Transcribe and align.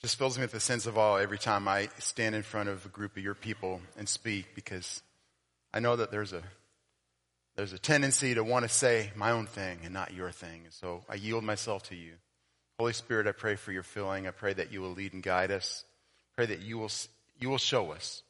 just 0.00 0.16
fills 0.16 0.38
me 0.38 0.44
with 0.44 0.54
a 0.54 0.60
sense 0.60 0.86
of 0.86 0.96
awe 0.96 1.16
every 1.16 1.38
time 1.38 1.66
I 1.66 1.88
stand 1.98 2.34
in 2.34 2.42
front 2.42 2.68
of 2.68 2.86
a 2.86 2.88
group 2.88 3.16
of 3.16 3.22
your 3.22 3.34
people 3.34 3.80
and 3.96 4.08
speak 4.08 4.54
because 4.54 5.02
I 5.74 5.80
know 5.80 5.96
that 5.96 6.10
there's 6.10 6.32
a 6.32 6.42
there's 7.56 7.72
a 7.72 7.78
tendency 7.78 8.34
to 8.34 8.44
want 8.44 8.64
to 8.64 8.68
say 8.68 9.10
my 9.16 9.32
own 9.32 9.46
thing 9.46 9.80
and 9.82 9.92
not 9.92 10.14
your 10.14 10.30
thing. 10.30 10.60
And 10.62 10.72
so 10.72 11.02
I 11.08 11.16
yield 11.16 11.42
myself 11.42 11.82
to 11.88 11.96
you. 11.96 12.12
Holy 12.78 12.92
Spirit, 12.92 13.26
I 13.26 13.32
pray 13.32 13.56
for 13.56 13.72
your 13.72 13.82
filling. 13.82 14.28
I 14.28 14.30
pray 14.30 14.52
that 14.52 14.72
you 14.72 14.80
will 14.80 14.92
lead 14.92 15.12
and 15.12 15.24
guide 15.24 15.50
us. 15.50 15.84
Pray 16.36 16.46
that 16.46 16.60
you 16.60 16.78
will 16.78 16.92
you 17.40 17.48
will 17.48 17.58
show 17.58 17.90
us 17.90 18.22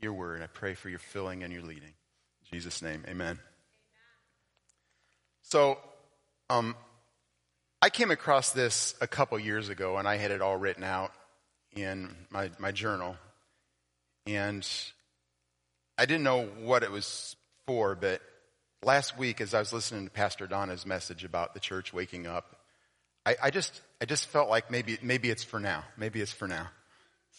your 0.00 0.12
word. 0.12 0.42
I 0.42 0.46
pray 0.46 0.74
for 0.74 0.90
your 0.90 0.98
filling 0.98 1.42
and 1.42 1.50
your 1.52 1.62
leading. 1.62 1.84
In 1.84 2.52
Jesus' 2.52 2.82
name, 2.82 3.02
amen. 3.06 3.14
amen. 3.14 3.38
So, 5.40 5.78
um, 6.50 6.76
I 7.84 7.90
came 7.90 8.10
across 8.10 8.52
this 8.52 8.94
a 9.02 9.06
couple 9.06 9.38
years 9.38 9.68
ago, 9.68 9.98
and 9.98 10.08
I 10.08 10.16
had 10.16 10.30
it 10.30 10.40
all 10.40 10.56
written 10.56 10.82
out 10.82 11.12
in 11.76 12.16
my, 12.30 12.50
my 12.58 12.72
journal. 12.72 13.14
And 14.26 14.66
I 15.98 16.06
didn't 16.06 16.22
know 16.22 16.46
what 16.62 16.82
it 16.82 16.90
was 16.90 17.36
for, 17.66 17.94
but 17.94 18.22
last 18.82 19.18
week, 19.18 19.42
as 19.42 19.52
I 19.52 19.58
was 19.58 19.70
listening 19.74 20.06
to 20.06 20.10
Pastor 20.10 20.46
Donna's 20.46 20.86
message 20.86 21.24
about 21.24 21.52
the 21.52 21.60
church 21.60 21.92
waking 21.92 22.26
up, 22.26 22.56
I, 23.26 23.36
I 23.42 23.50
just 23.50 23.78
I 24.00 24.06
just 24.06 24.28
felt 24.28 24.48
like 24.48 24.70
maybe 24.70 24.96
maybe 25.02 25.28
it's 25.28 25.44
for 25.44 25.60
now. 25.60 25.84
Maybe 25.98 26.22
it's 26.22 26.32
for 26.32 26.48
now. 26.48 26.68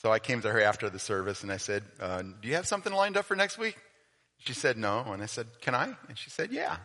So 0.03 0.11
I 0.11 0.19
came 0.19 0.41
to 0.41 0.51
her 0.51 0.61
after 0.61 0.91
the 0.91 0.99
service 0.99 1.41
and 1.41 1.51
I 1.51 1.57
said, 1.57 1.81
uh, 1.99 2.21
"Do 2.21 2.47
you 2.47 2.53
have 2.53 2.67
something 2.67 2.93
lined 2.93 3.17
up 3.17 3.25
for 3.25 3.35
next 3.35 3.57
week?" 3.57 3.79
She 4.37 4.53
said, 4.53 4.77
"No," 4.77 5.05
and 5.07 5.23
I 5.23 5.25
said, 5.25 5.47
"Can 5.61 5.73
I?" 5.73 5.95
And 6.07 6.15
she 6.15 6.29
said, 6.29 6.51
"Yeah." 6.51 6.77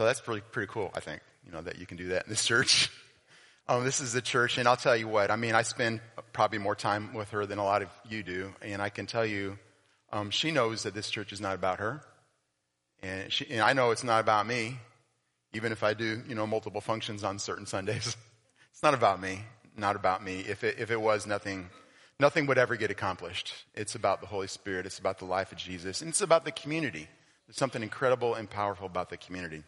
So 0.00 0.06
that's 0.06 0.22
pretty 0.22 0.40
pretty 0.40 0.72
cool, 0.72 0.90
I 0.94 1.00
think 1.00 1.20
you 1.44 1.52
know, 1.52 1.60
that 1.60 1.78
you 1.78 1.84
can 1.84 1.98
do 1.98 2.08
that 2.08 2.24
in 2.24 2.30
this 2.30 2.46
church. 2.46 2.90
Um, 3.68 3.84
this 3.84 4.00
is 4.00 4.12
the 4.12 4.22
church, 4.22 4.58
and 4.58 4.66
I'll 4.66 4.76
tell 4.76 4.96
you 4.96 5.06
what, 5.06 5.30
I 5.30 5.36
mean, 5.36 5.54
I 5.54 5.62
spend 5.62 6.00
probably 6.32 6.58
more 6.58 6.74
time 6.74 7.14
with 7.14 7.30
her 7.30 7.46
than 7.46 7.58
a 7.58 7.64
lot 7.64 7.82
of 7.82 7.88
you 8.08 8.24
do, 8.24 8.52
and 8.62 8.82
I 8.82 8.88
can 8.88 9.06
tell 9.06 9.24
you, 9.24 9.58
um, 10.12 10.30
she 10.30 10.50
knows 10.50 10.82
that 10.82 10.92
this 10.92 11.08
church 11.08 11.32
is 11.32 11.40
not 11.40 11.54
about 11.54 11.78
her. 11.78 12.00
And, 13.00 13.32
she, 13.32 13.48
and 13.48 13.60
I 13.60 13.72
know 13.74 13.92
it's 13.92 14.02
not 14.02 14.22
about 14.22 14.44
me, 14.44 14.78
even 15.52 15.70
if 15.70 15.84
I 15.84 15.94
do, 15.94 16.20
you 16.28 16.34
know, 16.34 16.48
multiple 16.48 16.80
functions 16.80 17.22
on 17.22 17.38
certain 17.38 17.64
Sundays. 17.64 18.16
it's 18.72 18.82
not 18.82 18.94
about 18.94 19.20
me, 19.20 19.44
not 19.76 19.94
about 19.94 20.24
me. 20.24 20.40
If 20.40 20.64
it, 20.64 20.80
if 20.80 20.90
it 20.90 21.00
was, 21.00 21.24
nothing, 21.24 21.70
nothing 22.18 22.46
would 22.46 22.58
ever 22.58 22.74
get 22.74 22.90
accomplished. 22.90 23.54
It's 23.76 23.94
about 23.94 24.20
the 24.20 24.26
Holy 24.26 24.48
Spirit. 24.48 24.84
It's 24.84 24.98
about 24.98 25.20
the 25.20 25.26
life 25.26 25.52
of 25.52 25.58
Jesus. 25.58 26.00
And 26.00 26.08
it's 26.08 26.22
about 26.22 26.44
the 26.44 26.50
community. 26.50 27.06
There's 27.46 27.56
something 27.56 27.84
incredible 27.84 28.34
and 28.34 28.50
powerful 28.50 28.86
about 28.86 29.10
the 29.10 29.16
community. 29.16 29.62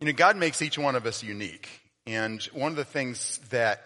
You 0.00 0.06
know, 0.06 0.12
God 0.12 0.36
makes 0.36 0.62
each 0.62 0.78
one 0.78 0.94
of 0.94 1.06
us 1.06 1.22
unique. 1.22 1.68
And 2.06 2.42
one 2.52 2.70
of 2.70 2.76
the 2.76 2.84
things 2.84 3.38
that 3.50 3.82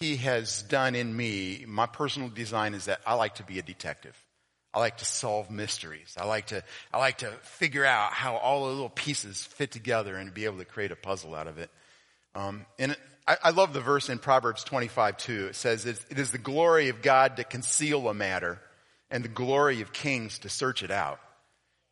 He 0.00 0.16
has 0.16 0.62
done 0.62 0.94
in 0.94 1.14
me, 1.14 1.64
my 1.66 1.86
personal 1.86 2.28
design 2.28 2.74
is 2.74 2.84
that 2.86 3.00
I 3.06 3.14
like 3.14 3.36
to 3.36 3.42
be 3.42 3.58
a 3.58 3.62
detective. 3.62 4.16
I 4.72 4.78
like 4.78 4.98
to 4.98 5.04
solve 5.04 5.50
mysteries. 5.50 6.16
I 6.18 6.26
like 6.26 6.46
to, 6.48 6.62
I 6.92 6.98
like 6.98 7.18
to 7.18 7.30
figure 7.42 7.84
out 7.84 8.12
how 8.12 8.36
all 8.36 8.66
the 8.66 8.72
little 8.72 8.88
pieces 8.88 9.42
fit 9.42 9.72
together 9.72 10.14
and 10.14 10.32
be 10.32 10.44
able 10.44 10.58
to 10.58 10.64
create 10.64 10.92
a 10.92 10.96
puzzle 10.96 11.34
out 11.34 11.48
of 11.48 11.58
it. 11.58 11.70
Um, 12.36 12.64
and 12.78 12.96
I, 13.26 13.36
I, 13.42 13.50
love 13.50 13.72
the 13.72 13.80
verse 13.80 14.08
in 14.08 14.20
Proverbs 14.20 14.62
25 14.62 15.16
too. 15.16 15.46
It 15.46 15.56
says, 15.56 15.84
it 15.86 16.18
is 16.18 16.30
the 16.30 16.38
glory 16.38 16.88
of 16.88 17.02
God 17.02 17.38
to 17.38 17.44
conceal 17.44 18.08
a 18.08 18.14
matter 18.14 18.60
and 19.10 19.24
the 19.24 19.28
glory 19.28 19.80
of 19.80 19.92
kings 19.92 20.38
to 20.40 20.48
search 20.48 20.84
it 20.84 20.92
out. 20.92 21.18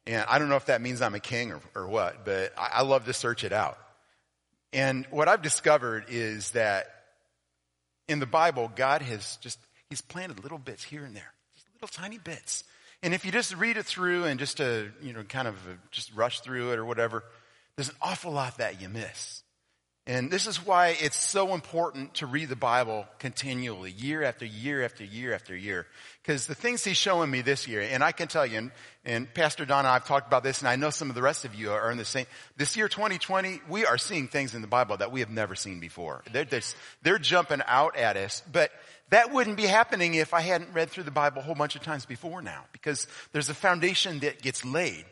And 0.09 0.25
I 0.27 0.39
don't 0.39 0.48
know 0.48 0.56
if 0.56 0.67
that 0.67 0.81
means 0.81 1.03
I'm 1.03 1.14
a 1.14 1.20
king 1.20 1.53
or, 1.53 1.61
or 1.75 1.87
what, 1.87 2.25
but 2.25 2.55
I, 2.59 2.70
I 2.77 2.83
love 2.83 3.05
to 3.05 3.12
search 3.12 3.45
it 3.45 3.53
out. 3.53 3.78
And 4.73 5.06
what 5.11 5.28
I've 5.28 5.42
discovered 5.42 6.06
is 6.09 6.53
that 6.53 6.87
in 8.09 8.19
the 8.19 8.27
Bible, 8.27 8.73
God 8.75 9.03
has 9.03 9.36
just, 9.42 9.59
He's 9.91 10.01
planted 10.01 10.42
little 10.42 10.59
bits 10.59 10.83
here 10.83 11.05
and 11.05 11.14
there, 11.14 11.33
just 11.55 11.67
little 11.75 11.89
tiny 11.89 12.19
bits. 12.19 12.64
And 13.03 13.12
if 13.14 13.25
you 13.25 13.31
just 13.31 13.55
read 13.55 13.77
it 13.77 13.84
through 13.84 14.25
and 14.25 14.41
just 14.41 14.56
to, 14.56 14.91
you 15.03 15.13
know, 15.13 15.23
kind 15.23 15.46
of 15.46 15.57
just 15.91 16.14
rush 16.14 16.40
through 16.40 16.73
it 16.73 16.79
or 16.79 16.86
whatever, 16.86 17.23
there's 17.77 17.90
an 17.90 17.95
awful 18.01 18.33
lot 18.33 18.57
that 18.58 18.80
you 18.80 18.89
miss. 18.89 19.42
And 20.08 20.30
this 20.30 20.46
is 20.46 20.64
why 20.64 20.96
it's 20.98 21.19
so 21.19 21.52
important 21.52 22.14
to 22.14 22.27
read 22.27 22.48
the 22.48 22.57
Bible 22.57 23.07
continually, 23.19 23.91
year 23.91 24.23
after 24.23 24.46
year 24.46 24.83
after 24.83 25.05
year 25.05 25.35
after 25.35 25.55
year. 25.55 25.86
Because 26.23 26.46
the 26.46 26.55
things 26.55 26.83
he's 26.83 26.96
showing 26.96 27.30
me 27.30 27.42
this 27.42 27.69
year, 27.69 27.83
and 27.83 28.02
I 28.02 28.13
can 28.13 28.27
tell 28.27 28.46
you, 28.46 28.57
and, 28.57 28.70
and 29.05 29.35
Pastor 29.35 29.64
and 29.64 29.73
I've 29.73 30.07
talked 30.07 30.27
about 30.27 30.42
this, 30.42 30.61
and 30.61 30.69
I 30.69 30.77
know 30.77 30.89
some 30.89 31.11
of 31.11 31.14
the 31.14 31.20
rest 31.20 31.45
of 31.45 31.55
you 31.55 31.73
are 31.73 31.91
in 31.91 31.98
the 31.98 32.07
same. 32.07 32.24
This 32.57 32.74
year, 32.74 32.89
2020, 32.89 33.61
we 33.69 33.85
are 33.85 33.98
seeing 33.98 34.29
things 34.29 34.55
in 34.55 34.63
the 34.63 34.67
Bible 34.67 34.96
that 34.96 35.13
we 35.13 35.20
have 35.20 35.29
never 35.29 35.55
seen 35.55 35.79
before. 35.79 36.25
They're, 36.33 36.46
they're, 36.46 36.63
they're 37.02 37.19
jumping 37.19 37.61
out 37.67 37.95
at 37.95 38.17
us, 38.17 38.42
but 38.51 38.70
that 39.11 39.30
wouldn't 39.30 39.58
be 39.58 39.67
happening 39.67 40.14
if 40.14 40.33
I 40.33 40.40
hadn't 40.40 40.73
read 40.73 40.89
through 40.89 41.05
the 41.05 41.11
Bible 41.11 41.42
a 41.42 41.45
whole 41.45 41.55
bunch 41.55 41.77
of 41.77 41.83
times 41.83 42.07
before 42.07 42.40
now, 42.40 42.64
because 42.73 43.07
there's 43.33 43.51
a 43.51 43.55
foundation 43.55 44.20
that 44.20 44.40
gets 44.40 44.64
laid. 44.64 45.05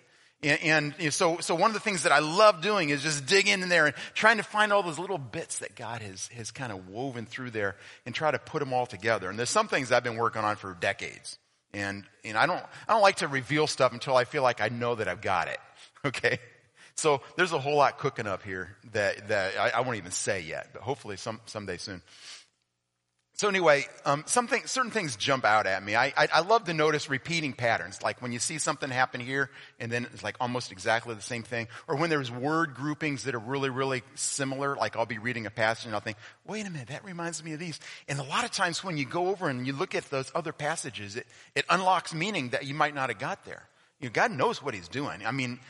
And, 0.42 0.94
and 0.98 1.12
so, 1.12 1.38
so 1.38 1.54
one 1.54 1.70
of 1.70 1.74
the 1.74 1.80
things 1.80 2.02
that 2.02 2.12
I 2.12 2.18
love 2.18 2.60
doing 2.60 2.90
is 2.90 3.02
just 3.02 3.26
digging 3.26 3.62
in 3.62 3.68
there 3.68 3.86
and 3.86 3.94
trying 4.14 4.36
to 4.36 4.42
find 4.42 4.72
all 4.72 4.82
those 4.82 4.98
little 4.98 5.18
bits 5.18 5.60
that 5.60 5.74
God 5.74 6.02
has, 6.02 6.28
has 6.28 6.50
kind 6.50 6.70
of 6.70 6.88
woven 6.88 7.26
through 7.26 7.50
there 7.50 7.76
and 8.04 8.14
try 8.14 8.30
to 8.30 8.38
put 8.38 8.60
them 8.60 8.72
all 8.72 8.86
together. 8.86 9.30
And 9.30 9.38
there's 9.38 9.50
some 9.50 9.66
things 9.66 9.90
I've 9.90 10.04
been 10.04 10.16
working 10.16 10.42
on 10.42 10.56
for 10.56 10.74
decades. 10.74 11.38
And, 11.72 12.04
and 12.24 12.36
I 12.36 12.46
don't, 12.46 12.62
I 12.86 12.92
don't 12.92 13.02
like 13.02 13.16
to 13.16 13.28
reveal 13.28 13.66
stuff 13.66 13.92
until 13.92 14.16
I 14.16 14.24
feel 14.24 14.42
like 14.42 14.60
I 14.60 14.68
know 14.68 14.94
that 14.94 15.08
I've 15.08 15.22
got 15.22 15.48
it. 15.48 15.58
Okay. 16.04 16.38
So 16.94 17.20
there's 17.36 17.52
a 17.52 17.58
whole 17.58 17.76
lot 17.76 17.98
cooking 17.98 18.28
up 18.28 18.44
here 18.44 18.76
that, 18.92 19.28
that 19.28 19.58
I, 19.58 19.70
I 19.70 19.80
won't 19.80 19.96
even 19.96 20.12
say 20.12 20.42
yet, 20.42 20.68
but 20.72 20.82
hopefully 20.82 21.16
some, 21.16 21.40
someday 21.44 21.78
soon. 21.78 22.00
So 23.36 23.48
anyway, 23.48 23.84
um, 24.06 24.24
something, 24.26 24.62
certain 24.64 24.90
things 24.90 25.14
jump 25.14 25.44
out 25.44 25.66
at 25.66 25.84
me. 25.84 25.94
I, 25.94 26.06
I, 26.16 26.28
I, 26.32 26.40
love 26.40 26.64
to 26.64 26.72
notice 26.72 27.10
repeating 27.10 27.52
patterns, 27.52 28.02
like 28.02 28.22
when 28.22 28.32
you 28.32 28.38
see 28.38 28.56
something 28.56 28.88
happen 28.88 29.20
here, 29.20 29.50
and 29.78 29.92
then 29.92 30.06
it's 30.14 30.24
like 30.24 30.36
almost 30.40 30.72
exactly 30.72 31.14
the 31.14 31.20
same 31.20 31.42
thing, 31.42 31.68
or 31.86 31.96
when 31.96 32.08
there's 32.08 32.30
word 32.30 32.72
groupings 32.72 33.24
that 33.24 33.34
are 33.34 33.38
really, 33.38 33.68
really 33.68 34.02
similar. 34.14 34.74
Like 34.74 34.96
I'll 34.96 35.04
be 35.04 35.18
reading 35.18 35.44
a 35.44 35.50
passage 35.50 35.84
and 35.84 35.94
I'll 35.94 36.00
think, 36.00 36.16
"Wait 36.46 36.66
a 36.66 36.70
minute, 36.70 36.88
that 36.88 37.04
reminds 37.04 37.44
me 37.44 37.52
of 37.52 37.60
these." 37.60 37.78
And 38.08 38.18
a 38.18 38.22
lot 38.22 38.46
of 38.46 38.52
times 38.52 38.82
when 38.82 38.96
you 38.96 39.04
go 39.04 39.28
over 39.28 39.50
and 39.50 39.66
you 39.66 39.74
look 39.74 39.94
at 39.94 40.08
those 40.08 40.32
other 40.34 40.54
passages, 40.54 41.16
it, 41.16 41.26
it 41.54 41.66
unlocks 41.68 42.14
meaning 42.14 42.48
that 42.50 42.64
you 42.64 42.72
might 42.72 42.94
not 42.94 43.10
have 43.10 43.18
got 43.18 43.44
there. 43.44 43.68
You 44.00 44.08
know, 44.08 44.12
God 44.14 44.30
knows 44.30 44.62
what 44.62 44.72
He's 44.72 44.88
doing. 44.88 45.26
I 45.26 45.30
mean, 45.30 45.60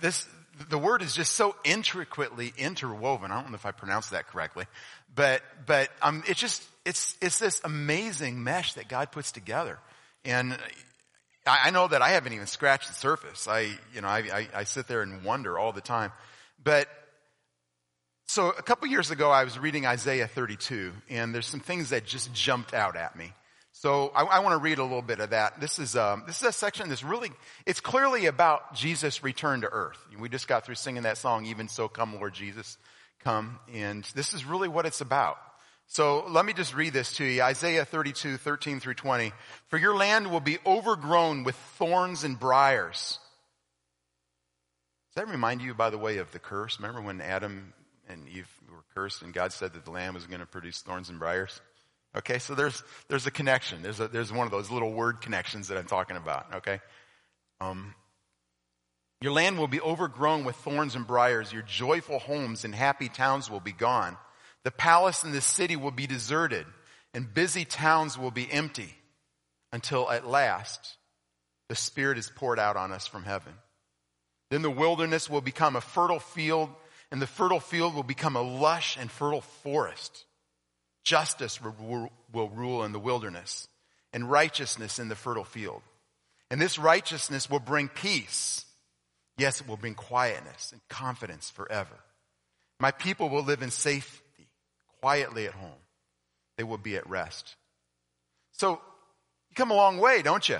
this 0.00 0.24
the 0.68 0.78
word 0.78 1.02
is 1.02 1.16
just 1.16 1.32
so 1.32 1.56
intricately 1.64 2.52
interwoven. 2.56 3.32
I 3.32 3.40
don't 3.40 3.50
know 3.50 3.56
if 3.56 3.66
I 3.66 3.72
pronounced 3.72 4.12
that 4.12 4.28
correctly, 4.28 4.66
but 5.16 5.42
but 5.66 5.90
um, 6.00 6.22
it's 6.28 6.38
just 6.38 6.62
it's, 6.84 7.16
it's 7.20 7.38
this 7.38 7.60
amazing 7.64 8.42
mesh 8.42 8.74
that 8.74 8.88
God 8.88 9.12
puts 9.12 9.32
together. 9.32 9.78
And 10.24 10.56
I, 11.46 11.60
I 11.64 11.70
know 11.70 11.88
that 11.88 12.02
I 12.02 12.10
haven't 12.10 12.32
even 12.32 12.46
scratched 12.46 12.88
the 12.88 12.94
surface. 12.94 13.46
I, 13.48 13.70
you 13.94 14.00
know, 14.00 14.08
I, 14.08 14.18
I, 14.18 14.48
I 14.54 14.64
sit 14.64 14.88
there 14.88 15.02
and 15.02 15.24
wonder 15.24 15.58
all 15.58 15.72
the 15.72 15.80
time. 15.80 16.12
But 16.62 16.88
so 18.26 18.50
a 18.50 18.62
couple 18.62 18.88
years 18.88 19.10
ago, 19.10 19.30
I 19.30 19.44
was 19.44 19.58
reading 19.58 19.84
Isaiah 19.86 20.26
32, 20.26 20.92
and 21.10 21.34
there's 21.34 21.46
some 21.46 21.60
things 21.60 21.90
that 21.90 22.06
just 22.06 22.32
jumped 22.32 22.72
out 22.72 22.96
at 22.96 23.16
me. 23.16 23.32
So 23.72 24.12
I, 24.14 24.22
I 24.22 24.38
want 24.40 24.52
to 24.52 24.58
read 24.58 24.78
a 24.78 24.82
little 24.82 25.02
bit 25.02 25.18
of 25.20 25.30
that. 25.30 25.60
This 25.60 25.78
is 25.78 25.96
um, 25.96 26.24
this 26.26 26.40
is 26.40 26.48
a 26.48 26.52
section 26.52 26.88
that's 26.88 27.02
really 27.02 27.30
it's 27.66 27.80
clearly 27.80 28.26
about 28.26 28.74
Jesus' 28.74 29.24
return 29.24 29.62
to 29.62 29.68
earth. 29.68 29.98
We 30.18 30.28
just 30.28 30.46
got 30.46 30.64
through 30.64 30.76
singing 30.76 31.02
that 31.02 31.18
song, 31.18 31.46
"Even 31.46 31.68
so, 31.68 31.88
come, 31.88 32.14
Lord 32.14 32.34
Jesus, 32.34 32.78
come," 33.24 33.58
and 33.72 34.04
this 34.14 34.34
is 34.34 34.44
really 34.44 34.68
what 34.68 34.86
it's 34.86 35.00
about. 35.00 35.36
So 35.92 36.24
let 36.26 36.46
me 36.46 36.54
just 36.54 36.74
read 36.74 36.94
this 36.94 37.16
to 37.16 37.24
you. 37.24 37.42
Isaiah 37.42 37.84
32, 37.84 38.38
13 38.38 38.80
through 38.80 38.94
20. 38.94 39.30
For 39.68 39.76
your 39.76 39.94
land 39.94 40.30
will 40.30 40.40
be 40.40 40.56
overgrown 40.64 41.44
with 41.44 41.54
thorns 41.76 42.24
and 42.24 42.40
briars. 42.40 43.18
Does 45.14 45.26
that 45.26 45.30
remind 45.30 45.60
you, 45.60 45.74
by 45.74 45.90
the 45.90 45.98
way, 45.98 46.16
of 46.16 46.32
the 46.32 46.38
curse? 46.38 46.80
Remember 46.80 47.02
when 47.02 47.20
Adam 47.20 47.74
and 48.08 48.26
Eve 48.26 48.48
were 48.70 48.84
cursed 48.94 49.20
and 49.20 49.34
God 49.34 49.52
said 49.52 49.74
that 49.74 49.84
the 49.84 49.90
land 49.90 50.14
was 50.14 50.26
going 50.26 50.40
to 50.40 50.46
produce 50.46 50.80
thorns 50.80 51.10
and 51.10 51.18
briars? 51.18 51.60
Okay, 52.16 52.38
so 52.38 52.54
there's, 52.54 52.82
there's 53.08 53.26
a 53.26 53.30
connection. 53.30 53.82
There's 53.82 54.00
a, 54.00 54.08
there's 54.08 54.32
one 54.32 54.46
of 54.46 54.50
those 54.50 54.70
little 54.70 54.94
word 54.94 55.20
connections 55.20 55.68
that 55.68 55.76
I'm 55.76 55.84
talking 55.84 56.16
about, 56.16 56.54
okay? 56.54 56.80
Um, 57.60 57.94
your 59.20 59.32
land 59.32 59.58
will 59.58 59.68
be 59.68 59.82
overgrown 59.82 60.44
with 60.44 60.56
thorns 60.56 60.94
and 60.94 61.06
briars. 61.06 61.52
Your 61.52 61.60
joyful 61.60 62.18
homes 62.18 62.64
and 62.64 62.74
happy 62.74 63.10
towns 63.10 63.50
will 63.50 63.60
be 63.60 63.72
gone. 63.72 64.16
The 64.64 64.70
palace 64.70 65.24
and 65.24 65.34
the 65.34 65.40
city 65.40 65.76
will 65.76 65.90
be 65.90 66.06
deserted 66.06 66.66
and 67.14 67.32
busy 67.32 67.64
towns 67.64 68.16
will 68.16 68.30
be 68.30 68.50
empty 68.50 68.94
until 69.72 70.10
at 70.10 70.26
last 70.26 70.96
the 71.68 71.74
Spirit 71.74 72.18
is 72.18 72.30
poured 72.34 72.58
out 72.58 72.76
on 72.76 72.92
us 72.92 73.06
from 73.06 73.24
heaven. 73.24 73.54
Then 74.50 74.62
the 74.62 74.70
wilderness 74.70 75.30
will 75.30 75.40
become 75.40 75.76
a 75.76 75.80
fertile 75.80 76.20
field 76.20 76.70
and 77.10 77.20
the 77.20 77.26
fertile 77.26 77.60
field 77.60 77.94
will 77.94 78.02
become 78.02 78.36
a 78.36 78.42
lush 78.42 78.96
and 78.98 79.10
fertile 79.10 79.40
forest. 79.40 80.24
Justice 81.04 81.60
will 81.60 82.48
rule 82.50 82.84
in 82.84 82.92
the 82.92 82.98
wilderness 82.98 83.68
and 84.12 84.30
righteousness 84.30 84.98
in 84.98 85.08
the 85.08 85.16
fertile 85.16 85.44
field. 85.44 85.82
And 86.50 86.60
this 86.60 86.78
righteousness 86.78 87.50
will 87.50 87.60
bring 87.60 87.88
peace. 87.88 88.64
Yes, 89.38 89.60
it 89.60 89.66
will 89.66 89.78
bring 89.78 89.94
quietness 89.94 90.72
and 90.72 90.80
confidence 90.88 91.50
forever. 91.50 91.98
My 92.78 92.90
people 92.90 93.30
will 93.30 93.42
live 93.42 93.62
in 93.62 93.70
safe 93.70 94.22
quietly 95.02 95.46
at 95.46 95.52
home. 95.54 95.70
they 96.56 96.62
will 96.62 96.78
be 96.78 96.96
at 96.96 97.08
rest. 97.08 97.56
So 98.52 98.80
you 99.50 99.54
come 99.56 99.72
a 99.72 99.74
long 99.74 99.98
way, 99.98 100.22
don't 100.22 100.48
you? 100.48 100.58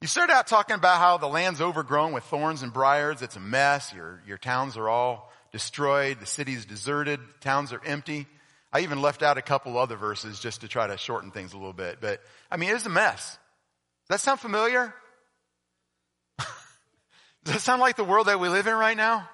You 0.00 0.06
start 0.06 0.30
out 0.30 0.46
talking 0.46 0.76
about 0.76 0.98
how 0.98 1.16
the 1.18 1.26
land's 1.26 1.60
overgrown 1.60 2.12
with 2.12 2.24
thorns 2.24 2.62
and 2.62 2.72
briars. 2.72 3.20
It's 3.20 3.36
a 3.36 3.40
mess. 3.40 3.92
Your, 3.92 4.22
your 4.26 4.38
towns 4.38 4.76
are 4.76 4.88
all 4.88 5.32
destroyed. 5.50 6.20
The 6.20 6.26
city's 6.26 6.64
deserted. 6.66 7.20
Towns 7.40 7.72
are 7.72 7.80
empty. 7.84 8.26
I 8.72 8.80
even 8.80 9.02
left 9.02 9.22
out 9.22 9.38
a 9.38 9.42
couple 9.42 9.76
other 9.76 9.96
verses 9.96 10.38
just 10.38 10.60
to 10.60 10.68
try 10.68 10.86
to 10.86 10.96
shorten 10.96 11.30
things 11.30 11.52
a 11.52 11.56
little 11.56 11.72
bit. 11.72 11.98
But 12.00 12.20
I 12.50 12.56
mean, 12.56 12.74
it's 12.74 12.86
a 12.86 12.90
mess. 12.90 13.38
Does 14.08 14.08
that 14.08 14.20
sound 14.20 14.40
familiar? 14.40 14.94
Does 17.44 17.54
that 17.54 17.60
sound 17.60 17.80
like 17.80 17.96
the 17.96 18.04
world 18.04 18.26
that 18.26 18.38
we 18.38 18.48
live 18.48 18.66
in 18.66 18.74
right 18.74 18.96
now? 18.96 19.28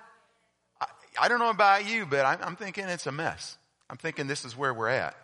I, 0.80 0.86
I 1.22 1.28
don't 1.28 1.40
know 1.40 1.50
about 1.50 1.86
you, 1.86 2.06
but 2.06 2.24
I'm, 2.24 2.38
I'm 2.42 2.56
thinking 2.56 2.84
it's 2.84 3.06
a 3.06 3.12
mess. 3.12 3.56
I'm 3.90 3.96
thinking 3.96 4.26
this 4.26 4.44
is 4.44 4.56
where 4.56 4.72
we're 4.72 4.88
at. 4.88 5.16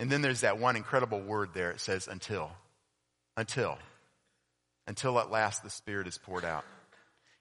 And 0.00 0.10
then 0.10 0.22
there's 0.22 0.40
that 0.40 0.58
one 0.58 0.76
incredible 0.76 1.20
word 1.20 1.50
there. 1.54 1.70
It 1.70 1.80
says 1.80 2.08
until. 2.08 2.50
Until. 3.36 3.78
Until 4.86 5.18
at 5.18 5.30
last 5.30 5.62
the 5.62 5.70
Spirit 5.70 6.08
is 6.08 6.18
poured 6.18 6.44
out. 6.44 6.64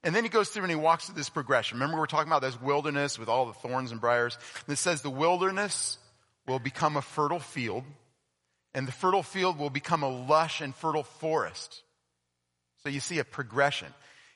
And 0.04 0.16
then 0.16 0.24
he 0.24 0.30
goes 0.30 0.50
through 0.50 0.64
and 0.64 0.72
he 0.72 0.76
walks 0.76 1.08
through 1.08 1.16
this 1.16 1.30
progression. 1.30 1.80
Remember 1.80 1.98
we're 1.98 2.06
talking 2.06 2.32
about 2.32 2.44
this 2.44 2.62
wilderness 2.62 3.18
with 3.18 3.28
all 3.28 3.48
the 3.48 3.54
thorns 3.54 3.92
and 3.92 4.00
briars. 4.00 4.38
And 4.68 4.74
it 4.74 4.78
says 4.78 5.02
the 5.02 5.10
wilderness 5.10 5.98
will 6.48 6.60
become 6.60 6.96
a 6.96 7.02
fertile 7.02 7.40
field 7.40 7.84
and 8.76 8.88
the 8.88 8.92
fertile 8.92 9.24
field 9.24 9.58
will 9.58 9.72
become 9.72 10.04
a 10.04 10.10
lush 10.10 10.62
and 10.62 10.76
fertile 10.76 11.04
forest. 11.04 11.82
So 12.84 12.90
you 12.90 13.00
see 13.00 13.18
a 13.20 13.24
progression. 13.24 13.88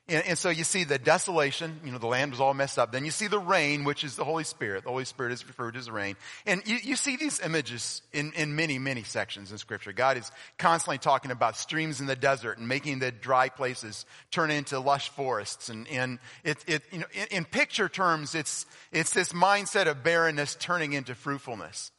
And, 0.09 0.25
and, 0.25 0.37
so 0.37 0.49
you 0.49 0.63
see 0.63 0.83
the 0.83 0.97
desolation, 0.97 1.79
you 1.85 1.91
know, 1.91 1.99
the 1.99 2.07
land 2.07 2.31
was 2.31 2.41
all 2.41 2.55
messed 2.55 2.79
up. 2.79 2.91
Then 2.91 3.05
you 3.05 3.11
see 3.11 3.27
the 3.27 3.39
rain, 3.39 3.83
which 3.83 4.03
is 4.03 4.15
the 4.15 4.25
Holy 4.25 4.43
Spirit. 4.43 4.83
The 4.83 4.89
Holy 4.89 5.05
Spirit 5.05 5.31
is 5.33 5.47
referred 5.47 5.73
to 5.73 5.79
as 5.79 5.89
rain. 5.89 6.15
And 6.47 6.63
you, 6.65 6.77
you 6.81 6.95
see 6.95 7.15
these 7.15 7.39
images 7.39 8.01
in, 8.11 8.33
in 8.33 8.55
many, 8.55 8.79
many 8.79 9.03
sections 9.03 9.51
in 9.51 9.59
scripture. 9.59 9.93
God 9.93 10.17
is 10.17 10.31
constantly 10.57 10.97
talking 10.97 11.29
about 11.29 11.55
streams 11.55 12.01
in 12.01 12.07
the 12.07 12.15
desert 12.15 12.57
and 12.57 12.67
making 12.67 12.99
the 12.99 13.11
dry 13.11 13.49
places 13.49 14.05
turn 14.31 14.49
into 14.49 14.79
lush 14.79 15.09
forests. 15.09 15.69
And, 15.69 15.87
and 15.89 16.19
it, 16.43 16.57
it, 16.65 16.83
you 16.91 16.99
know, 16.99 17.07
in, 17.13 17.27
in 17.37 17.45
picture 17.45 17.87
terms, 17.87 18.33
it's, 18.33 18.65
it's 18.91 19.11
this 19.11 19.31
mindset 19.31 19.87
of 19.87 20.03
barrenness 20.03 20.55
turning 20.55 20.93
into 20.93 21.13
fruitfulness. 21.13 21.91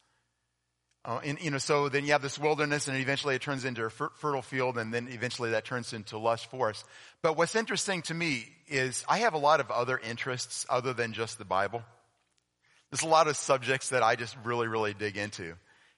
Uh, 1.03 1.19
and, 1.23 1.41
you 1.41 1.49
know, 1.49 1.57
so 1.57 1.89
then 1.89 2.05
you 2.05 2.11
have 2.11 2.21
this 2.21 2.37
wilderness 2.37 2.87
and 2.87 2.95
eventually 2.95 3.33
it 3.33 3.41
turns 3.41 3.65
into 3.65 3.83
a 3.83 3.89
fer- 3.89 4.11
fertile 4.17 4.43
field 4.43 4.77
and 4.77 4.93
then 4.93 5.07
eventually 5.11 5.51
that 5.51 5.65
turns 5.65 5.93
into 5.93 6.17
lush 6.17 6.45
forest. 6.47 6.85
But 7.23 7.35
what's 7.37 7.55
interesting 7.55 8.03
to 8.03 8.13
me 8.13 8.45
is 8.67 9.03
I 9.09 9.19
have 9.19 9.33
a 9.33 9.39
lot 9.39 9.59
of 9.59 9.71
other 9.71 9.97
interests 9.97 10.65
other 10.69 10.93
than 10.93 11.13
just 11.13 11.39
the 11.39 11.45
Bible. 11.45 11.81
There's 12.91 13.01
a 13.01 13.07
lot 13.07 13.27
of 13.27 13.35
subjects 13.35 13.89
that 13.89 14.03
I 14.03 14.15
just 14.15 14.37
really, 14.43 14.67
really 14.67 14.93
dig 14.93 15.17
into. 15.17 15.55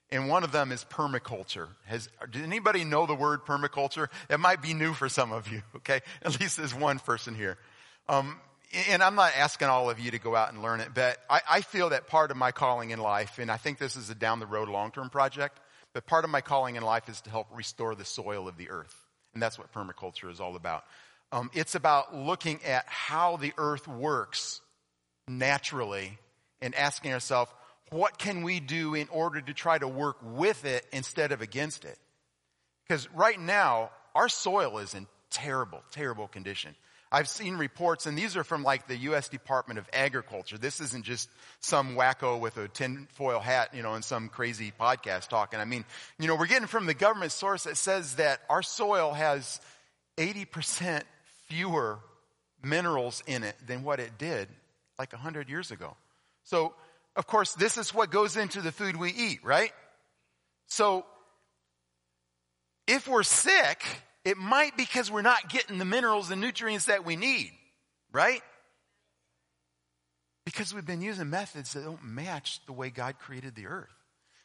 And 0.09 0.29
one 0.29 0.43
of 0.43 0.51
them 0.51 0.71
is 0.71 0.85
permaculture. 0.85 1.67
Has, 1.85 2.07
did 2.31 2.43
anybody 2.43 2.85
know 2.85 3.05
the 3.05 3.15
word 3.15 3.45
permaculture? 3.45 4.07
It 4.29 4.39
might 4.39 4.61
be 4.61 4.73
new 4.73 4.93
for 4.93 5.09
some 5.09 5.33
of 5.33 5.51
you, 5.51 5.63
okay? 5.77 6.01
At 6.21 6.39
least 6.39 6.57
there's 6.57 6.73
one 6.73 6.99
person 6.99 7.35
here. 7.35 7.57
Um, 8.07 8.39
and 8.89 9.03
I'm 9.03 9.15
not 9.15 9.33
asking 9.37 9.67
all 9.67 9.89
of 9.89 9.99
you 9.99 10.11
to 10.11 10.19
go 10.19 10.35
out 10.35 10.51
and 10.51 10.61
learn 10.61 10.79
it, 10.79 10.89
but 10.93 11.17
I, 11.29 11.41
I 11.49 11.61
feel 11.61 11.89
that 11.89 12.07
part 12.07 12.31
of 12.31 12.37
my 12.37 12.51
calling 12.51 12.89
in 12.89 12.99
life, 12.99 13.39
and 13.39 13.51
I 13.51 13.57
think 13.57 13.77
this 13.77 13.95
is 13.95 14.09
a 14.09 14.15
down 14.15 14.39
the 14.39 14.45
road 14.45 14.69
long 14.69 14.91
term 14.91 15.09
project, 15.09 15.59
but 15.93 16.05
part 16.05 16.23
of 16.23 16.31
my 16.31 16.41
calling 16.41 16.75
in 16.75 16.83
life 16.83 17.07
is 17.09 17.21
to 17.21 17.29
help 17.29 17.47
restore 17.53 17.95
the 17.95 18.05
soil 18.05 18.47
of 18.47 18.57
the 18.57 18.69
earth. 18.69 18.95
And 19.33 19.41
that's 19.41 19.57
what 19.57 19.71
permaculture 19.73 20.31
is 20.31 20.39
all 20.39 20.55
about. 20.55 20.83
Um, 21.31 21.49
it's 21.53 21.75
about 21.75 22.15
looking 22.15 22.63
at 22.63 22.85
how 22.87 23.37
the 23.37 23.53
earth 23.57 23.87
works 23.87 24.61
naturally 25.27 26.17
and 26.61 26.75
asking 26.75 27.13
ourselves, 27.13 27.51
what 27.89 28.17
can 28.17 28.43
we 28.43 28.59
do 28.59 28.95
in 28.95 29.07
order 29.09 29.41
to 29.41 29.53
try 29.53 29.77
to 29.77 29.87
work 29.87 30.17
with 30.21 30.65
it 30.65 30.85
instead 30.91 31.31
of 31.31 31.41
against 31.41 31.85
it? 31.85 31.97
Because 32.87 33.09
right 33.13 33.39
now, 33.39 33.91
our 34.15 34.29
soil 34.29 34.79
is 34.79 34.93
in 34.93 35.07
terrible, 35.29 35.83
terrible 35.91 36.27
condition. 36.27 36.75
I've 37.13 37.27
seen 37.27 37.57
reports, 37.57 38.07
and 38.07 38.17
these 38.17 38.35
are 38.35 38.43
from 38.43 38.63
like 38.63 38.87
the 38.87 38.97
U.S. 38.97 39.29
Department 39.29 39.77
of 39.77 39.87
Agriculture. 39.93 40.57
This 40.57 40.81
isn't 40.81 41.05
just 41.05 41.29
some 41.59 41.95
wacko 41.95 42.39
with 42.39 42.57
a 42.57 42.67
tinfoil 42.67 43.39
hat, 43.39 43.69
you 43.75 43.83
know, 43.83 43.93
and 43.93 44.03
some 44.03 44.29
crazy 44.29 44.73
podcast 44.79 45.27
talking. 45.27 45.59
I 45.59 45.65
mean, 45.65 45.85
you 46.17 46.27
know, 46.27 46.35
we're 46.35 46.47
getting 46.47 46.67
from 46.67 46.87
the 46.87 46.95
government 46.95 47.31
source 47.31 47.65
that 47.65 47.77
says 47.77 48.15
that 48.15 48.41
our 48.49 48.63
soil 48.63 49.13
has 49.13 49.61
80% 50.17 51.03
fewer 51.49 51.99
minerals 52.63 53.21
in 53.27 53.43
it 53.43 53.55
than 53.67 53.83
what 53.83 53.99
it 53.99 54.17
did 54.17 54.47
like 54.97 55.13
100 55.13 55.49
years 55.49 55.69
ago. 55.69 55.95
So, 56.45 56.73
of 57.15 57.27
course, 57.27 57.53
this 57.53 57.77
is 57.77 57.93
what 57.93 58.09
goes 58.09 58.37
into 58.37 58.59
the 58.59 58.71
food 58.71 58.95
we 58.95 59.11
eat, 59.11 59.43
right? 59.43 59.71
So, 60.65 61.05
if 62.87 63.07
we're 63.07 63.21
sick, 63.21 63.85
it 64.25 64.37
might 64.37 64.77
because 64.77 65.11
we're 65.11 65.21
not 65.21 65.49
getting 65.49 65.77
the 65.77 65.85
minerals 65.85 66.31
and 66.31 66.39
nutrients 66.39 66.85
that 66.85 67.05
we 67.05 67.15
need, 67.15 67.51
right? 68.11 68.41
Because 70.45 70.73
we've 70.73 70.85
been 70.85 71.01
using 71.01 71.29
methods 71.29 71.73
that 71.73 71.83
don't 71.83 72.03
match 72.03 72.61
the 72.65 72.73
way 72.73 72.89
God 72.89 73.19
created 73.19 73.55
the 73.55 73.67
earth. 73.67 73.89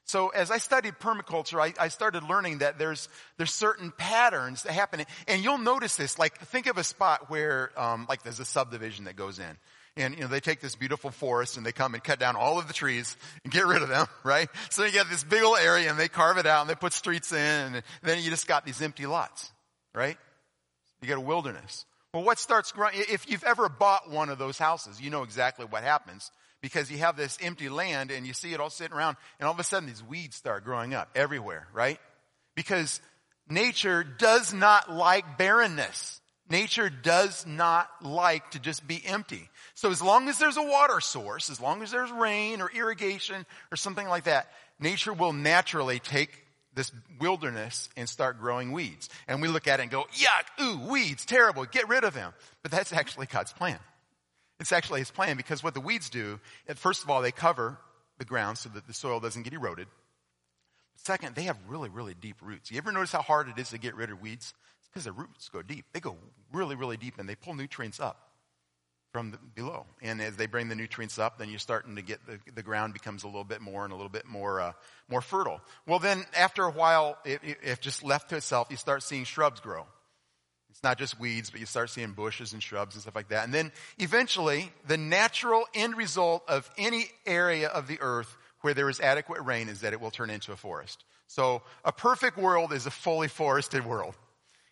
So 0.05 0.29
as 0.29 0.51
I 0.51 0.57
studied 0.59 0.95
permaculture, 0.99 1.61
I, 1.61 1.75
I, 1.79 1.89
started 1.89 2.23
learning 2.23 2.59
that 2.59 2.79
there's 2.79 3.11
there's 3.37 3.53
certain 3.53 3.93
patterns 3.95 4.63
that 4.63 4.73
happen, 4.73 5.05
and 5.27 5.45
you'll 5.45 5.59
notice 5.59 5.97
this. 5.97 6.19
Like 6.19 6.39
think 6.39 6.67
of 6.67 6.79
a 6.79 6.85
spot 6.85 7.29
where, 7.29 7.79
um, 7.79 8.07
like 8.09 8.23
there's 8.23 8.41
a 8.41 8.47
subdivision 8.47 9.05
that 9.05 9.17
goes 9.17 9.39
in, 9.39 9.59
and 9.99 10.15
you 10.15 10.23
know 10.23 10.29
they 10.29 10.41
take 10.41 10.63
this 10.63 10.77
beautiful 10.77 11.11
forest 11.11 11.59
and 11.59 11.67
they 11.67 11.73
come 11.73 11.93
and 11.93 12.03
cut 12.03 12.19
down 12.19 12.37
all 12.37 12.59
of 12.59 12.69
the 12.69 12.73
trees 12.73 13.19
and 13.45 13.53
get 13.53 13.67
rid 13.67 13.83
of 13.83 13.91
them, 13.91 14.07
right? 14.25 14.49
So 14.71 14.83
you 14.83 14.93
get 14.93 15.11
this 15.11 15.25
big 15.25 15.43
old 15.43 15.59
area 15.59 15.91
and 15.91 15.99
they 15.99 16.09
carve 16.09 16.39
it 16.39 16.47
out 16.47 16.63
and 16.63 16.71
they 16.71 16.75
put 16.75 16.95
streets 16.95 17.31
in, 17.31 17.75
and 17.75 17.83
then 18.03 18.23
you 18.23 18.31
just 18.31 18.47
got 18.47 18.65
these 18.65 18.81
empty 18.81 19.05
lots 19.05 19.53
right? 19.99 20.17
You 21.03 21.09
get 21.09 21.19
a 21.19 21.21
wilderness. 21.21 21.85
Well, 22.15 22.25
what 22.25 22.39
starts 22.39 22.73
growing? 22.73 22.95
If 22.95 23.29
you've 23.29 23.45
ever 23.45 23.69
bought 23.69 24.11
one 24.11 24.31
of 24.31 24.39
those 24.39 24.57
houses, 24.57 25.01
you 25.01 25.11
know 25.11 25.25
exactly 25.25 25.67
what 25.67 25.83
happens 25.83 26.31
because 26.63 26.91
you 26.91 26.99
have 26.99 27.17
this 27.17 27.37
empty 27.43 27.69
land 27.69 28.11
and 28.11 28.27
you 28.27 28.33
see 28.33 28.53
it 28.53 28.61
all 28.61 28.71
sitting 28.71 28.97
around 28.97 29.17
and 29.39 29.47
all 29.47 29.53
of 29.53 29.61
a 29.61 29.65
sudden 29.65 29.89
these 29.89 30.03
weeds 30.03 30.37
start 30.37 30.65
growing 30.65 30.95
up 30.95 31.11
everywhere, 31.15 31.67
right? 31.73 31.99
Because 32.55 33.01
nature 33.49 34.05
does 34.05 34.55
not 34.55 34.91
like 34.91 35.37
barrenness. 35.37 36.21
Nature 36.51 36.89
does 36.89 37.45
not 37.47 37.89
like 38.01 38.51
to 38.53 38.59
just 38.59 38.87
be 38.87 39.03
empty. 39.05 39.51
So 39.75 39.91
as 39.91 40.01
long 40.01 40.29
as 40.29 40.39
there's 40.39 40.57
a 40.57 40.63
water 40.63 41.01
source, 41.01 41.51
as 41.51 41.61
long 41.61 41.83
as 41.83 41.91
there's 41.91 42.11
rain 42.11 42.63
or 42.63 42.71
irrigation 42.71 43.45
or 43.71 43.77
something 43.77 44.09
like 44.09 44.25
that, 44.25 44.51
nature 44.81 45.13
will 45.13 45.35
naturally 45.35 45.99
take 45.99 46.31
this 46.79 46.93
wilderness 47.21 47.91
and 47.97 48.09
start 48.09 48.39
growing 48.39 48.71
weeds. 48.71 49.11
And 49.27 49.43
we 49.43 49.49
look 49.49 49.67
at 49.67 49.81
it 49.81 49.83
and 49.83 49.91
go, 49.91 50.07
yuck, 50.15 50.63
ooh, 50.63 50.89
weeds, 50.89 51.25
terrible, 51.27 51.65
get 51.65 51.89
rid 51.89 52.05
of 52.05 52.15
them. 52.15 52.33
But 52.63 52.71
that's 52.71 52.93
actually 52.93 53.27
God's 53.27 53.53
plan. 53.53 53.81
It's 54.61 54.71
actually 54.71 55.01
his 55.01 55.11
plan 55.11 55.37
because 55.37 55.63
what 55.63 55.75
the 55.75 55.81
weeds 55.81 56.09
do, 56.09 56.39
first 56.77 57.03
of 57.03 57.11
all, 57.11 57.21
they 57.21 57.33
cover 57.33 57.79
the 58.19 58.25
ground 58.25 58.59
so 58.59 58.69
that 58.71 58.87
the 58.87 58.95
soil 58.95 59.19
doesn't 59.19 59.43
get 59.43 59.53
eroded. 59.53 59.89
Second, 60.97 61.35
they 61.35 61.43
have 61.43 61.59
really, 61.67 61.89
really 61.89 62.15
deep 62.15 62.37
roots. 62.41 62.71
You 62.71 62.79
ever 62.79 62.93
notice 62.93 63.11
how 63.11 63.23
hard 63.23 63.49
it 63.49 63.59
is 63.59 63.71
to 63.71 63.79
get 63.79 63.97
rid 63.97 64.11
of 64.11 64.21
weeds? 64.21 64.55
It's 64.81 64.89
because 64.89 65.05
the 65.05 65.13
roots 65.13 65.49
go 65.49 65.63
deep. 65.63 65.85
They 65.93 66.01
go 66.01 66.17
really, 66.53 66.77
really 66.77 66.97
deep 66.97 67.19
and 67.19 67.29
they 67.29 67.35
pull 67.35 67.55
nutrients 67.55 67.99
up 67.99 68.28
from 69.13 69.31
the, 69.31 69.39
below. 69.55 69.87
And 70.03 70.21
as 70.21 70.37
they 70.37 70.47
bring 70.47 70.69
the 70.69 70.75
nutrients 70.75 71.19
up, 71.19 71.39
then 71.39 71.49
you're 71.49 71.59
starting 71.59 71.97
to 71.97 72.03
get 72.03 72.21
the, 72.27 72.39
the 72.55 72.63
ground 72.63 72.93
becomes 72.93 73.25
a 73.25 73.27
little 73.27 73.45
bit 73.45 73.61
more 73.61 73.85
and 73.85 73.93
a 73.93 73.97
little 73.97 74.11
bit 74.11 74.27
more, 74.27 74.61
uh, 74.61 74.73
more 75.09 75.21
fertile. 75.21 75.61
Well, 75.87 75.99
then 75.99 76.25
after 76.37 76.65
a 76.65 76.71
while, 76.71 77.19
if, 77.25 77.41
if 77.63 77.81
just 77.81 78.05
left 78.05 78.31
to 78.31 78.37
itself, 78.37 78.69
you 78.71 78.77
start 78.77 79.03
seeing 79.03 79.25
shrubs 79.25 79.61
grow. 79.61 79.87
It's 80.71 80.83
not 80.83 80.99
just 80.99 81.19
weeds, 81.19 81.51
but 81.51 81.61
you 81.61 81.67
start 81.67 81.91
seeing 81.91 82.13
bushes 82.13 82.53
and 82.53 82.63
shrubs 82.63 82.95
and 82.95 83.03
stuff 83.03 83.17
like 83.17 83.31
that. 83.31 83.45
And 83.45 83.53
then 83.53 83.73
eventually, 83.99 84.71
the 84.87 84.97
natural 84.97 85.65
end 85.75 85.97
result 85.97 86.45
of 86.47 86.71
any 86.77 87.07
area 87.27 87.69
of 87.69 87.89
the 87.89 87.99
earth 88.01 88.37
where 88.61 88.75
there 88.75 88.89
is 88.89 89.01
adequate 89.01 89.43
rain 89.43 89.69
is 89.69 89.81
that 89.81 89.93
it 89.93 90.01
will 90.01 90.11
turn 90.11 90.31
into 90.31 90.53
a 90.53 90.57
forest. 90.57 91.05
So 91.27 91.63
a 91.85 91.93
perfect 91.93 92.37
world 92.37 92.73
is 92.73 92.87
a 92.87 92.91
fully 92.91 93.29
forested 93.29 93.85
world. 93.85 94.15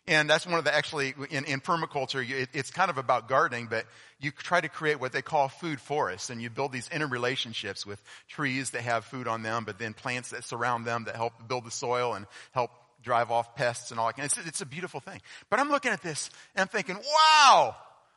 And 0.08 0.30
that's 0.30 0.46
one 0.46 0.56
of 0.56 0.64
the 0.64 0.72
actually, 0.72 1.14
in, 1.30 1.44
in 1.46 1.60
permaculture, 1.60 2.28
it, 2.28 2.50
it's 2.52 2.70
kind 2.70 2.90
of 2.90 2.98
about 2.98 3.28
gardening, 3.28 3.66
but 3.68 3.86
you 4.20 4.30
try 4.30 4.60
to 4.60 4.68
create 4.68 5.00
what 5.00 5.10
they 5.10 5.22
call 5.22 5.48
food 5.48 5.80
forests 5.80 6.30
and 6.30 6.40
you 6.40 6.48
build 6.48 6.70
these 6.70 6.88
interrelationships 6.90 7.84
with 7.84 8.00
trees 8.28 8.70
that 8.70 8.82
have 8.82 9.04
food 9.04 9.26
on 9.26 9.42
them, 9.42 9.64
but 9.64 9.80
then 9.80 9.94
plants 9.94 10.30
that 10.30 10.44
surround 10.44 10.86
them 10.86 11.04
that 11.04 11.16
help 11.16 11.32
build 11.48 11.64
the 11.64 11.72
soil 11.72 12.14
and 12.14 12.26
help 12.52 12.70
drive 13.02 13.32
off 13.32 13.56
pests 13.56 13.90
and 13.90 13.98
all 13.98 14.06
that. 14.06 14.24
It's, 14.24 14.38
it's 14.38 14.60
a 14.60 14.66
beautiful 14.66 15.00
thing. 15.00 15.20
But 15.50 15.58
I'm 15.58 15.70
looking 15.70 15.90
at 15.90 16.02
this 16.02 16.30
and 16.54 16.62
I'm 16.62 16.68
thinking, 16.68 16.96
wow, 16.96 17.74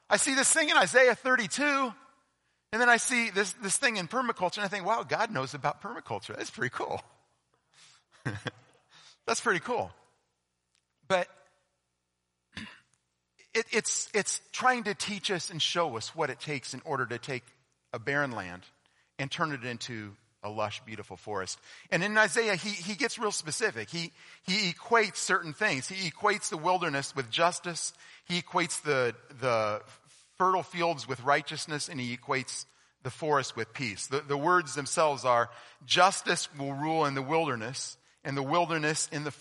I 0.09 0.17
see 0.17 0.35
this 0.35 0.51
thing 0.51 0.69
in 0.69 0.77
Isaiah 0.77 1.15
32. 1.15 1.63
And 2.71 2.79
then 2.79 2.89
I 2.89 2.97
see 2.97 3.31
this, 3.31 3.51
this 3.63 3.77
thing 3.77 3.97
in 3.97 4.07
permaculture 4.07 4.57
and 4.57 4.65
I 4.65 4.67
think, 4.67 4.85
wow, 4.85 5.01
God 5.01 5.31
knows 5.31 5.55
about 5.55 5.81
permaculture. 5.81 6.35
That's 6.35 6.51
pretty 6.51 6.71
cool. 6.71 7.01
That's 9.25 9.41
pretty 9.41 9.59
cool. 9.59 9.91
But 11.07 11.27
it, 13.59 13.65
it's, 13.71 14.09
it's 14.13 14.41
trying 14.53 14.85
to 14.85 14.93
teach 14.93 15.29
us 15.29 15.49
and 15.49 15.61
show 15.61 15.97
us 15.97 16.15
what 16.15 16.29
it 16.29 16.39
takes 16.39 16.73
in 16.73 16.81
order 16.85 17.05
to 17.05 17.19
take 17.19 17.43
a 17.91 17.99
barren 17.99 18.31
land 18.31 18.63
and 19.17 19.29
turn 19.29 19.51
it 19.51 19.65
into 19.65 20.11
a 20.41 20.49
lush, 20.49 20.81
beautiful 20.85 21.17
forest. 21.17 21.59
And 21.91 22.01
in 22.01 22.17
Isaiah, 22.17 22.55
he, 22.55 22.69
he 22.69 22.95
gets 22.95 23.19
real 23.19 23.33
specific. 23.33 23.89
He, 23.89 24.13
he 24.47 24.71
equates 24.71 25.17
certain 25.17 25.51
things. 25.51 25.89
He 25.89 26.09
equates 26.09 26.49
the 26.49 26.57
wilderness 26.57 27.13
with 27.13 27.29
justice. 27.29 27.91
He 28.25 28.41
equates 28.41 28.81
the, 28.81 29.13
the 29.41 29.81
fertile 30.37 30.63
fields 30.63 31.07
with 31.07 31.21
righteousness, 31.23 31.89
and 31.89 31.99
he 31.99 32.15
equates 32.15 32.65
the 33.03 33.09
forest 33.09 33.57
with 33.57 33.73
peace. 33.73 34.07
The, 34.07 34.21
the 34.21 34.37
words 34.37 34.75
themselves 34.75 35.25
are, 35.25 35.49
justice 35.85 36.47
will 36.57 36.73
rule 36.73 37.03
in 37.05 37.15
the 37.15 37.21
wilderness, 37.21 37.97
and 38.23 38.37
the 38.37 38.43
wilderness 38.43 39.09
in 39.11 39.25
the 39.25 39.33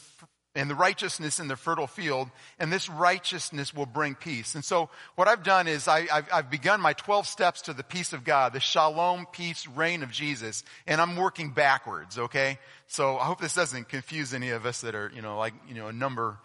and 0.59 0.69
the 0.69 0.75
righteousness 0.75 1.39
in 1.39 1.47
the 1.47 1.55
fertile 1.55 1.87
field, 1.87 2.29
and 2.59 2.73
this 2.73 2.89
righteousness 2.89 3.73
will 3.73 3.87
bring 3.87 4.17
peace. 4.17 4.57
And 4.57 4.65
so 4.65 4.91
what 5.15 5.29
I've 5.29 5.45
done 5.45 5.69
is 5.69 5.87
I, 5.87 6.25
have 6.33 6.51
begun 6.51 6.81
my 6.81 6.95
12 6.95 7.29
steps 7.29 7.63
to 7.63 7.73
the 7.73 7.85
peace 7.85 8.13
of 8.13 8.25
God, 8.25 8.53
the 8.53 8.59
shalom, 8.59 9.27
peace, 9.31 9.69
reign 9.69 10.03
of 10.03 10.11
Jesus, 10.11 10.65
and 10.85 11.01
I'm 11.01 11.15
working 11.15 11.53
backwards, 11.53 12.19
okay? 12.19 12.59
So 12.89 13.19
I 13.19 13.25
hope 13.25 13.41
this 13.41 13.55
doesn't 13.55 13.89
confuse 13.89 14.35
any 14.35 14.51
of 14.51 14.67
us 14.67 14.81
that 14.81 14.97
are, 14.97 15.13
you 15.15 15.23
know, 15.23 15.39
like, 15.39 15.55
you 15.69 15.77
know, 15.77 15.87
a 15.87 15.93
number, 15.93 16.39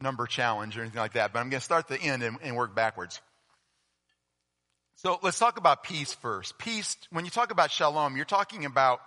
number 0.00 0.26
challenge 0.26 0.78
or 0.78 0.80
anything 0.80 1.00
like 1.00 1.12
that, 1.12 1.34
but 1.34 1.40
I'm 1.40 1.50
to 1.50 1.60
start 1.60 1.86
the 1.86 2.00
end 2.00 2.22
and, 2.22 2.38
and 2.42 2.56
work 2.56 2.74
backwards. 2.74 3.20
So 4.96 5.18
let's 5.22 5.38
talk 5.38 5.58
about 5.58 5.84
peace 5.84 6.14
first. 6.14 6.56
Peace, 6.56 6.96
when 7.10 7.26
you 7.26 7.30
talk 7.30 7.52
about 7.52 7.70
shalom, 7.70 8.16
you're 8.16 8.24
talking 8.24 8.64
about 8.64 9.00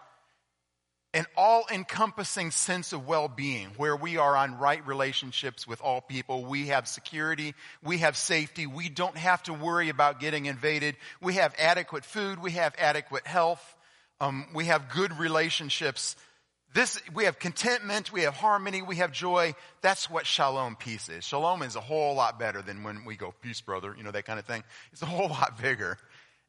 an 1.14 1.26
all 1.36 1.66
encompassing 1.72 2.52
sense 2.52 2.94
of 2.94 3.06
well 3.06 3.28
being 3.28 3.68
where 3.76 3.96
we 3.96 4.18
are 4.18 4.36
on 4.36 4.58
right 4.58 4.86
relationships 4.88 5.68
with 5.68 5.82
all 5.82 6.00
people. 6.00 6.46
We 6.46 6.68
have 6.68 6.88
security. 6.88 7.54
We 7.84 7.98
have 7.98 8.16
safety. 8.16 8.66
We 8.66 8.88
don't 8.88 9.18
have 9.18 9.44
to 9.44 9.54
worry 9.54 9.90
about 9.90 10.22
getting 10.22 10.46
invaded. 10.46 10.96
We 11.22 11.34
have 11.34 11.54
adequate 11.60 12.06
food. 12.06 12.42
We 12.42 12.52
have 12.52 12.74
adequate 12.78 13.28
health. 13.28 13.62
Um, 14.22 14.48
we 14.54 14.66
have 14.66 14.90
good 14.90 15.20
relationships. 15.20 16.16
This, 16.74 17.02
we 17.14 17.26
have 17.26 17.40
contentment. 17.40 18.14
We 18.14 18.22
have 18.22 18.36
harmony. 18.36 18.82
We 18.82 18.98
have 18.98 19.12
joy. 19.12 19.56
That's 19.82 20.10
what 20.10 20.26
shalom 20.26 20.78
peace 20.78 21.10
is. 21.10 21.26
Shalom 21.26 21.62
is 21.64 21.76
a 21.76 21.82
whole 21.82 22.16
lot 22.16 22.40
better 22.40 22.62
than 22.62 22.84
when 22.84 23.04
we 23.04 23.18
go, 23.18 23.34
peace, 23.42 23.60
brother, 23.60 23.94
you 23.98 24.04
know, 24.06 24.12
that 24.12 24.24
kind 24.24 24.40
of 24.40 24.46
thing. 24.46 24.64
It's 24.94 25.02
a 25.02 25.08
whole 25.08 25.28
lot 25.28 25.62
bigger. 25.62 25.98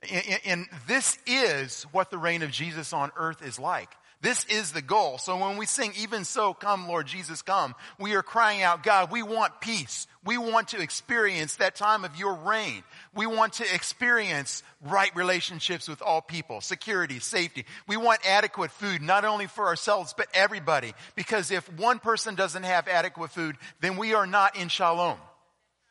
and, 0.08 0.40
and 0.44 0.66
this 0.86 1.18
is 1.26 1.82
what 1.90 2.12
the 2.12 2.18
reign 2.18 2.42
of 2.42 2.52
Jesus 2.52 2.92
on 2.92 3.10
earth 3.16 3.44
is 3.44 3.58
like. 3.58 3.90
This 4.22 4.44
is 4.44 4.70
the 4.70 4.80
goal. 4.80 5.18
So 5.18 5.36
when 5.36 5.56
we 5.56 5.66
sing, 5.66 5.92
even 5.98 6.24
so, 6.24 6.54
come 6.54 6.86
Lord 6.86 7.08
Jesus, 7.08 7.42
come, 7.42 7.74
we 7.98 8.14
are 8.14 8.22
crying 8.22 8.62
out, 8.62 8.84
God, 8.84 9.10
we 9.10 9.24
want 9.24 9.60
peace. 9.60 10.06
We 10.24 10.38
want 10.38 10.68
to 10.68 10.80
experience 10.80 11.56
that 11.56 11.74
time 11.74 12.04
of 12.04 12.14
your 12.14 12.34
reign. 12.34 12.84
We 13.16 13.26
want 13.26 13.54
to 13.54 13.74
experience 13.74 14.62
right 14.80 15.10
relationships 15.16 15.88
with 15.88 16.00
all 16.00 16.20
people, 16.20 16.60
security, 16.60 17.18
safety. 17.18 17.66
We 17.88 17.96
want 17.96 18.20
adequate 18.24 18.70
food, 18.70 19.02
not 19.02 19.24
only 19.24 19.48
for 19.48 19.66
ourselves, 19.66 20.14
but 20.16 20.28
everybody. 20.32 20.94
Because 21.16 21.50
if 21.50 21.70
one 21.72 21.98
person 21.98 22.36
doesn't 22.36 22.62
have 22.62 22.86
adequate 22.86 23.32
food, 23.32 23.56
then 23.80 23.96
we 23.96 24.14
are 24.14 24.26
not 24.26 24.56
in 24.56 24.68
shalom. 24.68 25.18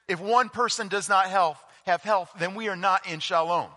If 0.08 0.22
one 0.22 0.48
person 0.48 0.88
does 0.88 1.10
not 1.10 1.28
health, 1.28 1.62
have 1.86 2.02
health, 2.02 2.32
then 2.40 2.56
we 2.56 2.70
are 2.70 2.78
not 2.78 3.06
in 3.12 3.20
shalom. 3.20 3.70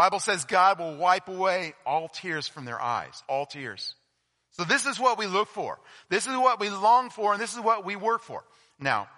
Bible 0.00 0.18
says 0.18 0.46
God 0.46 0.78
will 0.78 0.96
wipe 0.96 1.28
away 1.28 1.74
all 1.84 2.08
tears 2.08 2.48
from 2.48 2.64
their 2.64 2.80
eyes, 2.80 3.22
all 3.28 3.44
tears. 3.44 3.94
So 4.52 4.64
this 4.64 4.86
is 4.86 4.98
what 4.98 5.18
we 5.18 5.26
look 5.26 5.48
for. 5.48 5.78
This 6.08 6.26
is 6.26 6.34
what 6.38 6.58
we 6.58 6.70
long 6.70 7.10
for 7.10 7.34
and 7.34 7.42
this 7.42 7.52
is 7.52 7.60
what 7.60 7.84
we 7.84 7.96
work 7.96 8.22
for. 8.22 8.42
Now, 8.78 9.08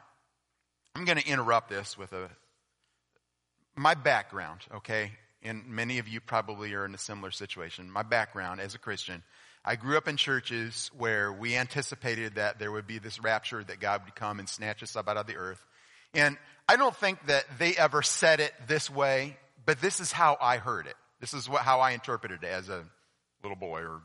I'm 0.97 1.05
going 1.05 1.19
to 1.19 1.29
interrupt 1.29 1.69
this 1.69 1.97
with 1.97 2.13
a 2.13 2.29
my 3.77 3.95
background, 3.95 4.59
okay? 4.75 5.13
And 5.41 5.69
many 5.69 6.01
of 6.01 6.09
you 6.09 6.21
probably 6.21 6.75
are 6.75 6.85
in 6.85 6.97
a 6.97 6.99
similar 6.99 7.31
situation. 7.31 7.89
My 7.89 8.03
background 8.03 8.61
as 8.61 8.75
a 8.75 8.79
Christian, 8.81 9.23
I 9.65 9.77
grew 9.77 9.97
up 9.97 10.09
in 10.09 10.17
churches 10.17 10.91
where 10.99 11.33
we 11.33 11.55
anticipated 11.55 12.35
that 12.35 12.59
there 12.59 12.73
would 12.73 12.89
be 12.89 12.99
this 12.99 13.21
rapture 13.21 13.63
that 13.63 13.79
God 13.79 14.03
would 14.05 14.17
come 14.17 14.41
and 14.41 14.49
snatch 14.49 14.83
us 14.83 14.97
up 14.97 15.09
out 15.09 15.17
of 15.17 15.29
the 15.29 15.37
earth. 15.37 15.65
And 16.13 16.37
I 16.69 16.75
don't 16.75 16.97
think 16.97 17.25
that 17.27 17.45
they 17.61 17.77
ever 17.77 18.03
said 18.03 18.41
it 18.41 18.53
this 18.67 18.91
way 18.91 19.37
but 19.65 19.81
this 19.81 20.01
is 20.01 20.13
how 20.13 20.37
I 20.41 20.59
heard 20.59 20.87
it. 20.87 20.95
This 21.21 21.35
is 21.35 21.49
what, 21.49 21.63
how 21.63 21.81
I 21.81 21.93
interpreted 21.93 22.43
it 22.43 22.47
as 22.47 22.69
a 22.69 22.85
little 23.43 23.57
boy 23.57 23.81
or 23.81 24.01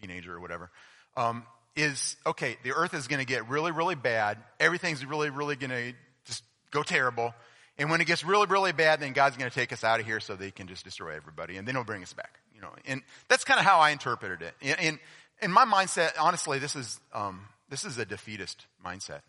teenager 0.00 0.34
or 0.34 0.40
whatever. 0.40 0.70
Um, 1.16 1.44
is 1.74 2.16
okay, 2.26 2.56
the 2.64 2.72
earth 2.72 2.94
is 2.94 3.06
going 3.06 3.20
to 3.20 3.26
get 3.26 3.48
really, 3.48 3.70
really 3.70 3.94
bad. 3.94 4.38
Everything's 4.58 5.04
really, 5.04 5.30
really 5.30 5.56
going 5.56 5.70
to 5.70 5.92
just 6.24 6.42
go 6.70 6.82
terrible. 6.82 7.34
And 7.78 7.90
when 7.90 8.00
it 8.00 8.06
gets 8.06 8.24
really, 8.24 8.46
really 8.46 8.72
bad, 8.72 9.00
then 9.00 9.12
God's 9.12 9.36
going 9.36 9.50
to 9.50 9.54
take 9.54 9.72
us 9.72 9.84
out 9.84 10.00
of 10.00 10.06
here 10.06 10.18
so 10.18 10.34
they 10.34 10.50
can 10.50 10.66
just 10.66 10.84
destroy 10.84 11.14
everybody, 11.14 11.58
and 11.58 11.68
then 11.68 11.74
He'll 11.74 11.84
bring 11.84 12.02
us 12.02 12.14
back. 12.14 12.40
You 12.54 12.62
know, 12.62 12.70
and 12.86 13.02
that's 13.28 13.44
kind 13.44 13.60
of 13.60 13.66
how 13.66 13.78
I 13.80 13.90
interpreted 13.90 14.40
it. 14.40 14.78
And 14.78 14.98
in 15.42 15.52
my 15.52 15.66
mindset, 15.66 16.12
honestly, 16.18 16.58
this 16.58 16.74
is 16.74 16.98
um, 17.12 17.42
this 17.68 17.84
is 17.84 17.98
a 17.98 18.06
defeatist 18.06 18.66
mindset. 18.84 19.20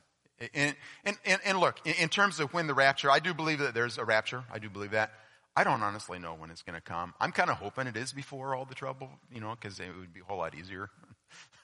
And, 0.53 0.75
and, 1.03 1.17
and, 1.25 1.41
and 1.43 1.60
look, 1.60 1.79
in, 1.84 1.93
in 1.96 2.10
terms 2.10 2.39
of 2.39 2.53
when 2.53 2.67
the 2.67 2.74
rapture, 2.75 3.10
I 3.10 3.19
do 3.19 3.34
believe 3.34 3.60
that 3.60 3.74
there's 3.74 3.98
a 3.98 4.05
rapture. 4.05 4.43
I 4.51 4.60
do 4.60 4.69
believe 4.69 4.91
that. 4.91 5.12
I 5.58 5.64
don't 5.64 5.82
honestly 5.82 6.20
know 6.20 6.36
when 6.36 6.52
it's 6.52 6.62
going 6.62 6.76
to 6.76 6.82
come. 6.82 7.16
I'm 7.20 7.32
kind 7.32 7.50
of 7.50 7.58
hoping 7.58 7.88
it 7.88 7.98
is 7.98 8.14
before 8.14 8.54
all 8.54 8.66
the 8.66 8.76
trouble, 8.76 9.10
you 9.34 9.42
know, 9.42 9.58
because 9.60 9.80
it 9.80 9.88
would 10.00 10.14
be 10.14 10.20
a 10.20 10.24
whole 10.24 10.38
lot 10.38 10.54
easier. 10.54 10.92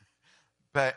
but 0.74 0.96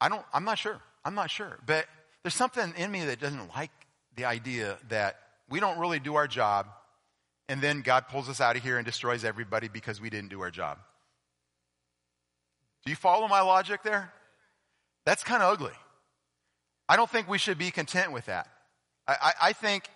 I 0.00 0.08
don't, 0.08 0.24
I'm 0.32 0.44
not 0.44 0.58
sure. 0.58 0.80
I'm 1.04 1.14
not 1.14 1.30
sure. 1.30 1.58
But 1.66 1.84
there's 2.22 2.34
something 2.34 2.72
in 2.78 2.90
me 2.90 3.04
that 3.04 3.20
doesn't 3.20 3.54
like 3.54 3.70
the 4.16 4.24
idea 4.24 4.78
that 4.88 5.18
we 5.50 5.60
don't 5.60 5.78
really 5.78 5.98
do 5.98 6.14
our 6.14 6.26
job 6.26 6.66
and 7.46 7.60
then 7.60 7.82
God 7.82 8.08
pulls 8.08 8.30
us 8.30 8.40
out 8.40 8.56
of 8.56 8.62
here 8.62 8.78
and 8.78 8.86
destroys 8.86 9.22
everybody 9.22 9.68
because 9.68 10.00
we 10.00 10.08
didn't 10.08 10.30
do 10.30 10.40
our 10.40 10.50
job. 10.50 10.78
Do 12.86 12.90
you 12.90 12.96
follow 12.96 13.28
my 13.28 13.42
logic 13.42 13.82
there? 13.82 14.10
That's 15.04 15.22
kind 15.22 15.42
of 15.42 15.52
ugly. 15.52 15.74
I 16.88 16.96
don't 16.96 17.10
think 17.10 17.28
we 17.28 17.36
should 17.36 17.58
be 17.58 17.70
content 17.70 18.12
with 18.12 18.24
that. 18.26 18.48
I, 19.06 19.16
I, 19.20 19.32
I 19.48 19.52
think 19.52 19.90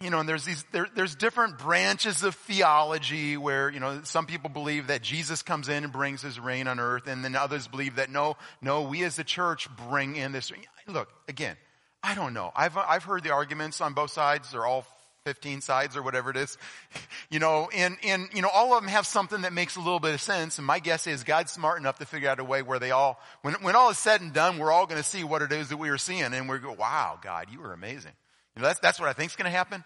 you 0.00 0.08
know, 0.08 0.20
and 0.20 0.28
there's 0.28 0.46
these, 0.46 0.64
there, 0.72 0.86
there's 0.94 1.14
different 1.14 1.58
branches 1.58 2.22
of 2.22 2.34
theology 2.34 3.36
where, 3.36 3.70
you 3.70 3.80
know, 3.80 4.00
some 4.04 4.24
people 4.24 4.48
believe 4.48 4.86
that 4.86 5.02
Jesus 5.02 5.42
comes 5.42 5.68
in 5.68 5.84
and 5.84 5.92
brings 5.92 6.22
his 6.22 6.40
reign 6.40 6.66
on 6.68 6.80
earth, 6.80 7.06
and 7.06 7.22
then 7.22 7.36
others 7.36 7.68
believe 7.68 7.96
that 7.96 8.10
no, 8.10 8.36
no, 8.62 8.82
we 8.82 9.04
as 9.04 9.16
the 9.16 9.24
church 9.24 9.68
bring 9.88 10.16
in 10.16 10.32
this. 10.32 10.50
Look, 10.86 11.10
again, 11.28 11.56
I 12.02 12.14
don't 12.14 12.32
know. 12.32 12.50
I've, 12.56 12.78
I've 12.78 13.04
heard 13.04 13.24
the 13.24 13.32
arguments 13.32 13.82
on 13.82 13.92
both 13.92 14.10
sides, 14.10 14.54
or 14.54 14.64
all 14.64 14.86
15 15.24 15.60
sides, 15.60 15.98
or 15.98 16.02
whatever 16.02 16.30
it 16.30 16.36
is. 16.36 16.56
You 17.32 17.38
know, 17.38 17.68
and, 17.72 17.96
and, 18.02 18.28
you 18.34 18.42
know, 18.42 18.48
all 18.48 18.74
of 18.74 18.82
them 18.82 18.90
have 18.90 19.06
something 19.06 19.42
that 19.42 19.52
makes 19.52 19.76
a 19.76 19.78
little 19.78 20.00
bit 20.00 20.14
of 20.14 20.20
sense, 20.20 20.58
and 20.58 20.66
my 20.66 20.80
guess 20.80 21.06
is 21.06 21.22
God's 21.22 21.52
smart 21.52 21.78
enough 21.78 22.00
to 22.00 22.04
figure 22.04 22.28
out 22.28 22.40
a 22.40 22.44
way 22.44 22.60
where 22.60 22.80
they 22.80 22.90
all, 22.90 23.20
when, 23.42 23.54
when 23.62 23.76
all 23.76 23.90
is 23.90 23.98
said 23.98 24.20
and 24.20 24.32
done, 24.32 24.58
we're 24.58 24.72
all 24.72 24.84
going 24.86 25.00
to 25.00 25.08
see 25.08 25.22
what 25.22 25.40
it 25.40 25.52
is 25.52 25.68
that 25.68 25.76
we 25.76 25.90
are 25.90 25.98
seeing, 25.98 26.24
and 26.24 26.48
we're 26.48 26.58
go, 26.58 26.72
wow, 26.72 27.20
God, 27.22 27.46
you 27.52 27.62
are 27.62 27.72
amazing. 27.72 28.10
You 28.56 28.62
know, 28.62 28.68
that's, 28.68 28.80
that's 28.80 29.00
what 29.00 29.08
I 29.08 29.12
think 29.12 29.30
is 29.30 29.36
going 29.36 29.50
to 29.50 29.56
happen. 29.56 29.84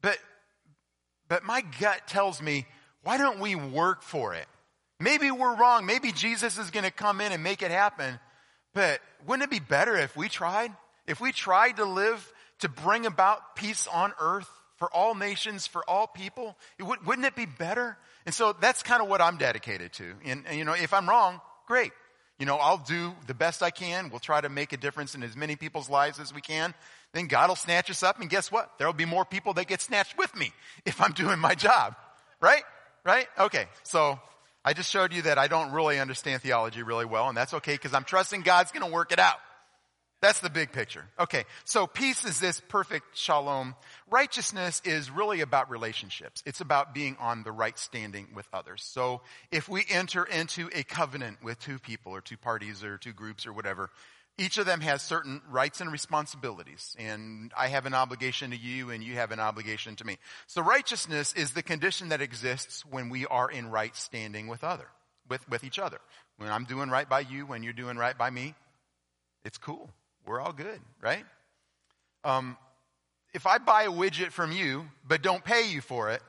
But, 0.00 0.18
but 1.28 1.44
my 1.44 1.62
gut 1.80 2.06
tells 2.06 2.42
me, 2.42 2.66
why 3.02 3.18
don't 3.18 3.40
we 3.40 3.54
work 3.54 4.02
for 4.02 4.34
it? 4.34 4.46
Maybe 5.00 5.30
we're 5.30 5.56
wrong. 5.56 5.86
Maybe 5.86 6.12
Jesus 6.12 6.58
is 6.58 6.70
going 6.70 6.84
to 6.84 6.90
come 6.90 7.20
in 7.20 7.32
and 7.32 7.42
make 7.42 7.62
it 7.62 7.70
happen. 7.70 8.20
But 8.74 9.00
wouldn't 9.26 9.44
it 9.44 9.50
be 9.50 9.60
better 9.60 9.96
if 9.96 10.16
we 10.16 10.28
tried? 10.28 10.72
If 11.06 11.20
we 11.20 11.32
tried 11.32 11.76
to 11.76 11.84
live 11.84 12.32
to 12.60 12.68
bring 12.68 13.06
about 13.06 13.56
peace 13.56 13.88
on 13.88 14.12
earth 14.20 14.48
for 14.76 14.88
all 14.94 15.14
nations, 15.14 15.66
for 15.66 15.82
all 15.88 16.06
people, 16.06 16.56
it 16.78 16.84
would, 16.84 17.04
wouldn't 17.04 17.26
it 17.26 17.34
be 17.34 17.46
better? 17.46 17.96
And 18.24 18.34
so 18.34 18.52
that's 18.52 18.82
kind 18.82 19.02
of 19.02 19.08
what 19.08 19.20
I'm 19.20 19.36
dedicated 19.36 19.92
to. 19.94 20.14
And, 20.24 20.44
and, 20.46 20.56
you 20.56 20.64
know, 20.64 20.74
if 20.74 20.94
I'm 20.94 21.08
wrong, 21.08 21.40
great. 21.66 21.92
You 22.42 22.46
know, 22.46 22.56
I'll 22.56 22.78
do 22.78 23.14
the 23.28 23.34
best 23.34 23.62
I 23.62 23.70
can. 23.70 24.10
We'll 24.10 24.18
try 24.18 24.40
to 24.40 24.48
make 24.48 24.72
a 24.72 24.76
difference 24.76 25.14
in 25.14 25.22
as 25.22 25.36
many 25.36 25.54
people's 25.54 25.88
lives 25.88 26.18
as 26.18 26.34
we 26.34 26.40
can 26.40 26.74
then 27.12 27.26
God 27.26 27.48
will 27.48 27.56
snatch 27.56 27.90
us 27.90 28.02
up 28.02 28.20
and 28.20 28.28
guess 28.28 28.50
what? 28.50 28.70
There 28.78 28.86
will 28.86 28.94
be 28.94 29.04
more 29.04 29.24
people 29.24 29.54
that 29.54 29.66
get 29.66 29.80
snatched 29.80 30.16
with 30.18 30.34
me 30.34 30.52
if 30.84 31.00
I'm 31.00 31.12
doing 31.12 31.38
my 31.38 31.54
job. 31.54 31.94
Right? 32.40 32.62
Right? 33.04 33.26
Okay. 33.38 33.66
So 33.84 34.18
I 34.64 34.72
just 34.72 34.90
showed 34.90 35.12
you 35.12 35.22
that 35.22 35.38
I 35.38 35.48
don't 35.48 35.72
really 35.72 36.00
understand 36.00 36.42
theology 36.42 36.82
really 36.82 37.04
well 37.04 37.28
and 37.28 37.36
that's 37.36 37.54
okay 37.54 37.74
because 37.74 37.94
I'm 37.94 38.04
trusting 38.04 38.42
God's 38.42 38.72
going 38.72 38.84
to 38.84 38.92
work 38.92 39.12
it 39.12 39.18
out. 39.18 39.36
That's 40.22 40.38
the 40.38 40.50
big 40.50 40.70
picture. 40.70 41.04
Okay. 41.18 41.44
So 41.64 41.88
peace 41.88 42.24
is 42.24 42.38
this 42.38 42.60
perfect 42.68 43.18
shalom. 43.18 43.74
Righteousness 44.08 44.80
is 44.84 45.10
really 45.10 45.40
about 45.40 45.68
relationships. 45.68 46.44
It's 46.46 46.60
about 46.60 46.94
being 46.94 47.16
on 47.18 47.42
the 47.42 47.50
right 47.50 47.76
standing 47.76 48.28
with 48.32 48.46
others. 48.52 48.84
So 48.84 49.22
if 49.50 49.68
we 49.68 49.84
enter 49.90 50.22
into 50.22 50.70
a 50.72 50.84
covenant 50.84 51.42
with 51.42 51.58
two 51.58 51.80
people 51.80 52.12
or 52.12 52.20
two 52.20 52.36
parties 52.36 52.84
or 52.84 52.98
two 52.98 53.12
groups 53.12 53.48
or 53.48 53.52
whatever, 53.52 53.90
each 54.38 54.58
of 54.58 54.64
them 54.64 54.80
has 54.80 55.02
certain 55.02 55.42
rights 55.50 55.80
and 55.80 55.90
responsibilities. 55.90 56.94
And 57.00 57.52
I 57.58 57.66
have 57.66 57.86
an 57.86 57.94
obligation 57.94 58.52
to 58.52 58.56
you 58.56 58.90
and 58.90 59.02
you 59.02 59.14
have 59.14 59.32
an 59.32 59.40
obligation 59.40 59.96
to 59.96 60.04
me. 60.04 60.18
So 60.46 60.62
righteousness 60.62 61.32
is 61.32 61.50
the 61.50 61.64
condition 61.64 62.10
that 62.10 62.22
exists 62.22 62.86
when 62.86 63.10
we 63.10 63.26
are 63.26 63.50
in 63.50 63.70
right 63.70 63.94
standing 63.96 64.46
with 64.46 64.62
other, 64.62 64.86
with, 65.28 65.48
with 65.50 65.64
each 65.64 65.80
other. 65.80 65.98
When 66.36 66.48
I'm 66.48 66.64
doing 66.64 66.90
right 66.90 67.08
by 67.08 67.20
you, 67.20 67.44
when 67.44 67.64
you're 67.64 67.72
doing 67.72 67.96
right 67.96 68.16
by 68.16 68.30
me, 68.30 68.54
it's 69.44 69.58
cool. 69.58 69.90
We're 70.26 70.40
all 70.40 70.52
good, 70.52 70.80
right? 71.00 71.24
Um, 72.24 72.56
if 73.34 73.46
I 73.46 73.58
buy 73.58 73.84
a 73.84 73.90
widget 73.90 74.30
from 74.30 74.52
you, 74.52 74.86
but 75.06 75.22
don't 75.22 75.44
pay 75.44 75.68
you 75.68 75.80
for 75.80 76.10
it, 76.10 76.22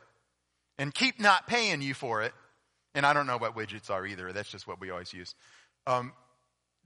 and 0.77 0.93
keep 0.93 1.19
not 1.19 1.47
paying 1.47 1.81
you 1.81 1.93
for 1.93 2.23
it, 2.23 2.33
and 2.95 3.05
I 3.05 3.13
don't 3.13 3.27
know 3.27 3.38
what 3.38 3.55
widgets 3.55 3.89
are 3.89 4.05
either. 4.05 4.31
That's 4.33 4.50
just 4.50 4.67
what 4.67 4.79
we 4.79 4.89
always 4.89 5.13
use. 5.13 5.35
Um, 5.85 6.13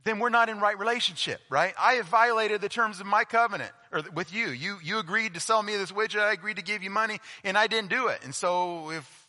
then 0.04 0.20
we're 0.20 0.30
not 0.30 0.50
in 0.50 0.60
right 0.60 0.78
relationship, 0.78 1.42
right? 1.50 1.74
I 1.78 1.94
have 1.96 2.06
violated 2.06 2.62
the 2.62 2.70
terms 2.70 3.00
of 3.00 3.06
my 3.06 3.24
covenant 3.24 3.72
or 3.92 4.04
with 4.14 4.34
you. 4.34 4.48
You, 4.48 4.78
you 4.82 5.00
agreed 5.00 5.34
to 5.34 5.40
sell 5.40 5.62
me 5.62 5.76
this 5.76 5.92
widget. 5.92 6.22
I 6.22 6.32
agreed 6.32 6.56
to 6.58 6.64
give 6.64 6.82
you 6.82 6.90
money 6.90 7.20
and 7.44 7.58
I 7.58 7.68
didn't 7.68 7.90
do 7.90 8.08
it. 8.08 8.22
And 8.24 8.34
so 8.34 8.92
if 8.92 9.28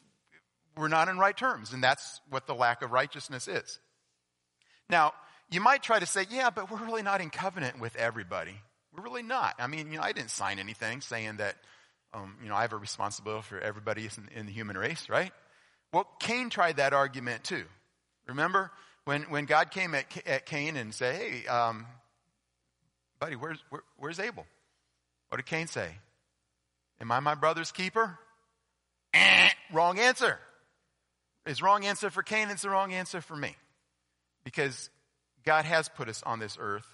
we're 0.77 0.89
not 0.89 1.09
in 1.09 1.19
right 1.19 1.37
terms 1.37 1.73
and 1.73 1.83
that's 1.83 2.21
what 2.31 2.47
the 2.47 2.55
lack 2.55 2.83
of 2.83 2.93
righteousness 2.93 3.49
is. 3.49 3.81
Now, 4.89 5.15
you 5.51 5.61
might 5.61 5.83
try 5.83 5.99
to 5.99 6.07
say, 6.07 6.27
yeah, 6.31 6.51
but 6.51 6.71
we're 6.71 6.85
really 6.85 7.03
not 7.03 7.21
in 7.21 7.31
covenant 7.31 7.81
with 7.81 7.97
everybody. 7.97 8.55
We're 8.95 9.03
really 9.03 9.23
not. 9.23 9.55
I 9.59 9.67
mean, 9.67 9.91
you 9.91 9.99
know, 9.99 10.05
I 10.05 10.13
didn't 10.13 10.31
sign 10.31 10.59
anything 10.59 11.01
saying 11.01 11.37
that, 11.39 11.57
um, 12.13 12.37
you 12.43 12.49
know, 12.49 12.55
I 12.55 12.63
have 12.63 12.73
a 12.73 12.77
responsibility 12.77 13.43
for 13.43 13.59
everybody 13.59 14.05
in, 14.05 14.41
in 14.41 14.47
the 14.47 14.53
human 14.53 14.77
race, 14.77 15.09
right? 15.09 15.33
Well, 15.93 16.07
Cain 16.21 16.51
tried 16.51 16.77
that 16.77 16.93
argument 16.93 17.45
too. 17.45 17.65
Remember? 18.27 18.71
When, 19.05 19.23
when 19.23 19.47
God 19.47 19.71
came 19.71 19.95
at, 19.95 20.05
at 20.27 20.45
Cain 20.45 20.77
and 20.77 20.93
said, 20.93 21.15
hey, 21.15 21.47
um, 21.47 21.87
buddy, 23.19 23.37
where's, 23.37 23.59
where, 23.71 23.83
where's 23.97 24.21
Abel? 24.21 24.47
What 25.29 25.37
did 25.39 25.47
Cain 25.47 25.67
say? 25.67 25.89
Am 27.01 27.11
I 27.11 27.21
my 27.21 27.35
brother's 27.35 27.73
keeper? 27.73 28.19
Eh, 29.15 29.49
wrong 29.73 29.99
answer. 29.99 30.39
It's 31.47 31.63
wrong 31.63 31.87
answer 31.87 32.11
for 32.11 32.23
Cain, 32.23 32.51
it's 32.51 32.63
the 32.63 32.71
wrong 32.71 32.93
answer 32.93 33.23
for 33.23 33.35
me. 33.35 33.57
Because 34.45 34.91
God 35.49 35.65
has 35.65 35.89
put 35.89 36.11
us 36.11 36.23
on 36.25 36.41
this 36.41 36.59
earth 36.61 36.85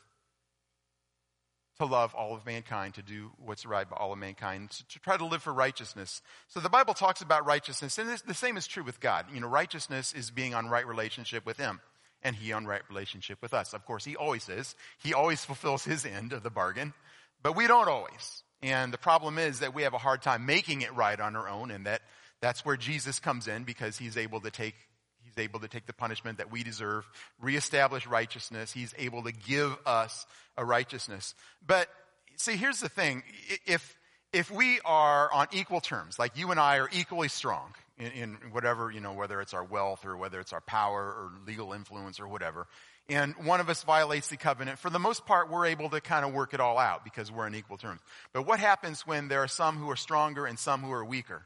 to 1.80 1.86
love 1.86 2.14
all 2.14 2.36
of 2.36 2.46
mankind, 2.46 2.94
to 2.94 3.02
do 3.02 3.32
what's 3.44 3.66
right 3.66 3.90
by 3.90 3.96
all 3.96 4.12
of 4.12 4.18
mankind, 4.20 4.70
to, 4.70 5.00
try 5.00 5.16
to 5.16 5.26
live 5.26 5.42
for 5.42 5.52
righteousness. 5.52 6.22
So 6.46 6.60
the 6.60 6.68
Bible 6.68 6.94
talks 6.94 7.20
about 7.20 7.44
righteousness, 7.46 7.98
and 7.98 8.08
this, 8.08 8.20
the 8.20 8.32
same 8.32 8.56
is 8.56 8.68
true 8.68 8.84
with 8.84 9.00
God. 9.00 9.26
You 9.34 9.40
know, 9.40 9.48
righteousness 9.48 10.12
is 10.12 10.30
being 10.30 10.54
on 10.54 10.68
right 10.68 10.86
relationship 10.86 11.44
with 11.44 11.56
Him 11.56 11.80
and 12.22 12.36
he 12.36 12.52
on 12.52 12.64
right 12.64 12.82
relationship 12.88 13.42
with 13.42 13.52
us. 13.52 13.74
Of 13.74 13.84
course, 13.84 14.04
he 14.04 14.14
always 14.14 14.48
is. 14.48 14.76
He 15.02 15.14
always 15.14 15.44
fulfills 15.44 15.82
his 15.82 16.06
end 16.06 16.32
of 16.32 16.44
the 16.44 16.48
bargain, 16.48 16.94
but 17.42 17.56
we 17.56 17.66
don't 17.66 17.88
always. 17.88 18.44
And 18.62 18.92
the 18.92 18.98
problem 18.98 19.36
is 19.36 19.58
that 19.58 19.74
we 19.74 19.82
have 19.82 19.94
a 19.94 19.98
hard 19.98 20.22
time 20.22 20.46
making 20.46 20.82
it 20.82 20.94
right 20.94 21.18
on 21.18 21.34
our 21.34 21.48
own 21.48 21.72
and 21.72 21.86
that 21.86 22.02
that's 22.40 22.64
where 22.64 22.76
Jesus 22.76 23.18
comes 23.18 23.48
in 23.48 23.64
because 23.64 23.98
he's 23.98 24.16
able 24.16 24.40
to 24.42 24.52
take 24.52 24.76
He's 25.24 25.42
able 25.42 25.60
to 25.60 25.68
take 25.68 25.86
the 25.86 25.92
punishment 25.92 26.38
that 26.38 26.50
we 26.50 26.62
deserve, 26.62 27.06
reestablish 27.40 28.06
righteousness. 28.06 28.72
He's 28.72 28.94
able 28.98 29.22
to 29.24 29.32
give 29.32 29.76
us 29.86 30.26
a 30.56 30.64
righteousness. 30.64 31.34
But 31.66 31.88
see, 32.36 32.56
here's 32.56 32.80
the 32.80 32.88
thing. 32.88 33.22
If, 33.66 33.96
if 34.32 34.50
we 34.50 34.80
are 34.84 35.32
on 35.32 35.46
equal 35.52 35.80
terms, 35.80 36.18
like 36.18 36.36
you 36.36 36.50
and 36.50 36.60
I 36.60 36.78
are 36.78 36.88
equally 36.92 37.28
strong, 37.28 37.74
in, 37.98 38.06
in 38.12 38.38
whatever, 38.50 38.90
you 38.90 39.00
know, 39.00 39.12
whether 39.12 39.40
it's 39.40 39.54
our 39.54 39.64
wealth 39.64 40.04
or 40.04 40.16
whether 40.16 40.40
it's 40.40 40.52
our 40.52 40.60
power 40.60 41.00
or 41.00 41.30
legal 41.46 41.72
influence 41.72 42.20
or 42.20 42.28
whatever. 42.28 42.66
And 43.08 43.34
one 43.44 43.60
of 43.60 43.68
us 43.68 43.82
violates 43.84 44.28
the 44.28 44.36
covenant. 44.36 44.78
For 44.78 44.88
the 44.90 44.98
most 44.98 45.26
part, 45.26 45.50
we're 45.50 45.66
able 45.66 45.90
to 45.90 46.00
kind 46.00 46.24
of 46.24 46.32
work 46.32 46.54
it 46.54 46.60
all 46.60 46.78
out 46.78 47.04
because 47.04 47.30
we're 47.30 47.44
on 47.44 47.54
equal 47.54 47.76
terms. 47.76 48.00
But 48.32 48.46
what 48.46 48.58
happens 48.60 49.06
when 49.06 49.28
there 49.28 49.42
are 49.42 49.48
some 49.48 49.76
who 49.76 49.90
are 49.90 49.96
stronger 49.96 50.46
and 50.46 50.58
some 50.58 50.82
who 50.82 50.90
are 50.90 51.04
weaker? 51.04 51.42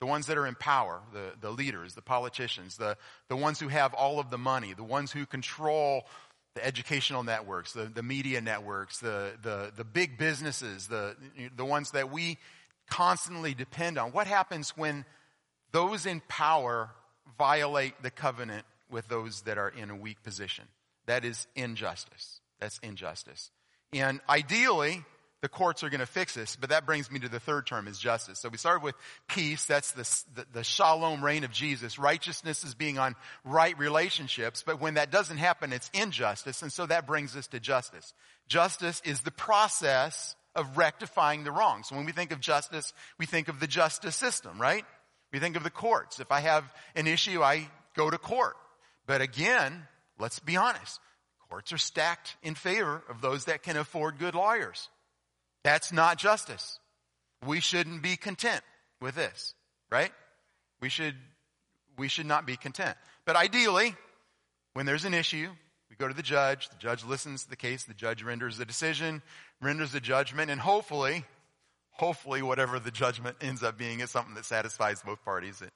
The 0.00 0.06
ones 0.06 0.26
that 0.26 0.38
are 0.38 0.46
in 0.46 0.54
power, 0.54 1.00
the, 1.12 1.32
the 1.40 1.50
leaders, 1.50 1.94
the 1.94 2.02
politicians, 2.02 2.76
the, 2.76 2.96
the 3.28 3.36
ones 3.36 3.58
who 3.58 3.68
have 3.68 3.94
all 3.94 4.20
of 4.20 4.30
the 4.30 4.38
money, 4.38 4.72
the 4.72 4.84
ones 4.84 5.10
who 5.10 5.26
control 5.26 6.06
the 6.54 6.64
educational 6.64 7.24
networks, 7.24 7.72
the, 7.72 7.84
the 7.84 8.02
media 8.02 8.40
networks, 8.40 9.00
the, 9.00 9.32
the, 9.42 9.72
the 9.76 9.84
big 9.84 10.16
businesses, 10.16 10.86
the, 10.86 11.16
the 11.56 11.64
ones 11.64 11.90
that 11.92 12.12
we 12.12 12.38
constantly 12.88 13.54
depend 13.54 13.98
on. 13.98 14.12
What 14.12 14.26
happens 14.26 14.70
when 14.76 15.04
those 15.72 16.06
in 16.06 16.22
power 16.28 16.90
violate 17.36 17.94
the 18.02 18.10
covenant 18.10 18.64
with 18.90 19.08
those 19.08 19.42
that 19.42 19.58
are 19.58 19.68
in 19.68 19.90
a 19.90 19.96
weak 19.96 20.22
position. 20.22 20.64
That 21.06 21.24
is 21.24 21.46
injustice. 21.54 22.40
That's 22.60 22.78
injustice. 22.82 23.50
And 23.92 24.20
ideally, 24.28 25.04
the 25.40 25.48
courts 25.48 25.84
are 25.84 25.90
going 25.90 26.00
to 26.00 26.06
fix 26.06 26.34
this, 26.34 26.56
but 26.56 26.70
that 26.70 26.84
brings 26.84 27.10
me 27.10 27.20
to 27.20 27.28
the 27.28 27.38
third 27.38 27.66
term 27.66 27.86
is 27.86 27.98
justice. 27.98 28.40
So 28.40 28.48
we 28.48 28.58
started 28.58 28.82
with 28.82 28.96
peace. 29.28 29.64
That's 29.66 29.92
the, 29.92 30.24
the, 30.34 30.46
the, 30.52 30.64
shalom 30.64 31.24
reign 31.24 31.44
of 31.44 31.52
Jesus. 31.52 31.98
Righteousness 31.98 32.64
is 32.64 32.74
being 32.74 32.98
on 32.98 33.14
right 33.44 33.78
relationships, 33.78 34.64
but 34.66 34.80
when 34.80 34.94
that 34.94 35.12
doesn't 35.12 35.36
happen, 35.36 35.72
it's 35.72 35.90
injustice. 35.94 36.62
And 36.62 36.72
so 36.72 36.86
that 36.86 37.06
brings 37.06 37.36
us 37.36 37.46
to 37.48 37.60
justice. 37.60 38.14
Justice 38.48 39.00
is 39.04 39.20
the 39.20 39.30
process 39.30 40.34
of 40.56 40.76
rectifying 40.76 41.44
the 41.44 41.52
wrong. 41.52 41.84
So 41.84 41.94
when 41.94 42.04
we 42.04 42.12
think 42.12 42.32
of 42.32 42.40
justice, 42.40 42.92
we 43.16 43.26
think 43.26 43.46
of 43.46 43.60
the 43.60 43.68
justice 43.68 44.16
system, 44.16 44.60
right? 44.60 44.84
We 45.32 45.38
think 45.38 45.56
of 45.56 45.62
the 45.62 45.70
courts. 45.70 46.18
If 46.18 46.32
I 46.32 46.40
have 46.40 46.64
an 46.96 47.06
issue, 47.06 47.42
I 47.42 47.68
go 47.94 48.10
to 48.10 48.18
court. 48.18 48.56
But 49.06 49.20
again, 49.20 49.86
let's 50.18 50.40
be 50.40 50.56
honest. 50.56 50.98
Courts 51.48 51.72
are 51.72 51.78
stacked 51.78 52.36
in 52.42 52.56
favor 52.56 53.02
of 53.08 53.20
those 53.20 53.44
that 53.44 53.62
can 53.62 53.76
afford 53.76 54.18
good 54.18 54.34
lawyers. 54.34 54.88
That's 55.68 55.92
not 55.92 56.16
justice. 56.16 56.80
We 57.46 57.60
shouldn't 57.60 58.00
be 58.00 58.16
content 58.16 58.62
with 59.02 59.14
this, 59.16 59.52
right? 59.90 60.10
We 60.80 60.88
should, 60.88 61.14
we 61.98 62.08
should 62.08 62.24
not 62.24 62.46
be 62.46 62.56
content. 62.56 62.96
But 63.26 63.36
ideally, 63.36 63.94
when 64.72 64.86
there's 64.86 65.04
an 65.04 65.12
issue, 65.12 65.50
we 65.90 65.96
go 65.96 66.08
to 66.08 66.14
the 66.14 66.22
judge, 66.22 66.70
the 66.70 66.78
judge 66.78 67.04
listens 67.04 67.42
to 67.42 67.50
the 67.50 67.56
case, 67.56 67.84
the 67.84 67.92
judge 67.92 68.22
renders 68.22 68.56
the 68.56 68.64
decision, 68.64 69.20
renders 69.60 69.92
the 69.92 70.00
judgment, 70.00 70.50
and 70.50 70.58
hopefully 70.58 71.26
hopefully 71.90 72.40
whatever 72.40 72.80
the 72.80 72.90
judgment 72.90 73.36
ends 73.42 73.62
up 73.62 73.76
being 73.76 74.00
is 74.00 74.10
something 74.10 74.36
that 74.36 74.46
satisfies 74.46 75.02
both 75.02 75.22
parties. 75.22 75.60
It, 75.60 75.72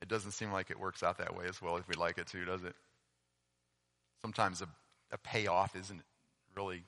it 0.00 0.08
doesn't 0.08 0.30
seem 0.30 0.52
like 0.52 0.70
it 0.70 0.80
works 0.80 1.02
out 1.02 1.18
that 1.18 1.36
way 1.36 1.44
as 1.50 1.60
well 1.60 1.76
as 1.76 1.86
we'd 1.86 1.98
like 1.98 2.16
it 2.16 2.28
to, 2.28 2.46
does 2.46 2.64
it? 2.64 2.74
Sometimes 4.22 4.62
a, 4.62 4.68
a 5.12 5.18
payoff 5.18 5.76
isn't 5.76 6.00
really 6.56 6.82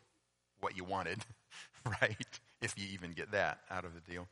what 0.61 0.75
you 0.75 0.85
wanted, 0.85 1.19
right? 2.01 2.41
If 2.63 2.79
you 2.79 2.87
even 2.93 3.13
get 3.13 3.33
that 3.33 3.59
out 3.71 3.85
of 3.85 3.95
the 3.95 4.01
deal. 4.01 4.29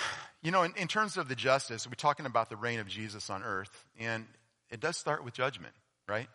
You 0.42 0.50
know, 0.50 0.62
in, 0.62 0.74
in 0.76 0.88
terms 0.88 1.16
of 1.16 1.26
the 1.26 1.34
justice, 1.34 1.86
we're 1.86 1.94
talking 1.94 2.26
about 2.26 2.50
the 2.50 2.56
reign 2.56 2.78
of 2.78 2.86
Jesus 2.86 3.30
on 3.30 3.42
earth, 3.42 3.86
and 3.98 4.26
it 4.68 4.78
does 4.78 4.98
start 4.98 5.24
with 5.24 5.32
judgment, 5.32 5.72
right? 6.06 6.28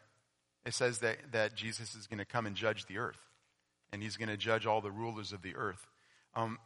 It 0.66 0.74
says 0.74 0.98
that, 1.00 1.18
that 1.32 1.54
Jesus 1.54 1.94
is 1.94 2.08
going 2.08 2.18
to 2.18 2.26
come 2.26 2.48
and 2.48 2.56
judge 2.56 2.88
the 2.88 2.98
earth, 2.98 3.20
and 3.94 4.02
he's 4.02 4.18
going 4.18 4.30
to 4.30 4.36
judge 4.36 4.66
all 4.66 4.82
the 4.82 4.90
rulers 4.90 5.32
of 5.32 5.44
the 5.44 5.56
earth. 5.56 5.86
Um, 6.34 6.58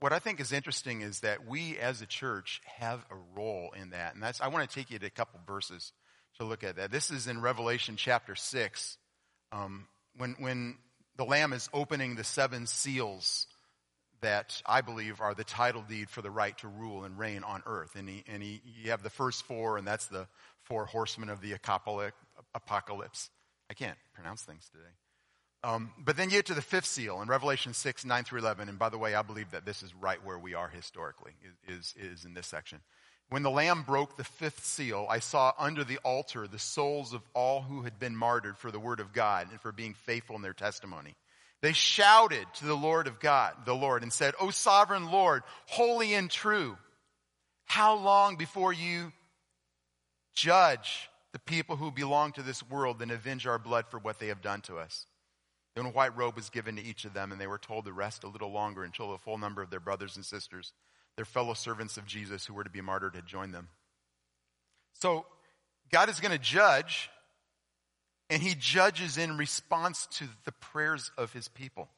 what 0.00 0.12
I 0.12 0.20
think 0.20 0.38
is 0.40 0.52
interesting 0.52 1.00
is 1.00 1.20
that 1.20 1.46
we 1.46 1.76
as 1.78 2.00
a 2.00 2.06
church 2.06 2.60
have 2.76 3.04
a 3.10 3.16
role 3.36 3.74
in 3.80 3.90
that. 3.90 4.14
And 4.14 4.22
that's, 4.22 4.40
I 4.40 4.46
want 4.48 4.68
to 4.68 4.72
take 4.72 4.90
you 4.90 4.98
to 4.98 5.06
a 5.06 5.10
couple 5.10 5.40
verses 5.46 5.92
to 6.38 6.44
look 6.44 6.62
at 6.62 6.76
that. 6.76 6.92
This 6.92 7.10
is 7.10 7.26
in 7.26 7.40
Revelation 7.40 7.96
chapter 7.96 8.36
6. 8.36 8.98
Um, 9.50 9.88
when, 10.16 10.36
when 10.38 10.76
the 11.18 11.24
Lamb 11.24 11.52
is 11.52 11.68
opening 11.74 12.14
the 12.14 12.24
seven 12.24 12.66
seals 12.66 13.46
that 14.20 14.62
I 14.64 14.80
believe 14.80 15.20
are 15.20 15.34
the 15.34 15.44
title 15.44 15.84
deed 15.86 16.08
for 16.08 16.22
the 16.22 16.30
right 16.30 16.56
to 16.58 16.68
rule 16.68 17.04
and 17.04 17.18
reign 17.18 17.44
on 17.44 17.62
earth. 17.66 17.94
And, 17.96 18.08
he, 18.08 18.24
and 18.26 18.42
he, 18.42 18.62
you 18.82 18.90
have 18.90 19.02
the 19.02 19.10
first 19.10 19.44
four, 19.44 19.76
and 19.76 19.86
that's 19.86 20.06
the 20.06 20.26
four 20.62 20.86
horsemen 20.86 21.28
of 21.28 21.40
the 21.40 21.52
apocalypse. 21.52 23.30
I 23.70 23.74
can't 23.74 23.98
pronounce 24.14 24.42
things 24.42 24.68
today. 24.72 24.90
Um, 25.64 25.90
but 25.98 26.16
then 26.16 26.30
you 26.30 26.36
get 26.36 26.46
to 26.46 26.54
the 26.54 26.62
fifth 26.62 26.86
seal 26.86 27.20
in 27.20 27.28
Revelation 27.28 27.74
6, 27.74 28.04
9 28.04 28.24
through 28.24 28.40
11. 28.40 28.68
And 28.68 28.78
by 28.78 28.88
the 28.88 28.98
way, 28.98 29.14
I 29.14 29.22
believe 29.22 29.50
that 29.50 29.66
this 29.66 29.82
is 29.82 29.92
right 29.94 30.24
where 30.24 30.38
we 30.38 30.54
are 30.54 30.68
historically, 30.68 31.32
is, 31.66 31.94
is 31.98 32.24
in 32.24 32.34
this 32.34 32.46
section. 32.46 32.78
When 33.30 33.42
the 33.42 33.50
Lamb 33.50 33.82
broke 33.82 34.16
the 34.16 34.24
fifth 34.24 34.64
seal, 34.64 35.06
I 35.10 35.18
saw 35.18 35.52
under 35.58 35.84
the 35.84 35.98
altar 35.98 36.46
the 36.46 36.58
souls 36.58 37.12
of 37.12 37.20
all 37.34 37.60
who 37.60 37.82
had 37.82 37.98
been 37.98 38.16
martyred 38.16 38.56
for 38.56 38.70
the 38.70 38.80
word 38.80 39.00
of 39.00 39.12
God 39.12 39.48
and 39.50 39.60
for 39.60 39.70
being 39.70 39.94
faithful 39.94 40.36
in 40.36 40.42
their 40.42 40.54
testimony. 40.54 41.14
They 41.60 41.72
shouted 41.72 42.46
to 42.54 42.66
the 42.66 42.76
Lord 42.76 43.06
of 43.06 43.20
God, 43.20 43.52
the 43.66 43.74
Lord, 43.74 44.02
and 44.02 44.12
said, 44.12 44.34
O 44.40 44.50
sovereign 44.50 45.10
Lord, 45.10 45.42
holy 45.66 46.14
and 46.14 46.30
true, 46.30 46.78
how 47.66 47.96
long 47.96 48.36
before 48.36 48.72
you 48.72 49.12
judge 50.34 51.10
the 51.32 51.38
people 51.40 51.76
who 51.76 51.90
belong 51.90 52.32
to 52.32 52.42
this 52.42 52.62
world 52.62 53.02
and 53.02 53.10
avenge 53.10 53.46
our 53.46 53.58
blood 53.58 53.86
for 53.88 53.98
what 53.98 54.18
they 54.18 54.28
have 54.28 54.40
done 54.40 54.62
to 54.62 54.78
us? 54.78 55.04
Then 55.74 55.84
a 55.84 55.90
white 55.90 56.16
robe 56.16 56.36
was 56.36 56.48
given 56.48 56.76
to 56.76 56.82
each 56.82 57.04
of 57.04 57.12
them, 57.12 57.30
and 57.30 57.40
they 57.40 57.46
were 57.46 57.58
told 57.58 57.84
to 57.84 57.92
rest 57.92 58.24
a 58.24 58.28
little 58.28 58.50
longer 58.50 58.84
until 58.84 59.12
the 59.12 59.18
full 59.18 59.36
number 59.36 59.60
of 59.60 59.68
their 59.68 59.80
brothers 59.80 60.16
and 60.16 60.24
sisters, 60.24 60.72
their 61.18 61.24
fellow 61.24 61.52
servants 61.52 61.96
of 61.96 62.06
Jesus 62.06 62.46
who 62.46 62.54
were 62.54 62.62
to 62.62 62.70
be 62.70 62.80
martyred, 62.80 63.16
had 63.16 63.26
joined 63.26 63.52
them. 63.52 63.66
So, 64.92 65.26
God 65.90 66.08
is 66.08 66.20
going 66.20 66.30
to 66.30 66.38
judge, 66.38 67.10
and 68.30 68.40
He 68.40 68.54
judges 68.54 69.18
in 69.18 69.36
response 69.36 70.06
to 70.12 70.28
the 70.44 70.52
prayers 70.52 71.10
of 71.18 71.32
His 71.32 71.48
people. 71.48 71.88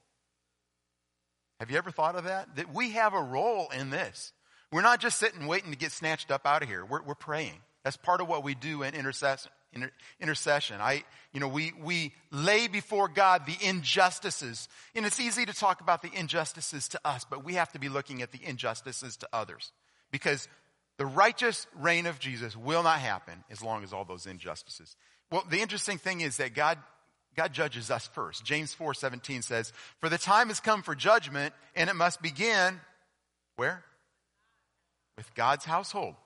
Have 1.59 1.70
you 1.70 1.76
ever 1.76 1.90
thought 1.90 2.16
of 2.16 2.24
that? 2.24 2.56
That 2.56 2.72
we 2.72 2.92
have 2.92 3.12
a 3.12 3.20
role 3.20 3.68
in 3.78 3.90
this. 3.90 4.33
We're 4.72 4.80
not 4.80 5.00
just 5.00 5.18
sitting 5.18 5.46
waiting 5.46 5.70
to 5.72 5.76
get 5.76 5.92
snatched 5.92 6.30
up 6.30 6.46
out 6.46 6.62
of 6.62 6.70
here. 6.70 6.83
We're, 6.83 7.02
we're 7.02 7.14
praying. 7.14 7.61
That's 7.85 7.98
part 7.98 8.22
of 8.22 8.28
what 8.28 8.42
we 8.42 8.54
do 8.54 8.83
in 8.85 8.94
intercession 8.94 9.52
inter- 9.72 9.92
intercession. 10.20 10.80
I, 10.80 11.04
you 11.33 11.40
know, 11.40 11.48
we, 11.48 11.72
we 11.80 12.12
lay 12.30 12.68
before 12.68 13.09
God 13.09 13.46
the 13.46 13.56
injustices. 13.61 14.68
And 14.94 15.06
it's 15.06 15.20
easy 15.20 15.46
to 15.46 15.54
talk 15.54 15.80
about 15.80 16.02
the 16.02 16.11
injustices 16.14 16.88
to 16.88 17.00
us, 17.04 17.24
but 17.28 17.44
we 17.44 17.54
have 17.54 17.72
to 17.72 17.78
be 17.78 17.88
looking 17.88 18.22
at 18.22 18.33
the 18.33 18.40
injustices 18.44 19.16
to 19.18 19.28
others. 19.33 19.72
Because 20.11 20.48
The 21.00 21.06
righteous 21.06 21.66
reign 21.74 22.04
of 22.04 22.18
Jesus 22.18 22.54
will 22.54 22.83
not 22.83 22.98
happen 22.98 23.42
as 23.50 23.62
long 23.62 23.83
as 23.83 23.94
all 23.94 24.04
those 24.04 24.26
injustices. 24.26 24.96
Well, 25.33 25.42
the 25.48 25.62
interesting 25.62 25.96
thing 25.96 26.20
is 26.20 26.37
that 26.37 26.52
God, 26.52 26.76
God 27.35 27.54
judges 27.54 27.90
us 27.90 28.06
first. 28.09 28.44
James 28.44 28.74
4, 28.74 28.92
17 28.92 29.40
says, 29.40 29.72
For 30.00 30.11
the 30.11 30.18
time 30.18 30.48
has 30.48 30.61
come 30.61 30.83
for 30.83 30.94
judgment, 30.94 31.54
and 31.74 31.88
it 31.88 31.96
must 31.96 32.20
begin, 32.20 32.78
where? 33.56 33.83
With 35.16 35.35
God's 35.35 35.64
household. 35.64 36.16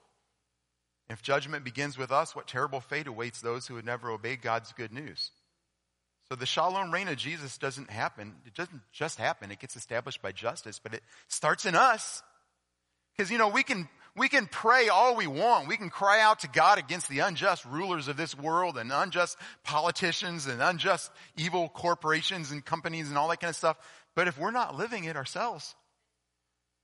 If 1.09 1.21
judgment 1.21 1.63
begins 1.63 1.97
with 1.97 2.11
us, 2.11 2.35
what 2.35 2.47
terrible 2.47 2.81
fate 2.81 3.07
awaits 3.07 3.41
those 3.41 3.67
who 3.67 3.75
would 3.75 3.85
never 3.85 4.09
obey 4.09 4.35
God's 4.35 4.73
good 4.73 4.91
news? 4.91 5.31
So 6.29 6.35
the 6.35 6.47
shalom 6.47 6.91
reign 6.91 7.07
of 7.07 7.17
Jesus 7.17 7.59
doesn't 7.59 7.91
happen. 7.91 8.33
It 8.45 8.55
doesn't 8.55 8.81
just 8.91 9.19
happen. 9.19 9.51
It 9.51 9.59
gets 9.59 9.75
established 9.75 10.23
by 10.23 10.31
justice, 10.31 10.79
but 10.79 10.95
it 10.95 11.03
starts 11.27 11.67
in 11.67 11.75
us. 11.75 12.23
Because, 13.15 13.29
you 13.29 13.37
know, 13.37 13.49
we 13.49 13.61
can, 13.61 13.87
we 14.17 14.27
can 14.27 14.47
pray 14.47 14.89
all 14.89 15.15
we 15.15 15.27
want. 15.27 15.67
We 15.67 15.77
can 15.77 15.91
cry 15.91 16.21
out 16.21 16.39
to 16.39 16.47
God 16.47 16.79
against 16.79 17.07
the 17.09 17.19
unjust 17.19 17.63
rulers 17.65 18.07
of 18.07 18.17
this 18.17 18.35
world 18.35 18.79
and 18.79 18.91
unjust 18.91 19.37
politicians 19.63 20.47
and 20.47 20.63
unjust 20.63 21.11
evil 21.37 21.69
corporations 21.69 22.51
and 22.51 22.65
companies 22.65 23.09
and 23.09 23.17
all 23.19 23.27
that 23.27 23.39
kind 23.39 23.49
of 23.49 23.55
stuff. 23.55 23.77
But 24.15 24.27
if 24.27 24.39
we're 24.39 24.49
not 24.49 24.75
living 24.75 25.03
it 25.03 25.15
ourselves, 25.15 25.75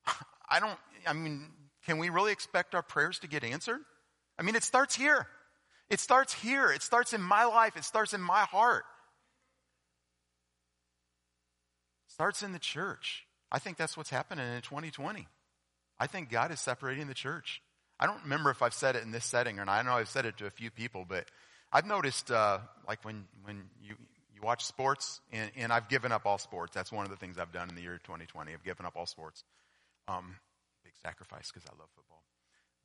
I 0.50 0.60
don't, 0.60 0.78
I 1.08 1.14
mean, 1.14 1.48
can 1.88 1.98
we 1.98 2.10
really 2.10 2.32
expect 2.32 2.76
our 2.76 2.84
prayers 2.84 3.18
to 3.20 3.28
get 3.28 3.44
answered? 3.44 3.80
I 4.42 4.44
mean, 4.44 4.56
it 4.56 4.64
starts 4.64 4.96
here. 4.96 5.28
It 5.92 6.00
starts 6.00 6.34
here. 6.34 6.72
It 6.72 6.82
starts 6.82 7.14
in 7.14 7.22
my 7.22 7.46
life. 7.46 7.78
It 7.78 7.84
starts 7.84 8.16
in 8.16 8.22
my 8.22 8.40
heart. 8.40 8.86
It 12.08 12.14
starts 12.14 12.42
in 12.42 12.52
the 12.52 12.58
church. 12.58 13.28
I 13.52 13.60
think 13.60 13.78
that's 13.78 13.96
what's 13.96 14.10
happening 14.10 14.52
in 14.52 14.62
2020. 14.64 15.28
I 16.00 16.08
think 16.08 16.32
God 16.32 16.52
is 16.52 16.60
separating 16.60 17.06
the 17.06 17.14
church. 17.14 17.62
I 18.00 18.08
don't 18.08 18.24
remember 18.24 18.50
if 18.50 18.64
I've 18.64 18.74
said 18.74 18.96
it 18.96 19.04
in 19.04 19.12
this 19.12 19.26
setting 19.26 19.60
or 19.60 19.66
not. 19.66 19.74
I 19.74 19.84
know 19.84 19.92
I've 19.92 20.10
said 20.10 20.26
it 20.26 20.38
to 20.38 20.48
a 20.48 20.50
few 20.50 20.72
people, 20.72 21.06
but 21.08 21.26
I've 21.72 21.86
noticed, 21.86 22.32
uh, 22.32 22.58
like 22.88 23.06
when, 23.06 23.26
when 23.44 23.66
you, 23.80 23.94
you 24.34 24.42
watch 24.42 24.66
sports, 24.66 25.22
and, 25.32 25.52
and 25.56 25.72
I've 25.72 25.88
given 25.88 26.12
up 26.12 26.26
all 26.26 26.40
sports. 26.40 26.74
That's 26.74 26.92
one 26.92 27.06
of 27.06 27.12
the 27.12 27.18
things 27.18 27.38
I've 27.38 27.52
done 27.52 27.70
in 27.70 27.76
the 27.76 27.84
year 27.84 28.00
2020. 28.04 28.54
I've 28.54 28.64
given 28.64 28.88
up 28.88 28.94
all 28.96 29.06
sports. 29.06 29.44
Um, 30.08 30.38
big 30.84 30.94
sacrifice 31.00 31.52
because 31.54 31.70
I 31.70 31.78
love 31.78 31.90
football. 31.96 32.24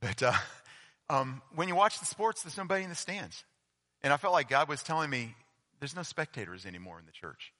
But 0.02 0.22
uh, 0.22 0.38
um, 1.08 1.42
when 1.54 1.68
you 1.68 1.74
watch 1.74 1.98
the 1.98 2.06
sports, 2.06 2.42
there's 2.42 2.56
nobody 2.56 2.82
in 2.84 2.90
the 2.90 2.96
stands. 2.96 3.44
And 4.02 4.12
I 4.12 4.16
felt 4.16 4.32
like 4.32 4.48
God 4.48 4.68
was 4.68 4.82
telling 4.82 5.10
me, 5.10 5.34
there's 5.80 5.96
no 5.96 6.02
spectators 6.02 6.66
anymore 6.66 6.98
in 6.98 7.06
the 7.06 7.12
church. 7.12 7.52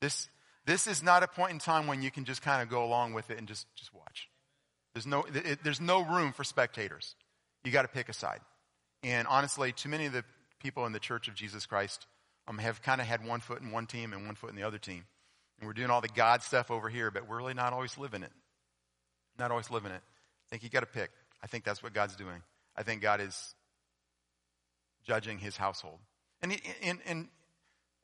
This, 0.00 0.28
this 0.66 0.86
is 0.86 1.02
not 1.02 1.22
a 1.22 1.28
point 1.28 1.52
in 1.52 1.58
time 1.58 1.86
when 1.86 2.02
you 2.02 2.10
can 2.10 2.24
just 2.24 2.42
kind 2.42 2.62
of 2.62 2.68
go 2.68 2.84
along 2.84 3.14
with 3.14 3.30
it 3.30 3.38
and 3.38 3.48
just, 3.48 3.66
just 3.76 3.92
watch. 3.94 4.28
There's 4.94 5.06
no, 5.06 5.24
it, 5.34 5.58
there's 5.64 5.80
no 5.80 6.02
room 6.02 6.32
for 6.32 6.44
spectators. 6.44 7.16
You 7.64 7.72
got 7.72 7.82
to 7.82 7.88
pick 7.88 8.08
a 8.08 8.12
side. 8.12 8.40
And 9.02 9.26
honestly, 9.28 9.72
too 9.72 9.88
many 9.88 10.06
of 10.06 10.12
the 10.12 10.24
people 10.60 10.86
in 10.86 10.92
the 10.92 11.00
Church 11.00 11.28
of 11.28 11.34
Jesus 11.34 11.66
Christ 11.66 12.06
um, 12.46 12.58
have 12.58 12.80
kind 12.82 13.00
of 13.00 13.06
had 13.06 13.26
one 13.26 13.40
foot 13.40 13.60
in 13.60 13.70
one 13.70 13.86
team 13.86 14.12
and 14.12 14.26
one 14.26 14.34
foot 14.34 14.50
in 14.50 14.56
the 14.56 14.62
other 14.62 14.78
team. 14.78 15.04
And 15.58 15.66
we're 15.66 15.74
doing 15.74 15.90
all 15.90 16.00
the 16.00 16.08
God 16.08 16.42
stuff 16.42 16.70
over 16.70 16.88
here, 16.88 17.10
but 17.10 17.28
we're 17.28 17.36
really 17.36 17.54
not 17.54 17.72
always 17.72 17.98
living 17.98 18.22
it. 18.22 18.32
Not 19.38 19.50
always 19.50 19.70
living 19.70 19.92
it. 19.92 20.00
I 20.02 20.46
think 20.50 20.62
you 20.62 20.68
got 20.68 20.80
to 20.80 20.86
pick. 20.86 21.10
I 21.44 21.46
think 21.46 21.62
that's 21.62 21.82
what 21.82 21.92
God's 21.92 22.16
doing. 22.16 22.42
I 22.74 22.82
think 22.82 23.02
God 23.02 23.20
is 23.20 23.54
judging 25.06 25.38
his 25.38 25.58
household. 25.58 25.98
And, 26.40 26.52
he, 26.52 26.60
and, 26.82 26.98
and 27.06 27.28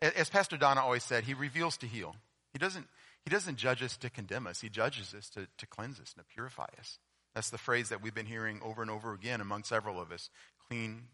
as 0.03 0.29
Pastor 0.29 0.59
Donna 0.59 0.83
always 0.83 1.03
said, 1.03 1.25
he 1.25 1.33
reveals 1.33 1.79
to 1.79 1.87
heal. 1.87 2.15
He 2.53 2.59
doesn't, 2.59 2.87
he 3.25 3.31
doesn't 3.31 3.57
judge 3.57 3.83
us 3.83 3.97
to 3.97 4.11
condemn 4.11 4.47
us. 4.47 4.61
He 4.61 4.69
judges 4.69 5.15
us 5.15 5.31
to, 5.31 5.49
to 5.57 5.67
cleanse 5.67 5.99
us 5.99 6.15
and 6.15 6.25
to 6.25 6.35
purify 6.35 6.67
us. 6.79 6.99
That's 7.35 7.49
the 7.49 7.59
phrase 7.59 7.89
that 7.89 8.03
we've 8.03 8.15
been 8.15 8.27
hearing 8.27 8.61
over 8.63 8.83
and 8.83 8.91
over 8.91 9.15
again 9.15 9.41
among 9.41 9.65
several 9.65 9.99
of 9.99 10.13
us. 10.13 10.29
Clean, 10.69 11.05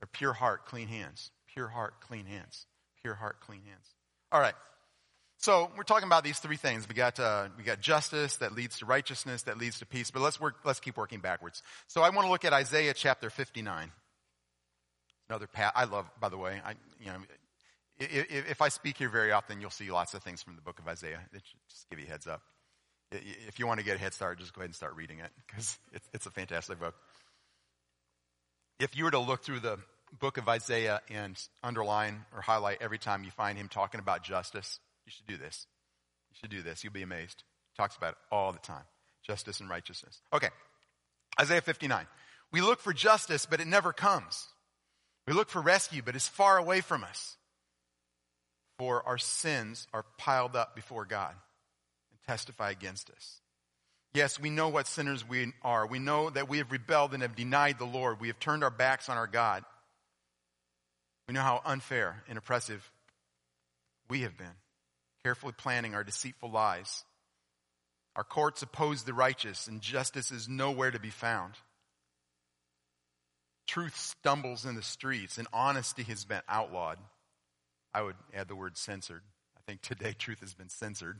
or 0.00 0.06
pure 0.06 0.34
heart, 0.34 0.66
clean 0.66 0.86
hands. 0.86 1.32
Pure 1.52 1.68
heart, 1.68 2.00
clean 2.00 2.26
hands. 2.26 2.66
Pure 3.02 3.14
heart, 3.14 3.40
clean 3.40 3.62
hands. 3.66 3.94
All 4.30 4.40
right. 4.40 4.54
So 5.44 5.70
we're 5.76 5.82
talking 5.82 6.06
about 6.06 6.24
these 6.24 6.38
three 6.38 6.56
things. 6.56 6.88
We 6.88 6.94
got 6.94 7.20
uh, 7.20 7.48
we 7.58 7.64
got 7.64 7.78
justice 7.78 8.36
that 8.36 8.54
leads 8.54 8.78
to 8.78 8.86
righteousness 8.86 9.42
that 9.42 9.58
leads 9.58 9.78
to 9.80 9.84
peace. 9.84 10.10
But 10.10 10.22
let's 10.22 10.40
work. 10.40 10.54
Let's 10.64 10.80
keep 10.80 10.96
working 10.96 11.20
backwards. 11.20 11.62
So 11.86 12.00
I 12.00 12.08
want 12.08 12.26
to 12.26 12.30
look 12.30 12.46
at 12.46 12.54
Isaiah 12.54 12.94
chapter 12.94 13.28
fifty 13.28 13.60
nine. 13.60 13.92
Another 15.28 15.46
pat. 15.46 15.74
I 15.76 15.84
love, 15.84 16.10
by 16.18 16.30
the 16.30 16.38
way. 16.38 16.62
I 16.64 16.76
you 16.98 17.08
know, 17.08 17.18
if, 17.98 18.62
I 18.62 18.70
speak 18.70 18.96
here 18.96 19.10
very 19.10 19.32
often, 19.32 19.60
you'll 19.60 19.68
see 19.68 19.90
lots 19.90 20.14
of 20.14 20.22
things 20.22 20.42
from 20.42 20.56
the 20.56 20.62
book 20.62 20.78
of 20.78 20.88
Isaiah. 20.88 21.20
Just 21.68 21.90
give 21.90 21.98
you 21.98 22.06
a 22.06 22.08
heads 22.08 22.26
up. 22.26 22.40
If 23.12 23.58
you 23.58 23.66
want 23.66 23.80
to 23.80 23.84
get 23.84 23.96
a 23.96 24.00
head 24.00 24.14
start, 24.14 24.38
just 24.38 24.54
go 24.54 24.62
ahead 24.62 24.68
and 24.70 24.74
start 24.74 24.96
reading 24.96 25.18
it 25.18 25.30
because 25.46 25.78
it's 26.14 26.24
a 26.24 26.30
fantastic 26.30 26.80
book. 26.80 26.94
If 28.80 28.96
you 28.96 29.04
were 29.04 29.10
to 29.10 29.18
look 29.18 29.44
through 29.44 29.60
the 29.60 29.76
book 30.18 30.38
of 30.38 30.48
Isaiah 30.48 31.02
and 31.10 31.38
underline 31.62 32.24
or 32.34 32.40
highlight 32.40 32.78
every 32.80 32.98
time 32.98 33.24
you 33.24 33.30
find 33.30 33.58
him 33.58 33.68
talking 33.68 34.00
about 34.00 34.24
justice, 34.24 34.80
you 35.06 35.12
should 35.12 35.26
do 35.26 35.36
this. 35.36 35.66
You 36.30 36.36
should 36.40 36.50
do 36.50 36.62
this. 36.62 36.82
You'll 36.82 36.92
be 36.92 37.02
amazed. 37.02 37.42
Talks 37.76 37.96
about 37.96 38.12
it 38.12 38.18
all 38.30 38.52
the 38.52 38.58
time. 38.58 38.84
Justice 39.22 39.60
and 39.60 39.68
righteousness. 39.68 40.20
Okay. 40.32 40.48
Isaiah 41.40 41.60
59. 41.60 42.06
We 42.52 42.60
look 42.60 42.80
for 42.80 42.92
justice, 42.92 43.46
but 43.46 43.60
it 43.60 43.66
never 43.66 43.92
comes. 43.92 44.46
We 45.26 45.32
look 45.32 45.48
for 45.48 45.60
rescue, 45.60 46.02
but 46.04 46.14
it's 46.14 46.28
far 46.28 46.58
away 46.58 46.80
from 46.80 47.02
us. 47.04 47.36
For 48.78 49.06
our 49.06 49.18
sins 49.18 49.86
are 49.92 50.04
piled 50.18 50.56
up 50.56 50.74
before 50.74 51.04
God 51.04 51.34
and 52.10 52.20
testify 52.26 52.70
against 52.70 53.10
us. 53.10 53.40
Yes, 54.12 54.38
we 54.38 54.50
know 54.50 54.68
what 54.68 54.86
sinners 54.86 55.28
we 55.28 55.52
are. 55.62 55.86
We 55.86 55.98
know 55.98 56.30
that 56.30 56.48
we 56.48 56.58
have 56.58 56.70
rebelled 56.70 57.14
and 57.14 57.22
have 57.22 57.34
denied 57.34 57.78
the 57.78 57.84
Lord. 57.84 58.20
We 58.20 58.28
have 58.28 58.38
turned 58.38 58.62
our 58.62 58.70
backs 58.70 59.08
on 59.08 59.16
our 59.16 59.26
God. 59.26 59.64
We 61.26 61.34
know 61.34 61.40
how 61.40 61.62
unfair 61.64 62.22
and 62.28 62.38
oppressive 62.38 62.88
we 64.08 64.20
have 64.20 64.36
been 64.36 64.54
carefully 65.24 65.54
planning 65.56 65.94
our 65.94 66.04
deceitful 66.04 66.50
lies. 66.50 67.04
Our 68.14 68.24
courts 68.24 68.62
oppose 68.62 69.02
the 69.02 69.14
righteous, 69.14 69.66
and 69.66 69.80
justice 69.80 70.30
is 70.30 70.48
nowhere 70.48 70.90
to 70.90 71.00
be 71.00 71.10
found. 71.10 71.54
Truth 73.66 73.96
stumbles 73.96 74.66
in 74.66 74.74
the 74.74 74.82
streets, 74.82 75.38
and 75.38 75.48
honesty 75.52 76.02
has 76.04 76.24
been 76.24 76.42
outlawed. 76.48 76.98
I 77.92 78.02
would 78.02 78.16
add 78.34 78.48
the 78.48 78.54
word 78.54 78.76
censored. 78.76 79.22
I 79.56 79.60
think 79.66 79.80
today 79.80 80.12
truth 80.12 80.40
has 80.40 80.54
been 80.54 80.68
censored. 80.68 81.18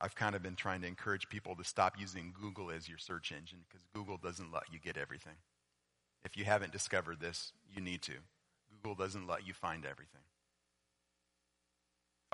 I've 0.00 0.14
kind 0.14 0.34
of 0.34 0.42
been 0.42 0.56
trying 0.56 0.80
to 0.80 0.88
encourage 0.88 1.28
people 1.28 1.54
to 1.56 1.64
stop 1.64 1.94
using 1.98 2.34
Google 2.40 2.70
as 2.70 2.88
your 2.88 2.98
search 2.98 3.30
engine 3.30 3.60
because 3.68 3.86
Google 3.94 4.16
doesn't 4.16 4.52
let 4.52 4.64
you 4.72 4.78
get 4.78 4.96
everything. 4.96 5.36
If 6.24 6.36
you 6.36 6.44
haven't 6.44 6.72
discovered 6.72 7.20
this, 7.20 7.52
you 7.74 7.80
need 7.82 8.02
to. 8.02 8.14
Google 8.82 8.94
doesn't 8.94 9.26
let 9.26 9.46
you 9.46 9.52
find 9.52 9.84
everything. 9.84 10.22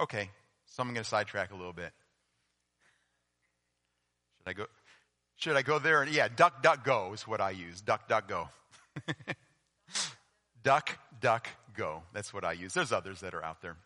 Okay, 0.00 0.30
so 0.64 0.82
I'm 0.82 0.88
going 0.94 1.04
to 1.04 1.08
sidetrack 1.08 1.52
a 1.52 1.56
little 1.56 1.74
bit. 1.74 1.92
Should 4.38 4.48
I 4.48 4.52
go? 4.54 4.66
Should 5.36 5.56
I 5.56 5.62
go 5.62 5.78
there? 5.78 6.00
And 6.02 6.10
Yeah, 6.10 6.28
duck, 6.28 6.62
duck, 6.62 6.84
go 6.84 7.12
is 7.12 7.28
what 7.28 7.42
I 7.42 7.50
use. 7.50 7.82
Duck, 7.82 8.08
duck, 8.08 8.26
go. 8.26 8.48
duck, 10.62 10.98
duck, 11.20 11.48
go. 11.76 12.02
That's 12.14 12.32
what 12.32 12.44
I 12.44 12.52
use. 12.52 12.72
There's 12.72 12.92
others 12.92 13.20
that 13.20 13.34
are 13.34 13.44
out 13.44 13.60
there. 13.60 13.76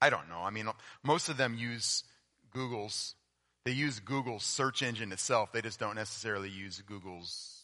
I 0.00 0.10
don't 0.10 0.28
know. 0.28 0.38
I 0.38 0.50
mean, 0.50 0.68
most 1.02 1.28
of 1.28 1.36
them 1.36 1.56
use 1.58 2.04
Google's, 2.52 3.16
they 3.64 3.72
use 3.72 3.98
Google's 3.98 4.44
search 4.44 4.82
engine 4.82 5.10
itself. 5.10 5.52
They 5.52 5.62
just 5.62 5.80
don't 5.80 5.96
necessarily 5.96 6.48
use 6.48 6.80
Google's 6.86 7.62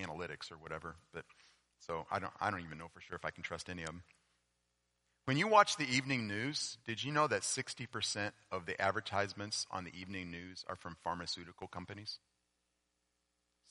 analytics 0.00 0.50
or 0.50 0.56
whatever. 0.56 0.96
But 1.14 1.24
so 1.78 2.06
I 2.10 2.18
don't, 2.18 2.32
I 2.40 2.50
don't 2.50 2.64
even 2.64 2.78
know 2.78 2.88
for 2.92 3.00
sure 3.00 3.14
if 3.14 3.24
I 3.24 3.30
can 3.30 3.44
trust 3.44 3.70
any 3.70 3.82
of 3.82 3.88
them. 3.88 4.02
When 5.26 5.36
you 5.36 5.48
watch 5.48 5.76
the 5.76 5.88
evening 5.92 6.28
news, 6.28 6.78
did 6.86 7.02
you 7.02 7.10
know 7.10 7.26
that 7.26 7.42
60% 7.42 8.30
of 8.52 8.64
the 8.64 8.80
advertisements 8.80 9.66
on 9.72 9.82
the 9.82 9.90
evening 9.92 10.30
news 10.30 10.64
are 10.68 10.76
from 10.76 10.96
pharmaceutical 11.02 11.66
companies? 11.66 12.20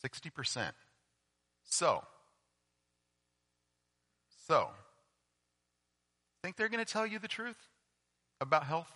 60%. 0.04 0.72
So, 1.64 2.04
so, 4.48 4.70
think 6.44 6.58
they're 6.58 6.70
going 6.70 6.84
to 6.84 6.92
tell 6.92 7.08
you 7.08 7.20
the 7.20 7.28
truth 7.30 7.70
about 8.42 8.66
health? 8.66 8.92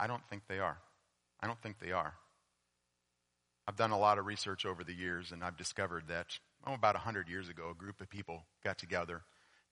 I 0.00 0.08
don't 0.08 0.26
think 0.28 0.42
they 0.48 0.58
are. 0.58 0.78
I 1.40 1.46
don't 1.46 1.62
think 1.62 1.78
they 1.78 1.92
are. 1.92 2.14
I've 3.68 3.76
done 3.76 3.92
a 3.92 3.98
lot 3.98 4.18
of 4.18 4.26
research 4.26 4.66
over 4.66 4.82
the 4.82 4.92
years, 4.92 5.30
and 5.30 5.44
I've 5.44 5.56
discovered 5.56 6.08
that 6.08 6.40
oh, 6.66 6.74
about 6.74 6.96
100 6.96 7.28
years 7.28 7.48
ago, 7.48 7.70
a 7.70 7.74
group 7.74 8.00
of 8.00 8.10
people 8.10 8.42
got 8.64 8.78
together 8.78 9.22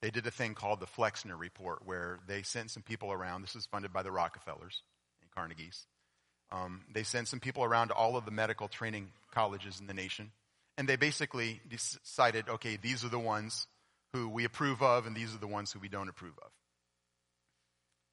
they 0.03 0.11
did 0.11 0.27
a 0.27 0.31
thing 0.31 0.55
called 0.55 0.81
the 0.81 0.87
Flexner 0.87 1.37
Report, 1.37 1.81
where 1.85 2.19
they 2.27 2.43
sent 2.43 2.71
some 2.71 2.83
people 2.83 3.13
around. 3.13 3.43
This 3.43 3.55
was 3.55 3.67
funded 3.67 3.93
by 3.93 4.03
the 4.03 4.11
Rockefellers 4.11 4.83
and 5.21 5.31
Carnegie's. 5.31 5.87
Um, 6.53 6.83
they 6.93 7.03
sent 7.03 7.29
some 7.29 7.41
people 7.41 7.63
around 7.63 7.89
to 7.89 7.95
all 7.95 8.17
of 8.17 8.25
the 8.25 8.31
medical 8.31 8.67
training 8.67 9.13
colleges 9.33 9.79
in 9.79 9.87
the 9.87 9.95
nation, 9.95 10.33
and 10.77 10.89
they 10.89 10.97
basically 10.97 11.61
decided, 11.69 12.49
okay, 12.49 12.77
these 12.81 13.05
are 13.05 13.09
the 13.09 13.19
ones 13.19 13.67
who 14.13 14.29
we 14.29 14.45
approve 14.45 14.83
of, 14.83 15.07
and 15.07 15.15
these 15.15 15.35
are 15.35 15.39
the 15.39 15.47
ones 15.47 15.71
who 15.71 15.79
we 15.79 15.89
don't 15.89 16.09
approve 16.09 16.35
of. 16.43 16.51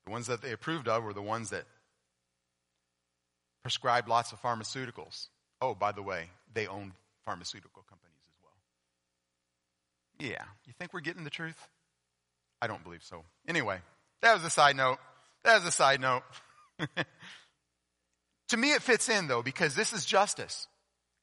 The 0.06 0.12
ones 0.12 0.28
that 0.28 0.42
they 0.42 0.52
approved 0.52 0.88
of 0.88 1.04
were 1.04 1.14
the 1.14 1.22
ones 1.22 1.50
that 1.50 1.66
prescribed 3.64 4.08
lots 4.08 4.32
of 4.32 4.42
pharmaceuticals. 4.42 5.28
Oh, 5.62 5.74
by 5.74 5.92
the 5.92 6.04
way, 6.04 6.30
they 6.54 6.68
own 6.68 6.94
pharmaceutical 7.26 7.84
companies 7.90 8.22
as 8.30 8.36
well. 8.44 10.30
Yeah. 10.32 10.44
You 10.66 10.74
think 10.78 10.94
we're 10.94 11.02
getting 11.02 11.24
the 11.24 11.30
truth? 11.30 11.68
I 12.62 12.68
don't 12.68 12.84
believe 12.84 13.04
so. 13.04 13.24
Anyway, 13.48 13.80
that 14.22 14.34
was 14.34 14.44
a 14.44 14.50
side 14.50 14.76
note. 14.76 14.98
That 15.44 15.56
was 15.56 15.66
a 15.66 15.72
side 15.72 16.02
note. 16.02 16.24
to 18.50 18.58
me, 18.58 18.72
it 18.74 18.82
fits 18.82 19.10
in 19.10 19.28
though, 19.28 19.44
because 19.44 19.76
this 19.76 19.94
is 19.94 20.06
justice. 20.06 20.68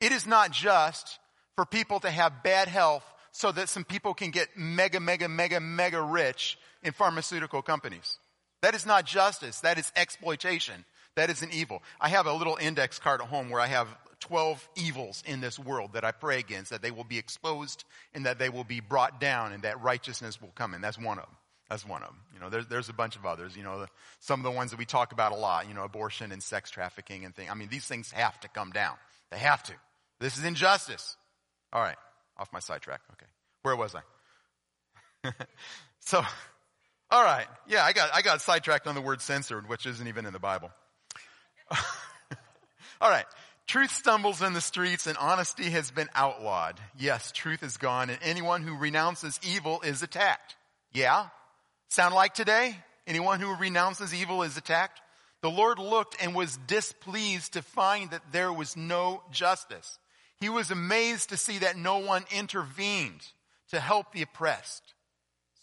It 0.01 0.12
is 0.12 0.27
not 0.27 0.51
just 0.51 1.18
for 1.57 1.64
people 1.64 2.01
to 2.01 2.11
have 2.11 2.42
bad 2.42 2.68
health 2.68 3.05
so 3.33 3.51
that 3.53 3.68
some 3.68 3.85
people 3.85 4.14
can 4.14 4.31
get 4.31 4.49
mega, 4.57 5.01
mega, 5.01 5.29
mega, 5.29 5.61
mega 5.61 6.01
rich 6.01 6.59
in 6.83 6.92
pharmaceutical 6.92 7.62
companies. 7.62 8.18
That 8.62 8.75
is 8.75 8.87
not 8.87 9.05
justice. 9.05 9.61
That 9.61 9.79
is 9.79 9.92
exploitation. 9.97 10.85
That 11.16 11.31
is 11.31 11.42
an 11.42 11.51
evil. 11.53 11.83
I 12.01 12.09
have 12.09 12.27
a 12.27 12.33
little 12.33 12.57
index 12.61 12.99
card 12.99 13.20
at 13.20 13.29
home 13.29 13.51
where 13.51 13.61
I 13.61 13.66
have 13.66 13.88
12 14.20 14.68
evils 14.77 15.22
in 15.27 15.40
this 15.40 15.59
world 15.59 15.92
that 15.94 16.05
I 16.05 16.12
pray 16.12 16.38
against, 16.38 16.70
that 16.70 16.83
they 16.83 16.90
will 16.90 17.05
be 17.05 17.18
exposed 17.18 17.85
and 18.14 18.27
that 18.27 18.38
they 18.38 18.48
will 18.48 18.64
be 18.64 18.81
brought 18.81 19.20
down 19.20 19.53
and 19.53 19.62
that 19.62 19.83
righteousness 19.83 20.40
will 20.40 20.53
come 20.55 20.74
in. 20.74 20.81
That's 20.81 20.98
one 20.98 21.18
of 21.18 21.24
them. 21.24 21.37
That's 21.70 21.87
one 21.87 22.03
of 22.03 22.09
them. 22.09 22.18
You 22.35 22.40
know, 22.40 22.50
there's, 22.50 22.66
there's 22.66 22.88
a 22.88 22.92
bunch 22.92 23.16
of 23.16 23.24
others. 23.24 23.57
You 23.57 23.62
know, 23.62 23.81
the, 23.81 23.88
some 24.20 24.40
of 24.40 24.44
the 24.44 24.50
ones 24.50 24.70
that 24.70 24.79
we 24.79 24.85
talk 24.85 25.12
about 25.12 25.33
a 25.33 25.37
lot, 25.37 25.66
you 25.66 25.74
know, 25.74 25.85
abortion 25.85 26.31
and 26.31 26.42
sex 26.42 26.70
trafficking 26.70 27.24
and 27.24 27.35
things. 27.35 27.50
I 27.50 27.55
mean, 27.55 27.68
these 27.68 27.87
things 27.87 28.11
have 28.12 28.38
to 28.40 28.48
come 28.48 28.70
down. 28.70 28.96
They 29.31 29.38
have 29.38 29.62
to. 29.64 29.72
This 30.20 30.37
is 30.37 30.44
injustice. 30.44 31.16
All 31.72 31.81
right. 31.81 31.96
Off 32.37 32.53
my 32.53 32.61
sidetrack. 32.61 33.00
Okay. 33.12 33.27
Where 33.62 33.77
was 33.77 33.94
I? 33.94 35.33
so, 36.00 36.22
all 37.11 37.24
right. 37.24 37.46
Yeah, 37.66 37.85
I 37.85 37.92
got, 37.92 38.11
I 38.12 38.22
got 38.22 38.40
sidetracked 38.42 38.87
on 38.87 38.94
the 38.94 39.00
word 39.00 39.20
censored, 39.20 39.68
which 39.68 39.87
isn't 39.87 40.07
even 40.07 40.27
in 40.27 40.33
the 40.33 40.38
Bible. 40.38 40.70
all 43.00 43.11
right. 43.11 43.27
Truth 43.66 43.92
stumbles 43.92 44.42
in 44.42 44.53
the 44.53 44.61
streets 44.61 45.07
and 45.07 45.16
honesty 45.16 45.70
has 45.70 45.90
been 45.90 46.09
outlawed. 46.14 46.79
Yes, 46.98 47.33
truth 47.33 47.62
is 47.62 47.77
gone 47.77 48.11
and 48.11 48.18
anyone 48.22 48.62
who 48.62 48.77
renounces 48.77 49.40
evil 49.42 49.81
is 49.81 50.03
attacked. 50.03 50.57
Yeah? 50.92 51.29
Sound 51.88 52.14
like 52.14 52.35
today? 52.35 52.77
Anyone 53.07 53.40
who 53.40 53.55
renounces 53.55 54.14
evil 54.14 54.42
is 54.42 54.57
attacked? 54.57 55.00
The 55.42 55.50
Lord 55.50 55.79
looked 55.79 56.16
and 56.22 56.35
was 56.35 56.59
displeased 56.66 57.55
to 57.55 57.62
find 57.62 58.11
that 58.11 58.33
there 58.33 58.53
was 58.53 58.77
no 58.77 59.22
justice. 59.31 59.98
He 60.40 60.48
was 60.48 60.70
amazed 60.70 61.31
to 61.31 61.37
see 61.37 61.59
that 61.59 61.77
no 61.77 61.98
one 61.98 62.24
intervened 62.35 63.20
to 63.70 63.81
help 63.81 64.12
the 64.12 64.22
oppressed. 64.22 64.94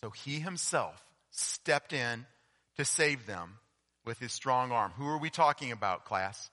So 0.01 0.09
he 0.09 0.39
himself 0.39 1.03
stepped 1.29 1.93
in 1.93 2.25
to 2.77 2.85
save 2.85 3.25
them 3.25 3.57
with 4.05 4.19
his 4.19 4.31
strong 4.31 4.71
arm. 4.71 4.91
Who 4.97 5.07
are 5.07 5.19
we 5.19 5.29
talking 5.29 5.71
about, 5.71 6.05
class? 6.05 6.49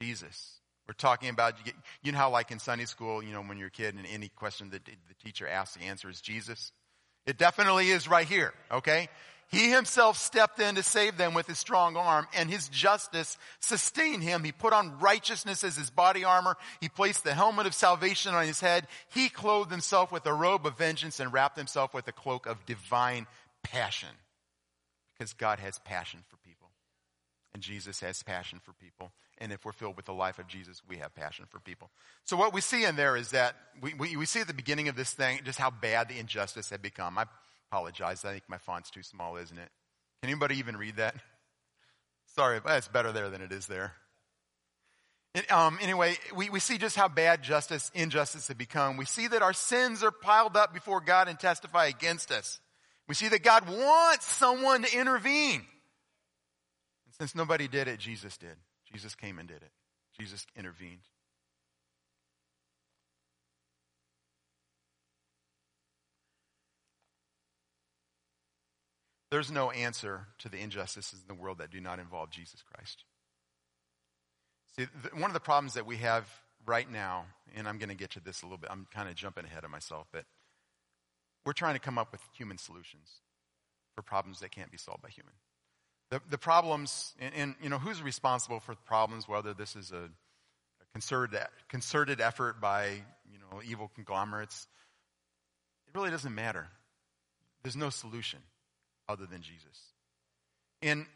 Jesus. 0.00 0.60
We're 0.86 0.94
talking 0.94 1.28
about, 1.28 1.54
you 2.02 2.12
know 2.12 2.18
how 2.18 2.30
like 2.30 2.50
in 2.50 2.58
Sunday 2.58 2.86
school, 2.86 3.22
you 3.22 3.32
know, 3.32 3.42
when 3.42 3.58
you're 3.58 3.68
a 3.68 3.70
kid 3.70 3.94
and 3.94 4.06
any 4.06 4.28
question 4.28 4.70
that 4.70 4.84
the 4.86 5.14
teacher 5.22 5.46
asks, 5.46 5.76
the 5.76 5.84
answer 5.84 6.08
is 6.08 6.20
Jesus? 6.20 6.72
It 7.26 7.36
definitely 7.36 7.90
is 7.90 8.08
right 8.08 8.26
here, 8.26 8.54
okay? 8.72 9.08
He 9.50 9.70
himself 9.70 10.18
stepped 10.18 10.60
in 10.60 10.74
to 10.76 10.82
save 10.82 11.16
them 11.16 11.34
with 11.34 11.46
his 11.46 11.58
strong 11.58 11.96
arm 11.96 12.26
and 12.34 12.50
his 12.50 12.68
justice 12.68 13.36
sustained 13.60 14.22
him. 14.22 14.44
He 14.44 14.52
put 14.52 14.72
on 14.72 14.98
righteousness 14.98 15.64
as 15.64 15.76
his 15.76 15.90
body 15.90 16.24
armor. 16.24 16.56
He 16.80 16.88
placed 16.88 17.24
the 17.24 17.34
helmet 17.34 17.66
of 17.66 17.74
salvation 17.74 18.34
on 18.34 18.46
his 18.46 18.60
head. 18.60 18.86
He 19.12 19.28
clothed 19.28 19.70
himself 19.70 20.12
with 20.12 20.26
a 20.26 20.34
robe 20.34 20.66
of 20.66 20.78
vengeance 20.78 21.18
and 21.18 21.32
wrapped 21.32 21.58
himself 21.58 21.94
with 21.94 22.08
a 22.08 22.12
cloak 22.12 22.46
of 22.46 22.64
divine 22.66 23.26
passion. 23.62 24.10
Because 25.18 25.32
God 25.32 25.58
has 25.58 25.78
passion 25.80 26.20
for 26.28 26.36
people. 26.38 26.68
And 27.54 27.62
Jesus 27.62 28.00
has 28.00 28.22
passion 28.22 28.60
for 28.62 28.72
people. 28.74 29.12
And 29.40 29.52
if 29.52 29.64
we're 29.64 29.72
filled 29.72 29.96
with 29.96 30.06
the 30.06 30.12
life 30.12 30.38
of 30.38 30.48
Jesus, 30.48 30.82
we 30.88 30.96
have 30.96 31.14
passion 31.14 31.46
for 31.48 31.60
people. 31.60 31.90
So 32.24 32.36
what 32.36 32.52
we 32.52 32.60
see 32.60 32.84
in 32.84 32.96
there 32.96 33.16
is 33.16 33.30
that 33.30 33.54
we, 33.80 33.94
we, 33.94 34.16
we 34.16 34.26
see 34.26 34.40
at 34.40 34.48
the 34.48 34.54
beginning 34.54 34.88
of 34.88 34.96
this 34.96 35.12
thing 35.12 35.40
just 35.44 35.58
how 35.58 35.70
bad 35.70 36.08
the 36.08 36.18
injustice 36.18 36.70
had 36.70 36.82
become. 36.82 37.16
I 37.18 37.26
apologize. 37.70 38.24
I 38.24 38.32
think 38.32 38.44
my 38.48 38.58
font's 38.58 38.90
too 38.90 39.02
small, 39.02 39.36
isn't 39.36 39.56
it? 39.56 39.70
Can 40.22 40.30
anybody 40.30 40.56
even 40.56 40.76
read 40.76 40.96
that? 40.96 41.14
Sorry, 42.34 42.60
but 42.60 42.78
it's 42.78 42.88
better 42.88 43.12
there 43.12 43.30
than 43.30 43.40
it 43.40 43.52
is 43.52 43.66
there. 43.66 43.92
Um, 45.50 45.78
anyway, 45.80 46.16
we, 46.34 46.50
we 46.50 46.58
see 46.58 46.78
just 46.78 46.96
how 46.96 47.06
bad 47.06 47.42
justice, 47.42 47.90
injustice 47.94 48.48
had 48.48 48.58
become. 48.58 48.96
We 48.96 49.04
see 49.04 49.28
that 49.28 49.42
our 49.42 49.52
sins 49.52 50.02
are 50.02 50.10
piled 50.10 50.56
up 50.56 50.74
before 50.74 51.00
God 51.00 51.28
and 51.28 51.38
testify 51.38 51.86
against 51.86 52.32
us. 52.32 52.58
We 53.06 53.14
see 53.14 53.28
that 53.28 53.42
God 53.42 53.68
wants 53.68 54.26
someone 54.26 54.82
to 54.82 54.98
intervene. 54.98 55.60
And 55.60 57.14
since 57.18 57.34
nobody 57.34 57.68
did 57.68 57.88
it, 57.88 58.00
Jesus 58.00 58.36
did. 58.36 58.56
Jesus 58.92 59.14
came 59.14 59.38
and 59.38 59.48
did 59.48 59.62
it. 59.62 59.72
Jesus 60.18 60.46
intervened. 60.56 61.00
There's 69.30 69.50
no 69.50 69.70
answer 69.70 70.26
to 70.38 70.48
the 70.48 70.56
injustices 70.58 71.20
in 71.20 71.28
the 71.28 71.40
world 71.40 71.58
that 71.58 71.70
do 71.70 71.80
not 71.80 71.98
involve 71.98 72.30
Jesus 72.30 72.62
Christ. 72.62 73.04
See, 74.76 74.86
one 75.12 75.28
of 75.28 75.34
the 75.34 75.40
problems 75.40 75.74
that 75.74 75.86
we 75.86 75.96
have 75.96 76.26
right 76.66 76.90
now, 76.90 77.26
and 77.54 77.68
I'm 77.68 77.78
going 77.78 77.90
to 77.90 77.94
get 77.94 78.10
to 78.12 78.20
this 78.20 78.42
a 78.42 78.46
little 78.46 78.58
bit, 78.58 78.70
I'm 78.70 78.86
kind 78.92 79.08
of 79.08 79.14
jumping 79.14 79.44
ahead 79.44 79.64
of 79.64 79.70
myself, 79.70 80.06
but 80.12 80.24
we're 81.44 81.52
trying 81.52 81.74
to 81.74 81.80
come 81.80 81.98
up 81.98 82.10
with 82.10 82.22
human 82.36 82.58
solutions 82.58 83.20
for 83.94 84.02
problems 84.02 84.40
that 84.40 84.50
can't 84.50 84.70
be 84.70 84.78
solved 84.78 85.02
by 85.02 85.10
human. 85.10 85.34
The, 86.10 86.20
the 86.30 86.38
problems, 86.38 87.14
and, 87.20 87.34
and, 87.34 87.54
you 87.62 87.68
know, 87.68 87.78
who's 87.78 88.02
responsible 88.02 88.60
for 88.60 88.74
problems, 88.86 89.28
whether 89.28 89.52
this 89.52 89.76
is 89.76 89.92
a, 89.92 90.04
a 90.04 90.84
concerted, 90.92 91.38
concerted 91.68 92.20
effort 92.20 92.60
by, 92.60 92.86
you 93.30 93.38
know, 93.38 93.60
evil 93.62 93.90
conglomerates, 93.94 94.66
it 95.86 95.96
really 95.96 96.10
doesn't 96.10 96.34
matter. 96.34 96.68
There's 97.62 97.76
no 97.76 97.90
solution 97.90 98.40
other 99.08 99.26
than 99.26 99.42
Jesus. 99.42 99.92
And 100.80 101.06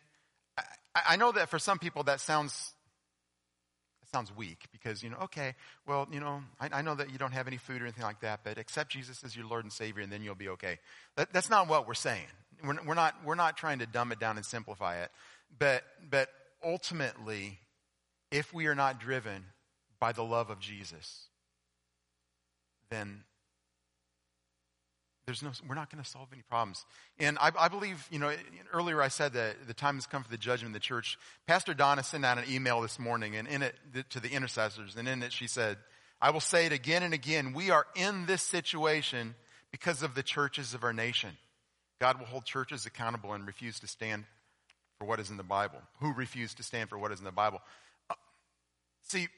I, 0.59 0.62
I 1.11 1.16
know 1.16 1.33
that 1.33 1.48
for 1.48 1.59
some 1.59 1.78
people 1.78 2.02
that 2.05 2.20
sounds 2.20 2.72
sounds 4.12 4.35
weak 4.37 4.66
because, 4.72 5.02
you 5.02 5.09
know, 5.09 5.16
okay, 5.22 5.55
well, 5.87 6.07
you 6.12 6.20
know, 6.20 6.42
I, 6.61 6.68
I, 6.70 6.83
know 6.83 6.94
that 6.94 7.11
you 7.11 7.16
don't 7.16 7.33
have 7.33 7.46
any 7.46 7.57
food 7.57 7.81
or 7.81 7.87
anything 7.87 8.05
like 8.05 8.20
that, 8.20 8.40
but 8.44 8.59
accept 8.59 8.90
Jesus 8.90 9.24
as 9.24 9.35
your 9.35 9.46
Lord 9.46 9.64
and 9.64 9.72
Savior 9.72 10.02
and 10.02 10.12
then 10.12 10.22
you'll 10.22 10.35
be 10.35 10.50
okay. 10.50 10.78
That, 11.16 11.33
that's 11.33 11.48
not 11.48 11.66
what 11.66 11.88
we're 11.88 11.94
saying. 11.94 12.26
We're, 12.64 12.94
not, 12.94 13.14
we're 13.25 13.35
not 13.35 13.57
trying 13.57 13.81
to 13.81 13.87
dumb 13.87 14.12
it 14.12 14.20
down 14.20 14.37
and 14.37 14.46
simplify 14.46 15.03
it. 15.03 15.11
But, 15.59 15.83
but 16.09 16.29
ultimately, 16.64 17.59
if 18.31 18.53
we 18.55 18.66
are 18.66 18.75
not 18.75 19.01
driven 19.01 19.44
by 20.01 20.12
the 20.12 20.22
love 20.22 20.51
of 20.51 20.59
Jesus, 20.61 21.27
then 22.90 23.25
there's 25.27 25.42
no, 25.42 25.51
we're 25.68 25.77
not 25.77 25.90
going 25.90 26.03
to 26.03 26.09
solve 26.09 26.29
any 26.33 26.42
problems. 26.42 26.85
And 27.18 27.38
I, 27.40 27.53
I, 27.59 27.68
believe, 27.68 28.07
you 28.11 28.18
know, 28.18 28.35
earlier 28.72 29.01
I 29.01 29.09
said 29.09 29.35
that 29.35 29.68
the 29.68 29.75
time 29.75 29.94
has 29.94 30.07
come 30.07 30.22
for 30.22 30.31
the 30.31 30.37
judgment 30.37 30.70
of 30.70 30.75
the 30.75 30.85
church. 30.85 31.18
Pastor 31.46 31.75
Donna 31.75 32.03
sent 32.03 32.25
out 32.25 32.38
an 32.38 32.44
email 32.51 32.81
this 32.81 32.98
morning 32.98 33.37
and 33.37 33.46
in 33.46 33.62
it 33.62 33.75
to 34.11 34.20
the 34.20 34.31
intercessors, 34.31 34.96
and 34.96 35.07
in 35.07 35.22
it 35.22 35.33
she 35.33 35.46
said, 35.46 35.79
I 36.20 36.31
will 36.31 36.40
say 36.40 36.66
it 36.66 36.72
again 36.72 37.03
and 37.03 37.14
again. 37.14 37.53
We 37.53 37.70
are 37.70 37.87
in 37.94 38.27
this 38.27 38.42
situation 38.42 39.35
because 39.70 40.03
of 40.03 40.14
the 40.14 40.22
churches 40.22 40.75
of 40.75 40.85
our 40.85 40.92
nation. 40.92 41.31
God 42.02 42.18
will 42.18 42.26
hold 42.26 42.44
churches 42.44 42.84
accountable 42.84 43.32
and 43.32 43.46
refuse 43.46 43.78
to 43.78 43.86
stand 43.86 44.24
for 44.98 45.04
what 45.04 45.20
is 45.20 45.30
in 45.30 45.36
the 45.36 45.44
Bible. 45.44 45.78
Who 46.00 46.12
refuse 46.12 46.52
to 46.54 46.64
stand 46.64 46.90
for 46.90 46.98
what 46.98 47.12
is 47.12 47.20
in 47.20 47.24
the 47.24 47.30
Bible? 47.30 47.60
Uh, 48.10 48.14
see, 49.02 49.28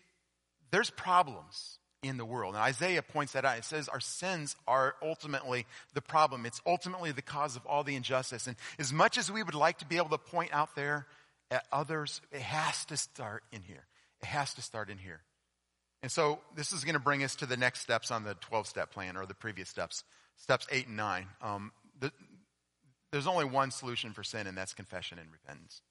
there's 0.70 0.88
problems 0.88 1.79
in 2.03 2.16
the 2.16 2.24
world. 2.24 2.55
And 2.55 2.62
Isaiah 2.62 3.03
points 3.03 3.35
that 3.35 3.44
out. 3.44 3.59
It 3.59 3.66
says 3.66 3.88
our 3.88 4.00
sins 4.00 4.57
are 4.66 4.94
ultimately 5.03 5.66
the 5.92 6.00
problem. 6.00 6.46
It's 6.46 6.62
ultimately 6.64 7.12
the 7.12 7.20
cause 7.20 7.55
of 7.55 7.66
all 7.66 7.85
the 7.85 7.96
injustice. 7.96 8.46
And 8.46 8.57
as 8.79 8.94
much 8.94 9.18
as 9.18 9.31
we 9.31 9.42
would 9.42 9.55
like 9.55 9.81
to 9.81 9.87
be 9.87 9.98
able 9.98 10.09
to 10.09 10.18
point 10.18 10.55
out 10.55 10.74
there 10.74 11.07
at 11.50 11.66
others, 11.70 12.22
it 12.33 12.40
has 12.40 12.87
to 12.87 12.96
start 12.96 13.42
in 13.53 13.61
here. 13.61 13.85
It 14.22 14.27
has 14.29 14.55
to 14.55 14.62
start 14.62 14.88
in 14.88 14.96
here. 14.96 15.20
And 16.03 16.11
so 16.11 16.38
this 16.57 16.72
is 16.72 16.83
going 16.83 16.94
to 16.94 16.98
bring 16.98 17.24
us 17.24 17.37
to 17.37 17.46
the 17.46 17.59
next 17.59 17.81
steps 17.81 18.11
on 18.11 18.24
the 18.24 18.33
12 18.40 18.66
step 18.66 18.90
plan 18.90 19.18
or 19.18 19.27
the 19.27 19.35
previous 19.35 19.68
steps, 19.68 20.03
steps 20.38 20.66
eight 20.70 20.87
and 20.87 20.96
nine. 20.96 21.27
Um, 21.42 21.70
the, 22.00 22.11
there's 23.14 23.29
only 23.29 23.44
one 23.44 23.70
solution 23.70 24.12
for 24.12 24.24
sin, 24.24 24.48
and 24.48 24.59
that's 24.59 24.74
confession 24.74 25.20
and 25.20 25.31
repentance. 25.31 25.83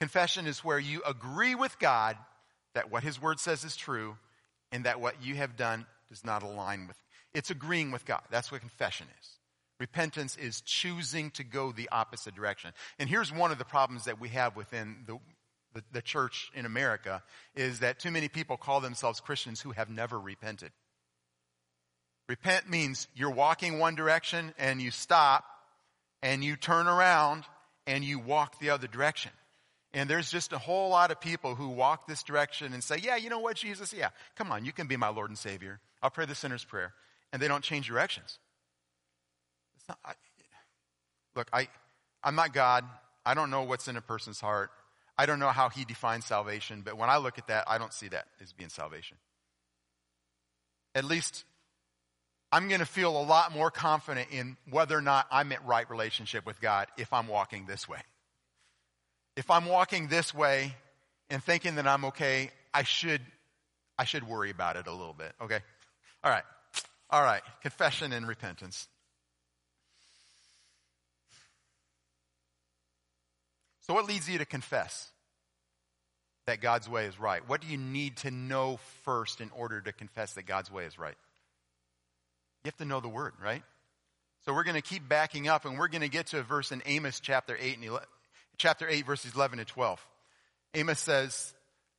Confession 0.00 0.46
is 0.46 0.64
where 0.64 0.78
you 0.78 1.02
agree 1.06 1.54
with 1.54 1.78
God 1.78 2.16
that 2.74 2.90
what 2.90 3.02
His 3.02 3.20
Word 3.20 3.38
says 3.38 3.64
is 3.64 3.76
true, 3.76 4.16
and 4.72 4.84
that 4.84 4.98
what 4.98 5.22
you 5.22 5.34
have 5.34 5.56
done 5.56 5.84
does 6.08 6.24
not 6.24 6.42
align 6.42 6.86
with 6.86 6.96
it's 7.34 7.50
agreeing 7.50 7.90
with 7.90 8.06
God. 8.06 8.22
That's 8.30 8.50
what 8.50 8.62
confession 8.62 9.08
is. 9.20 9.28
Repentance 9.78 10.36
is 10.36 10.62
choosing 10.62 11.32
to 11.32 11.44
go 11.44 11.70
the 11.70 11.90
opposite 11.92 12.34
direction. 12.34 12.72
And 12.98 13.10
here's 13.10 13.30
one 13.30 13.50
of 13.50 13.58
the 13.58 13.64
problems 13.66 14.06
that 14.06 14.18
we 14.18 14.30
have 14.30 14.56
within 14.56 15.04
the, 15.06 15.18
the, 15.74 15.82
the 15.92 16.00
church 16.00 16.50
in 16.54 16.64
America 16.64 17.22
is 17.54 17.80
that 17.80 17.98
too 17.98 18.10
many 18.10 18.28
people 18.28 18.56
call 18.56 18.80
themselves 18.80 19.20
Christians 19.20 19.60
who 19.60 19.72
have 19.72 19.90
never 19.90 20.18
repented. 20.18 20.70
Repent 22.26 22.70
means 22.70 23.06
you're 23.14 23.30
walking 23.30 23.78
one 23.78 23.96
direction 23.96 24.54
and 24.58 24.80
you 24.80 24.90
stop 24.90 25.44
and 26.24 26.42
you 26.42 26.56
turn 26.56 26.88
around 26.88 27.44
and 27.86 28.02
you 28.02 28.18
walk 28.18 28.58
the 28.58 28.70
other 28.70 28.88
direction. 28.88 29.30
And 29.92 30.10
there's 30.10 30.30
just 30.30 30.52
a 30.52 30.58
whole 30.58 30.88
lot 30.88 31.12
of 31.12 31.20
people 31.20 31.54
who 31.54 31.68
walk 31.68 32.08
this 32.08 32.24
direction 32.24 32.72
and 32.72 32.82
say, 32.82 32.96
yeah, 33.00 33.14
you 33.14 33.28
know 33.28 33.38
what, 33.38 33.56
Jesus? 33.56 33.92
Yeah, 33.92 34.08
come 34.34 34.50
on, 34.50 34.64
you 34.64 34.72
can 34.72 34.88
be 34.88 34.96
my 34.96 35.08
Lord 35.08 35.30
and 35.30 35.38
Savior. 35.38 35.78
I'll 36.02 36.10
pray 36.10 36.24
the 36.24 36.34
sinner's 36.34 36.64
prayer. 36.64 36.94
And 37.32 37.40
they 37.40 37.46
don't 37.46 37.62
change 37.62 37.88
directions. 37.88 38.38
It's 39.76 39.88
not, 39.88 39.98
I, 40.04 40.14
look, 41.36 41.48
I, 41.52 41.68
I'm 42.24 42.34
not 42.34 42.54
God. 42.54 42.84
I 43.26 43.34
don't 43.34 43.50
know 43.50 43.62
what's 43.62 43.86
in 43.86 43.96
a 43.96 44.00
person's 44.00 44.40
heart. 44.40 44.70
I 45.18 45.26
don't 45.26 45.38
know 45.38 45.50
how 45.50 45.68
he 45.68 45.84
defines 45.84 46.24
salvation, 46.24 46.82
but 46.84 46.96
when 46.96 47.10
I 47.10 47.18
look 47.18 47.38
at 47.38 47.48
that, 47.48 47.64
I 47.68 47.78
don't 47.78 47.92
see 47.92 48.08
that 48.08 48.26
as 48.42 48.52
being 48.52 48.70
salvation. 48.70 49.18
At 50.94 51.04
least 51.04 51.44
I'm 52.54 52.68
going 52.68 52.78
to 52.78 52.86
feel 52.86 53.20
a 53.20 53.24
lot 53.24 53.50
more 53.50 53.68
confident 53.68 54.28
in 54.30 54.56
whether 54.70 54.96
or 54.96 55.02
not 55.02 55.26
I'm 55.32 55.50
in 55.50 55.58
right 55.66 55.90
relationship 55.90 56.46
with 56.46 56.60
God 56.60 56.86
if 56.96 57.12
I'm 57.12 57.26
walking 57.26 57.66
this 57.66 57.88
way. 57.88 57.98
If 59.36 59.50
I'm 59.50 59.66
walking 59.66 60.06
this 60.06 60.32
way 60.32 60.76
and 61.30 61.42
thinking 61.42 61.74
that 61.74 61.88
I'm 61.88 62.04
okay, 62.04 62.52
I 62.72 62.84
should, 62.84 63.20
I 63.98 64.04
should 64.04 64.22
worry 64.22 64.50
about 64.50 64.76
it 64.76 64.86
a 64.86 64.92
little 64.92 65.14
bit. 65.14 65.32
Okay. 65.42 65.58
All 66.22 66.30
right. 66.30 66.44
All 67.10 67.24
right. 67.24 67.42
Confession 67.60 68.12
and 68.12 68.24
repentance. 68.28 68.86
So, 73.80 73.94
what 73.94 74.06
leads 74.06 74.30
you 74.30 74.38
to 74.38 74.46
confess 74.46 75.08
that 76.46 76.60
God's 76.60 76.88
way 76.88 77.06
is 77.06 77.18
right? 77.18 77.42
What 77.48 77.62
do 77.62 77.66
you 77.66 77.78
need 77.78 78.18
to 78.18 78.30
know 78.30 78.78
first 79.02 79.40
in 79.40 79.50
order 79.56 79.80
to 79.80 79.92
confess 79.92 80.34
that 80.34 80.46
God's 80.46 80.70
way 80.70 80.84
is 80.84 81.00
right? 81.00 81.16
You 82.64 82.68
have 82.68 82.76
to 82.78 82.84
know 82.86 83.00
the 83.00 83.08
word, 83.08 83.34
right? 83.42 83.62
So, 84.46 84.54
we're 84.54 84.64
going 84.64 84.80
to 84.80 84.82
keep 84.82 85.08
backing 85.08 85.48
up 85.48 85.64
and 85.64 85.78
we're 85.78 85.88
going 85.88 86.02
to 86.02 86.08
get 86.08 86.28
to 86.28 86.38
a 86.38 86.42
verse 86.42 86.72
in 86.72 86.82
Amos 86.86 87.20
chapter 87.20 87.56
8 87.58 87.76
and 87.76 87.84
11, 87.84 88.06
chapter 88.58 88.88
8 88.88 89.06
verses 89.06 89.34
11 89.34 89.58
to 89.58 89.64
12. 89.64 90.06
Amos 90.74 90.98
says, 90.98 91.54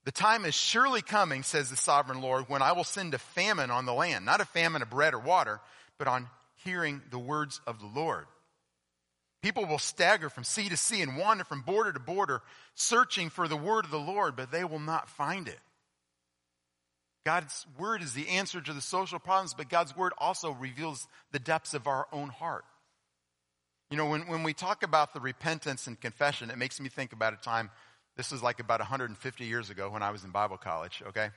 the 0.06 0.12
time 0.12 0.46
is 0.46 0.54
surely 0.54 1.02
coming, 1.02 1.42
says 1.42 1.70
the 1.70 1.76
sovereign 1.76 2.22
Lord, 2.22 2.46
when 2.48 2.62
I 2.62 2.74
will 2.74 2.84
send 2.84 3.16
a 3.16 3.20
famine 3.20 3.72
on 3.72 3.86
the 3.86 3.94
land, 3.94 4.26
not 4.26 4.42
a 4.42 4.46
famine 4.46 4.84
of 4.84 4.90
bread 4.90 5.16
or 5.16 5.20
water, 5.20 5.60
but 5.98 6.08
on 6.08 6.28
hearing 6.64 7.02
the 7.10 7.20
words 7.20 7.60
of 7.66 7.80
the 7.80 7.88
Lord. 7.88 8.26
People 9.42 9.66
will 9.66 9.80
stagger 9.80 10.30
from 10.30 10.44
sea 10.44 10.70
to 10.70 10.78
sea 10.78 11.02
and 11.02 11.18
wander 11.18 11.44
from 11.44 11.62
border 11.62 11.92
to 11.92 12.00
border, 12.00 12.42
searching 12.76 13.30
for 13.30 13.48
the 13.48 13.58
word 13.58 13.86
of 13.86 13.92
the 13.92 14.00
Lord, 14.00 14.36
but 14.36 14.52
they 14.52 14.64
will 14.64 14.80
not 14.80 15.10
find 15.10 15.48
it. 15.48 15.60
God's 17.26 17.66
word 17.80 18.04
is 18.04 18.14
the 18.14 18.28
answer 18.30 18.62
to 18.62 18.72
the 18.72 18.82
social 18.82 19.18
problems, 19.18 19.56
but 19.56 19.68
God's 19.68 19.98
word 19.98 20.14
also 20.18 20.52
reveals 20.52 21.08
the 21.32 21.40
depths 21.40 21.74
of 21.74 21.88
our 21.88 22.08
own 22.12 22.30
heart. 22.30 22.66
You 23.90 23.98
know, 23.98 24.08
when, 24.08 24.28
when 24.28 24.44
we 24.44 24.54
talk 24.54 24.84
about 24.84 25.14
the 25.14 25.20
repentance 25.20 25.88
and 25.88 26.00
confession, 26.00 26.52
it 26.52 26.58
makes 26.58 26.80
me 26.80 26.88
think 26.88 27.14
about 27.14 27.34
a 27.34 27.38
time, 27.38 27.72
this 28.16 28.32
was 28.32 28.44
like 28.44 28.60
about 28.60 28.80
150 28.80 29.46
years 29.46 29.72
ago 29.72 29.90
when 29.90 30.04
I 30.04 30.12
was 30.12 30.24
in 30.24 30.30
Bible 30.30 30.58
college, 30.58 31.02
okay? 31.08 31.30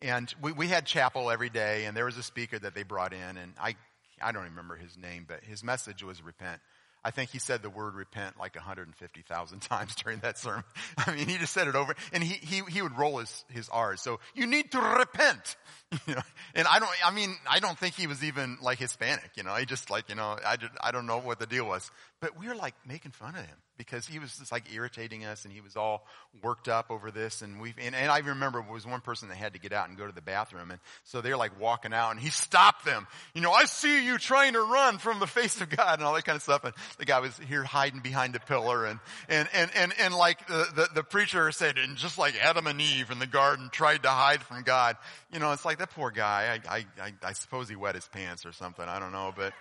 And 0.00 0.32
we, 0.40 0.52
we 0.52 0.68
had 0.68 0.86
chapel 0.86 1.30
every 1.30 1.50
day, 1.50 1.86
and 1.86 1.96
there 1.96 2.04
was 2.04 2.16
a 2.16 2.22
speaker 2.22 2.58
that 2.58 2.74
they 2.74 2.84
brought 2.84 3.12
in, 3.12 3.36
and 3.36 3.52
I, 3.60 3.74
I 4.22 4.30
don't 4.30 4.44
remember 4.44 4.76
his 4.76 4.96
name, 4.96 5.24
but 5.26 5.42
his 5.42 5.64
message 5.64 6.04
was 6.04 6.22
repent. 6.22 6.60
I 7.06 7.12
think 7.12 7.30
he 7.30 7.38
said 7.38 7.62
the 7.62 7.70
word 7.70 7.94
repent 7.94 8.36
like 8.36 8.56
150,000 8.56 9.60
times 9.60 9.94
during 9.94 10.18
that 10.20 10.38
sermon. 10.38 10.64
I 10.98 11.14
mean, 11.14 11.28
he 11.28 11.38
just 11.38 11.52
said 11.52 11.68
it 11.68 11.76
over 11.76 11.94
and 12.12 12.20
he, 12.20 12.34
he, 12.34 12.62
he 12.68 12.82
would 12.82 12.98
roll 12.98 13.18
his, 13.18 13.44
his 13.48 13.68
R's. 13.68 14.02
So 14.02 14.18
you 14.34 14.48
need 14.48 14.72
to 14.72 14.80
repent. 14.80 15.56
You 16.08 16.16
know, 16.16 16.22
and 16.56 16.66
I 16.66 16.80
don't, 16.80 16.90
I 17.04 17.12
mean, 17.12 17.36
I 17.48 17.60
don't 17.60 17.78
think 17.78 17.94
he 17.94 18.08
was 18.08 18.24
even 18.24 18.58
like 18.60 18.80
Hispanic, 18.80 19.30
you 19.36 19.44
know, 19.44 19.54
he 19.54 19.66
just 19.66 19.88
like, 19.88 20.08
you 20.08 20.16
know, 20.16 20.36
I, 20.44 20.56
I 20.80 20.90
don't 20.90 21.06
know 21.06 21.20
what 21.20 21.38
the 21.38 21.46
deal 21.46 21.64
was, 21.64 21.88
but 22.20 22.36
we 22.36 22.48
were 22.48 22.56
like 22.56 22.74
making 22.84 23.12
fun 23.12 23.36
of 23.36 23.46
him 23.46 23.56
because 23.76 24.06
he 24.06 24.18
was 24.18 24.36
just 24.36 24.52
like 24.52 24.72
irritating 24.74 25.24
us 25.24 25.44
and 25.44 25.52
he 25.52 25.60
was 25.60 25.76
all 25.76 26.06
worked 26.42 26.68
up 26.68 26.90
over 26.90 27.10
this. 27.10 27.42
And 27.42 27.60
we, 27.60 27.74
and, 27.82 27.94
and 27.94 28.10
I 28.10 28.18
remember 28.18 28.62
there 28.62 28.72
was 28.72 28.86
one 28.86 29.00
person 29.00 29.28
that 29.28 29.36
had 29.36 29.52
to 29.54 29.58
get 29.58 29.72
out 29.72 29.88
and 29.88 29.96
go 29.96 30.06
to 30.06 30.14
the 30.14 30.22
bathroom. 30.22 30.70
And 30.70 30.80
so 31.04 31.20
they're 31.20 31.36
like 31.36 31.60
walking 31.60 31.92
out 31.92 32.10
and 32.10 32.20
he 32.20 32.30
stopped 32.30 32.84
them. 32.84 33.06
You 33.34 33.40
know, 33.42 33.52
I 33.52 33.64
see 33.64 34.04
you 34.04 34.18
trying 34.18 34.54
to 34.54 34.60
run 34.60 34.98
from 34.98 35.20
the 35.20 35.26
face 35.26 35.60
of 35.60 35.68
God 35.70 35.98
and 35.98 36.02
all 36.06 36.14
that 36.14 36.24
kind 36.24 36.36
of 36.36 36.42
stuff. 36.42 36.64
And 36.64 36.74
the 36.98 37.04
guy 37.04 37.20
was 37.20 37.36
here 37.38 37.64
hiding 37.64 38.00
behind 38.00 38.34
a 38.36 38.40
pillar 38.40 38.86
and, 38.86 38.98
and, 39.28 39.48
and, 39.52 39.70
and, 39.74 39.92
and 40.00 40.14
like 40.14 40.46
the, 40.46 40.66
the, 40.74 40.88
the 40.94 41.02
preacher 41.02 41.50
said, 41.52 41.78
and 41.78 41.96
just 41.96 42.18
like 42.18 42.34
Adam 42.42 42.66
and 42.66 42.80
Eve 42.80 43.10
in 43.10 43.18
the 43.18 43.26
garden 43.26 43.68
tried 43.70 44.02
to 44.04 44.10
hide 44.10 44.42
from 44.42 44.62
God, 44.62 44.96
you 45.32 45.38
know, 45.38 45.52
it's 45.52 45.64
like 45.64 45.78
that 45.78 45.90
poor 45.90 46.10
guy. 46.10 46.60
I, 46.66 46.76
I, 46.76 46.86
I, 47.00 47.12
I 47.22 47.32
suppose 47.32 47.68
he 47.68 47.76
wet 47.76 47.94
his 47.94 48.08
pants 48.08 48.46
or 48.46 48.52
something. 48.52 48.84
I 48.86 48.98
don't 48.98 49.12
know, 49.12 49.32
but 49.36 49.52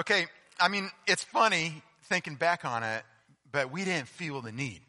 okay. 0.00 0.26
I 0.60 0.68
mean, 0.68 0.90
it's 1.06 1.24
funny 1.24 1.82
thinking 2.12 2.34
back 2.34 2.66
on 2.66 2.82
it, 2.82 3.02
but 3.50 3.72
we 3.72 3.86
didn't 3.86 4.06
feel 4.06 4.42
the 4.42 4.52
need. 4.52 4.82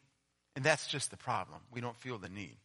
And 0.57 0.65
that's 0.65 0.87
just 0.87 1.09
the 1.09 1.15
problem. 1.15 1.61
We 1.71 1.79
don't 1.79 1.95
feel 1.95 2.17
the 2.17 2.27
need. 2.27 2.57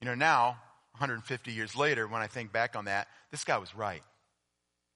You 0.00 0.06
know, 0.06 0.14
now, 0.14 0.56
150 0.98 1.50
years 1.50 1.74
later, 1.74 2.06
when 2.06 2.22
I 2.22 2.28
think 2.28 2.52
back 2.52 2.76
on 2.76 2.84
that, 2.84 3.08
this 3.32 3.42
guy 3.42 3.58
was 3.58 3.74
right. 3.74 4.02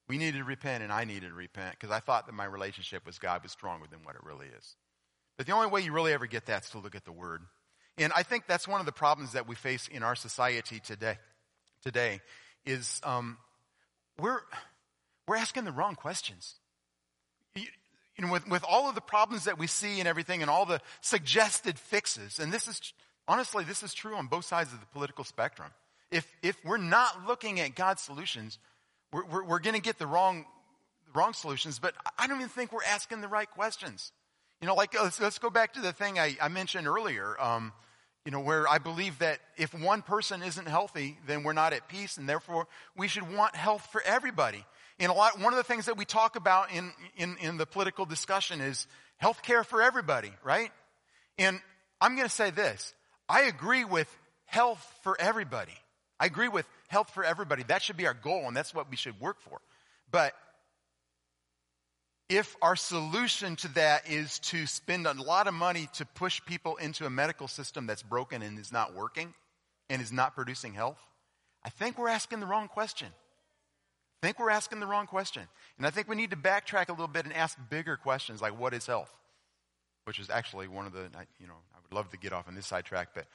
We 0.07 0.17
needed 0.17 0.37
to 0.37 0.45
repent 0.45 0.83
and 0.83 0.91
I 0.91 1.03
needed 1.03 1.27
to 1.27 1.33
repent 1.33 1.75
because 1.77 1.91
I 1.91 1.99
thought 1.99 2.27
that 2.27 2.31
my 2.31 2.45
relationship 2.45 3.05
with 3.05 3.19
God 3.19 3.43
was 3.43 3.51
stronger 3.51 3.87
than 3.91 3.99
what 4.03 4.15
it 4.15 4.23
really 4.23 4.47
is. 4.57 4.75
But 5.37 5.47
the 5.47 5.51
only 5.51 5.67
way 5.67 5.81
you 5.81 5.91
really 5.91 6.13
ever 6.13 6.25
get 6.25 6.45
that 6.45 6.63
is 6.63 6.69
to 6.69 6.79
look 6.79 6.95
at 6.95 7.03
the 7.03 7.11
Word. 7.11 7.41
And 7.97 8.13
I 8.15 8.23
think 8.23 8.47
that's 8.47 8.69
one 8.69 8.79
of 8.79 8.85
the 8.85 8.93
problems 8.93 9.33
that 9.33 9.49
we 9.49 9.55
face 9.55 9.89
in 9.89 10.01
our 10.01 10.15
society 10.15 10.79
today. 10.79 11.17
Today 11.83 12.21
is 12.65 13.01
um, 13.03 13.37
we're 14.17 14.39
we're 15.27 15.35
asking 15.35 15.65
the 15.65 15.73
wrong 15.73 15.95
questions. 15.95 16.55
You, 18.19 18.25
know, 18.25 18.33
with, 18.33 18.49
with 18.49 18.65
all 18.67 18.89
of 18.89 18.95
the 18.95 19.01
problems 19.01 19.45
that 19.45 19.57
we 19.57 19.65
see 19.65 19.99
and 19.99 20.07
everything, 20.07 20.41
and 20.41 20.51
all 20.51 20.65
the 20.65 20.81
suggested 20.99 21.79
fixes, 21.79 22.37
and 22.37 22.51
this 22.51 22.67
is 22.67 22.93
honestly 23.29 23.63
this 23.63 23.81
is 23.81 23.93
true 23.93 24.13
on 24.15 24.27
both 24.27 24.43
sides 24.43 24.73
of 24.73 24.81
the 24.81 24.85
political 24.87 25.23
spectrum. 25.23 25.71
If 26.11 26.29
if 26.43 26.57
we're 26.65 26.75
not 26.75 27.25
looking 27.25 27.61
at 27.61 27.75
God's 27.75 28.01
solutions, 28.01 28.59
we're, 29.13 29.23
we're, 29.23 29.43
we're 29.45 29.59
going 29.59 29.75
to 29.75 29.81
get 29.81 29.99
the 29.99 30.05
wrong 30.05 30.43
wrong 31.15 31.31
solutions. 31.31 31.79
But 31.79 31.95
I 32.17 32.27
don't 32.27 32.35
even 32.39 32.49
think 32.49 32.73
we're 32.73 32.83
asking 32.83 33.21
the 33.21 33.29
right 33.29 33.49
questions. 33.49 34.11
You 34.59 34.67
know, 34.67 34.75
like 34.75 35.01
let's, 35.01 35.21
let's 35.21 35.39
go 35.39 35.49
back 35.49 35.75
to 35.75 35.81
the 35.81 35.93
thing 35.93 36.19
I, 36.19 36.35
I 36.41 36.49
mentioned 36.49 36.87
earlier. 36.87 37.41
Um, 37.41 37.71
you 38.25 38.33
know, 38.33 38.41
where 38.41 38.67
I 38.67 38.79
believe 38.79 39.17
that 39.19 39.39
if 39.57 39.73
one 39.73 40.01
person 40.01 40.43
isn't 40.43 40.67
healthy, 40.67 41.17
then 41.25 41.43
we're 41.43 41.53
not 41.53 41.71
at 41.71 41.87
peace, 41.87 42.17
and 42.17 42.27
therefore 42.27 42.67
we 42.97 43.07
should 43.07 43.33
want 43.33 43.55
health 43.55 43.87
for 43.93 44.01
everybody. 44.01 44.65
And 44.99 45.11
a 45.11 45.15
lot, 45.15 45.39
one 45.39 45.53
of 45.53 45.57
the 45.57 45.63
things 45.63 45.85
that 45.85 45.97
we 45.97 46.05
talk 46.05 46.35
about 46.35 46.71
in, 46.71 46.91
in, 47.15 47.37
in 47.37 47.57
the 47.57 47.65
political 47.65 48.05
discussion 48.05 48.59
is 48.59 48.85
health 49.17 49.41
care 49.41 49.63
for 49.63 49.81
everybody, 49.81 50.31
right? 50.43 50.71
And 51.37 51.59
I'm 52.01 52.15
going 52.15 52.27
to 52.27 52.33
say 52.33 52.51
this. 52.51 52.93
I 53.27 53.43
agree 53.43 53.85
with 53.85 54.13
health 54.45 54.85
for 55.03 55.19
everybody. 55.19 55.73
I 56.19 56.25
agree 56.25 56.49
with 56.49 56.65
health 56.89 57.11
for 57.11 57.23
everybody. 57.23 57.63
That 57.63 57.81
should 57.81 57.95
be 57.95 58.07
our 58.07 58.13
goal, 58.13 58.45
and 58.47 58.57
that's 58.57 58.73
what 58.73 58.89
we 58.89 58.97
should 58.97 59.19
work 59.21 59.39
for. 59.39 59.59
But 60.11 60.33
if 62.27 62.55
our 62.61 62.75
solution 62.75 63.55
to 63.57 63.67
that 63.69 64.09
is 64.09 64.39
to 64.39 64.67
spend 64.67 65.07
a 65.07 65.13
lot 65.13 65.47
of 65.47 65.53
money 65.53 65.87
to 65.93 66.05
push 66.05 66.41
people 66.45 66.75
into 66.77 67.05
a 67.05 67.09
medical 67.09 67.47
system 67.47 67.87
that's 67.87 68.03
broken 68.03 68.41
and 68.41 68.59
is 68.59 68.71
not 68.71 68.93
working 68.93 69.33
and 69.89 70.01
is 70.01 70.11
not 70.11 70.35
producing 70.35 70.73
health, 70.73 70.99
I 71.63 71.69
think 71.69 71.97
we're 71.97 72.09
asking 72.09 72.39
the 72.39 72.45
wrong 72.45 72.67
question. 72.67 73.07
I 74.21 74.27
think 74.27 74.39
we're 74.39 74.49
asking 74.49 74.79
the 74.79 74.85
wrong 74.85 75.07
question. 75.07 75.43
And 75.77 75.87
I 75.87 75.91
think 75.91 76.09
we 76.09 76.15
need 76.15 76.31
to 76.31 76.35
backtrack 76.35 76.89
a 76.89 76.91
little 76.91 77.07
bit 77.07 77.25
and 77.25 77.33
ask 77.33 77.57
bigger 77.69 77.95
questions 77.95 78.41
like 78.41 78.59
what 78.59 78.73
is 78.73 78.85
health? 78.85 79.11
Which 80.03 80.19
is 80.19 80.29
actually 80.29 80.67
one 80.67 80.85
of 80.85 80.93
the, 80.93 81.09
you 81.39 81.47
know, 81.47 81.53
I 81.73 81.77
would 81.81 81.95
love 81.95 82.09
to 82.11 82.17
get 82.17 82.33
off 82.33 82.47
on 82.47 82.55
this 82.55 82.65
sidetrack, 82.67 83.09
but 83.13 83.25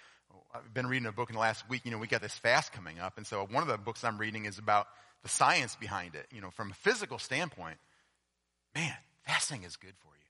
I've 0.54 0.74
been 0.74 0.86
reading 0.86 1.06
a 1.06 1.12
book 1.12 1.30
in 1.30 1.34
the 1.34 1.40
last 1.40 1.68
week. 1.68 1.82
You 1.84 1.90
know, 1.90 1.98
we 1.98 2.06
got 2.06 2.20
this 2.20 2.36
fast 2.36 2.72
coming 2.72 2.98
up. 2.98 3.16
And 3.16 3.26
so 3.26 3.46
one 3.50 3.62
of 3.62 3.68
the 3.68 3.78
books 3.78 4.04
I'm 4.04 4.18
reading 4.18 4.44
is 4.44 4.58
about 4.58 4.86
the 5.22 5.28
science 5.28 5.76
behind 5.76 6.14
it. 6.14 6.26
You 6.32 6.40
know, 6.40 6.50
from 6.50 6.70
a 6.70 6.74
physical 6.74 7.18
standpoint, 7.18 7.78
man, 8.74 8.94
fasting 9.26 9.62
is 9.62 9.76
good 9.76 9.94
for 10.02 10.08
you. 10.08 10.24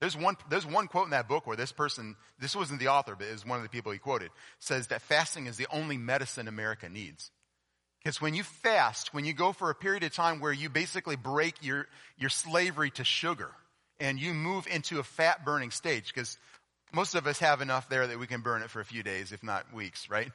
There's 0.00 0.16
one, 0.16 0.36
there's 0.50 0.66
one 0.66 0.88
quote 0.88 1.04
in 1.04 1.10
that 1.10 1.28
book 1.28 1.46
where 1.46 1.56
this 1.56 1.70
person, 1.70 2.16
this 2.40 2.56
wasn't 2.56 2.80
the 2.80 2.88
author, 2.88 3.14
but 3.16 3.28
it 3.28 3.32
was 3.32 3.46
one 3.46 3.58
of 3.58 3.62
the 3.62 3.68
people 3.68 3.92
he 3.92 3.98
quoted, 3.98 4.30
says 4.58 4.88
that 4.88 5.00
fasting 5.00 5.46
is 5.46 5.56
the 5.56 5.68
only 5.70 5.96
medicine 5.96 6.48
America 6.48 6.88
needs. 6.88 7.30
Because 8.02 8.20
when 8.20 8.34
you 8.34 8.42
fast, 8.42 9.14
when 9.14 9.24
you 9.24 9.32
go 9.32 9.52
for 9.52 9.70
a 9.70 9.74
period 9.74 10.02
of 10.02 10.12
time 10.12 10.40
where 10.40 10.52
you 10.52 10.68
basically 10.68 11.16
break 11.16 11.54
your, 11.62 11.86
your 12.18 12.30
slavery 12.30 12.90
to 12.92 13.04
sugar 13.04 13.50
and 14.00 14.18
you 14.18 14.34
move 14.34 14.66
into 14.66 14.98
a 14.98 15.04
fat 15.04 15.44
burning 15.44 15.70
stage, 15.70 16.12
because 16.12 16.36
most 16.92 17.14
of 17.14 17.26
us 17.26 17.38
have 17.38 17.60
enough 17.60 17.88
there 17.88 18.06
that 18.06 18.18
we 18.18 18.26
can 18.26 18.40
burn 18.40 18.62
it 18.62 18.70
for 18.70 18.80
a 18.80 18.84
few 18.84 19.04
days, 19.04 19.30
if 19.30 19.44
not 19.44 19.72
weeks, 19.72 20.10
right? 20.10 20.32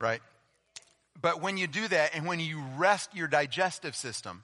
Right? 0.00 0.20
But 1.20 1.40
when 1.40 1.56
you 1.56 1.68
do 1.68 1.86
that 1.88 2.14
and 2.14 2.26
when 2.26 2.40
you 2.40 2.62
rest 2.76 3.14
your 3.14 3.28
digestive 3.28 3.94
system, 3.94 4.42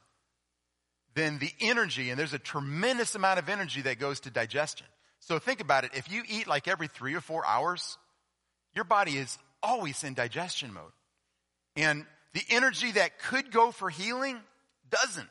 then 1.15 1.39
the 1.39 1.53
energy, 1.61 2.11
and 2.11 2.19
there's 2.19 2.35
a 2.35 2.39
tremendous 2.39 3.15
amount 3.15 3.39
of 3.39 3.49
energy 3.49 3.83
that 3.83 3.99
goes 3.99 4.21
to 4.21 4.31
digestion. 4.31 4.87
So 5.19 5.39
think 5.39 5.61
about 5.61 5.85
it. 5.85 5.93
If 5.95 6.11
you 6.13 6.23
eat 6.29 6.47
like 6.47 6.69
every 6.69 6.89
three 6.89 7.15
or 7.15 7.21
four 7.21 7.45
hours, 7.45 7.99
your 8.75 8.85
body 8.85 9.17
is 9.17 9.37
always 9.63 10.05
in 10.05 10.15
digestion 10.15 10.73
mode. 10.73 10.93
And 11.75 12.07
the 12.37 12.45
energy 12.51 12.93
that 12.93 13.18
could 13.18 13.51
go 13.51 13.70
for 13.70 13.89
healing 13.89 14.39
doesn't. 14.91 15.28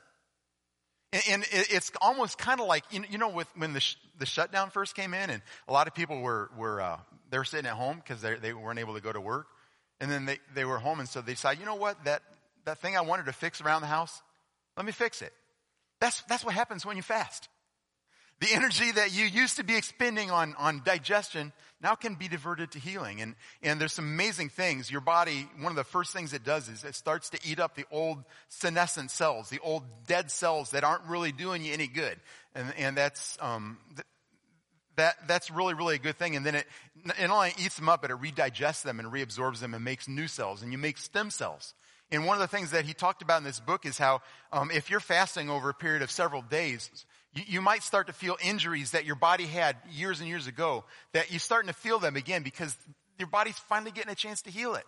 And, 1.29 1.45
it's 1.51 1.91
almost 2.01 2.39
kind 2.39 2.59
of 2.59 2.65
like, 2.65 2.83
you 2.89 2.99
know, 2.99 3.05
you 3.11 3.19
know 3.19 3.29
with, 3.29 3.47
when 3.55 3.73
the, 3.73 3.79
sh- 3.79 3.97
the 4.17 4.25
shutdown 4.25 4.71
first 4.71 4.95
came 4.95 5.13
in 5.13 5.29
and 5.29 5.43
a 5.67 5.71
lot 5.71 5.85
of 5.85 5.93
people 5.93 6.19
were, 6.19 6.49
were, 6.57 6.81
uh, 6.81 6.97
they 7.29 7.37
were 7.37 7.45
sitting 7.45 7.67
at 7.67 7.73
home 7.73 7.97
because 7.97 8.23
they, 8.23 8.33
they 8.37 8.53
weren't 8.53 8.79
able 8.79 8.95
to 8.95 9.01
go 9.01 9.13
to 9.13 9.21
work. 9.21 9.45
And 10.01 10.09
then 10.09 10.25
they, 10.25 10.39
they 10.55 10.65
were 10.65 10.79
home 10.79 10.99
and 10.99 11.07
so 11.07 11.21
they 11.21 11.33
decided, 11.33 11.59
you 11.59 11.67
know 11.67 11.75
what, 11.75 12.03
that, 12.05 12.23
that 12.65 12.79
thing 12.79 12.97
I 12.97 13.01
wanted 13.01 13.27
to 13.27 13.33
fix 13.33 13.61
around 13.61 13.81
the 13.81 13.87
house, 13.87 14.23
let 14.75 14.83
me 14.83 14.91
fix 14.91 15.21
it. 15.21 15.31
That's, 16.01 16.23
that's 16.23 16.43
what 16.43 16.55
happens 16.55 16.87
when 16.87 16.97
you 16.97 17.03
fast. 17.03 17.49
The 18.41 18.53
energy 18.53 18.91
that 18.91 19.15
you 19.15 19.25
used 19.25 19.57
to 19.57 19.63
be 19.63 19.77
expending 19.77 20.29
on, 20.29 20.55
on 20.57 20.81
digestion 20.83 21.53
now 21.81 21.95
can 21.95 22.15
be 22.15 22.27
diverted 22.27 22.71
to 22.71 22.79
healing. 22.79 23.21
And, 23.21 23.35
and 23.63 23.79
there's 23.79 23.93
some 23.93 24.05
amazing 24.05 24.49
things. 24.49 24.91
Your 24.91 25.01
body, 25.01 25.47
one 25.59 25.71
of 25.71 25.77
the 25.77 25.85
first 25.85 26.11
things 26.11 26.33
it 26.33 26.43
does 26.43 26.67
is 26.67 26.83
it 26.83 26.95
starts 26.95 27.29
to 27.29 27.39
eat 27.47 27.59
up 27.59 27.75
the 27.75 27.85
old 27.91 28.23
senescent 28.49 29.11
cells, 29.11 29.49
the 29.49 29.59
old 29.59 29.83
dead 30.05 30.31
cells 30.31 30.71
that 30.71 30.83
aren't 30.83 31.05
really 31.05 31.31
doing 31.31 31.63
you 31.63 31.73
any 31.73 31.87
good. 31.87 32.17
And, 32.53 32.73
and 32.77 32.97
that's, 32.97 33.37
um, 33.39 33.77
that, 34.97 35.15
that's 35.27 35.49
really, 35.49 35.73
really 35.73 35.95
a 35.95 35.99
good 35.99 36.17
thing. 36.17 36.35
And 36.35 36.45
then 36.45 36.55
it, 36.55 36.67
it 37.17 37.29
only 37.29 37.53
eats 37.57 37.77
them 37.77 37.87
up, 37.87 38.01
but 38.01 38.11
it 38.11 38.17
redigests 38.17 38.83
them 38.83 38.99
and 38.99 39.11
reabsorbs 39.11 39.59
them 39.59 39.73
and 39.73 39.83
makes 39.83 40.09
new 40.09 40.27
cells. 40.27 40.61
And 40.61 40.73
you 40.73 40.77
make 40.77 40.97
stem 40.97 41.29
cells. 41.29 41.73
And 42.11 42.25
one 42.25 42.35
of 42.35 42.41
the 42.41 42.47
things 42.47 42.71
that 42.71 42.85
he 42.85 42.93
talked 42.93 43.21
about 43.21 43.39
in 43.39 43.43
this 43.45 43.59
book 43.59 43.85
is 43.85 43.97
how 43.97 44.21
um, 44.51 44.71
if 44.71 44.89
you're 44.89 44.99
fasting 44.99 45.49
over 45.49 45.69
a 45.69 45.73
period 45.73 46.01
of 46.01 46.11
several 46.11 46.41
days, 46.41 47.05
you, 47.35 47.43
you, 47.47 47.61
might 47.61 47.83
start 47.83 48.07
to 48.07 48.13
feel 48.13 48.37
injuries 48.43 48.91
that 48.91 49.05
your 49.05 49.15
body 49.15 49.45
had 49.45 49.75
years 49.91 50.19
and 50.19 50.27
years 50.27 50.47
ago, 50.47 50.85
that 51.13 51.31
you're 51.31 51.39
starting 51.39 51.67
to 51.67 51.73
feel 51.73 51.99
them 51.99 52.15
again 52.15 52.41
because 52.41 52.75
your 53.19 53.27
body's 53.27 53.59
finally 53.59 53.91
getting 53.91 54.11
a 54.11 54.15
chance 54.15 54.41
to 54.43 54.49
heal 54.49 54.75
it. 54.75 54.85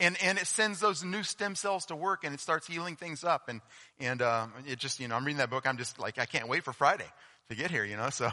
And, 0.00 0.16
and 0.22 0.38
it 0.38 0.46
sends 0.46 0.80
those 0.80 1.04
new 1.04 1.22
stem 1.22 1.54
cells 1.54 1.86
to 1.86 1.96
work 1.96 2.24
and 2.24 2.34
it 2.34 2.40
starts 2.40 2.66
healing 2.66 2.96
things 2.96 3.22
up. 3.22 3.48
And, 3.48 3.60
and, 3.98 4.22
uh, 4.22 4.46
it 4.66 4.78
just, 4.78 4.98
you 4.98 5.08
know, 5.08 5.14
I'm 5.14 5.24
reading 5.24 5.38
that 5.38 5.50
book. 5.50 5.66
I'm 5.66 5.76
just 5.76 5.98
like, 5.98 6.18
I 6.18 6.24
can't 6.24 6.48
wait 6.48 6.64
for 6.64 6.72
Friday 6.72 7.04
to 7.50 7.54
get 7.54 7.70
here, 7.70 7.84
you 7.84 7.98
know, 7.98 8.08
so 8.08 8.30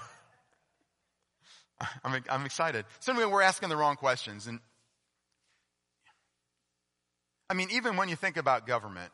I'm, 2.04 2.24
I'm 2.30 2.46
excited. 2.46 2.86
So 3.02 3.12
anyway, 3.12 3.30
we're 3.30 3.42
asking 3.42 3.68
the 3.70 3.78
wrong 3.78 3.98
questions. 3.98 4.48
And 4.48 4.62
I 7.50 7.54
mean, 7.54 7.70
even 7.72 7.98
when 7.98 8.08
you 8.08 8.16
think 8.16 8.38
about 8.38 8.66
government, 8.66 9.12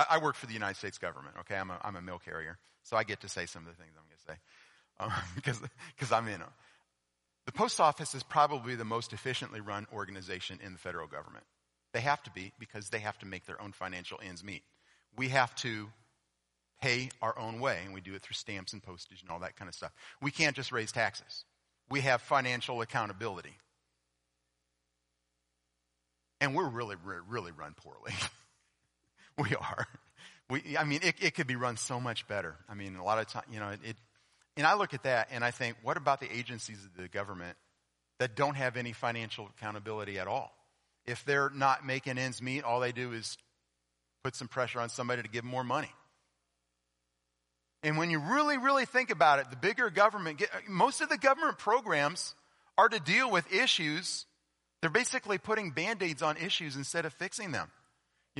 I, 0.00 0.16
I 0.16 0.18
work 0.18 0.36
for 0.36 0.46
the 0.46 0.52
United 0.52 0.76
States 0.76 0.98
government, 0.98 1.36
okay? 1.40 1.56
I'm 1.56 1.70
a, 1.70 1.78
I'm 1.82 1.96
a 1.96 2.02
mail 2.02 2.20
carrier, 2.24 2.58
so 2.82 2.96
I 2.96 3.04
get 3.04 3.20
to 3.20 3.28
say 3.28 3.46
some 3.46 3.62
of 3.62 3.68
the 3.68 3.74
things 3.74 3.92
I'm 3.96 4.04
going 4.06 4.18
to 4.18 4.32
say 4.32 4.38
um, 5.00 5.12
because, 5.34 5.60
because 5.94 6.12
I'm 6.12 6.28
in 6.28 6.40
a. 6.40 6.48
The 7.46 7.52
post 7.52 7.80
office 7.80 8.14
is 8.14 8.22
probably 8.22 8.74
the 8.76 8.84
most 8.84 9.12
efficiently 9.12 9.60
run 9.60 9.86
organization 9.92 10.60
in 10.62 10.72
the 10.72 10.78
federal 10.78 11.08
government. 11.08 11.44
They 11.92 12.00
have 12.00 12.22
to 12.24 12.30
be 12.30 12.52
because 12.58 12.90
they 12.90 13.00
have 13.00 13.18
to 13.18 13.26
make 13.26 13.46
their 13.46 13.60
own 13.60 13.72
financial 13.72 14.20
ends 14.22 14.44
meet. 14.44 14.62
We 15.16 15.28
have 15.28 15.54
to 15.56 15.88
pay 16.80 17.10
our 17.20 17.36
own 17.36 17.58
way, 17.58 17.80
and 17.84 17.92
we 17.92 18.00
do 18.00 18.14
it 18.14 18.22
through 18.22 18.34
stamps 18.34 18.72
and 18.72 18.82
postage 18.82 19.22
and 19.22 19.30
all 19.30 19.40
that 19.40 19.56
kind 19.56 19.68
of 19.68 19.74
stuff. 19.74 19.92
We 20.22 20.30
can't 20.30 20.54
just 20.54 20.70
raise 20.70 20.92
taxes. 20.92 21.44
We 21.88 22.02
have 22.02 22.22
financial 22.22 22.80
accountability. 22.80 23.56
And 26.40 26.54
we're 26.54 26.68
really, 26.68 26.96
really 27.28 27.52
run 27.52 27.74
poorly. 27.74 28.12
we 29.50 29.54
are. 29.56 29.86
We, 30.48 30.76
I 30.76 30.84
mean, 30.84 31.00
it, 31.02 31.14
it 31.20 31.34
could 31.34 31.46
be 31.46 31.56
run 31.56 31.76
so 31.76 32.00
much 32.00 32.26
better. 32.26 32.56
I 32.68 32.74
mean, 32.74 32.96
a 32.96 33.04
lot 33.04 33.18
of 33.18 33.28
time, 33.28 33.44
you 33.52 33.60
know, 33.60 33.70
it, 33.70 33.96
and 34.56 34.66
I 34.66 34.74
look 34.74 34.94
at 34.94 35.04
that 35.04 35.28
and 35.30 35.44
I 35.44 35.50
think, 35.50 35.76
what 35.82 35.96
about 35.96 36.20
the 36.20 36.30
agencies 36.36 36.84
of 36.84 37.00
the 37.00 37.08
government 37.08 37.56
that 38.18 38.34
don't 38.34 38.56
have 38.56 38.76
any 38.76 38.92
financial 38.92 39.48
accountability 39.56 40.18
at 40.18 40.26
all? 40.26 40.52
If 41.06 41.24
they're 41.24 41.50
not 41.50 41.86
making 41.86 42.18
ends 42.18 42.42
meet, 42.42 42.64
all 42.64 42.80
they 42.80 42.92
do 42.92 43.12
is 43.12 43.38
put 44.24 44.34
some 44.34 44.48
pressure 44.48 44.80
on 44.80 44.88
somebody 44.88 45.22
to 45.22 45.28
give 45.28 45.44
more 45.44 45.64
money. 45.64 45.92
And 47.82 47.96
when 47.96 48.10
you 48.10 48.18
really, 48.18 48.58
really 48.58 48.84
think 48.84 49.10
about 49.10 49.38
it, 49.38 49.50
the 49.50 49.56
bigger 49.56 49.88
government, 49.88 50.42
most 50.68 51.00
of 51.00 51.08
the 51.08 51.16
government 51.16 51.56
programs 51.56 52.34
are 52.76 52.88
to 52.88 53.00
deal 53.00 53.30
with 53.30 53.50
issues 53.52 54.26
they're 54.80 54.90
basically 54.90 55.38
putting 55.38 55.70
band-aids 55.70 56.22
on 56.22 56.36
issues 56.36 56.76
instead 56.76 57.04
of 57.04 57.12
fixing 57.12 57.52
them. 57.52 57.70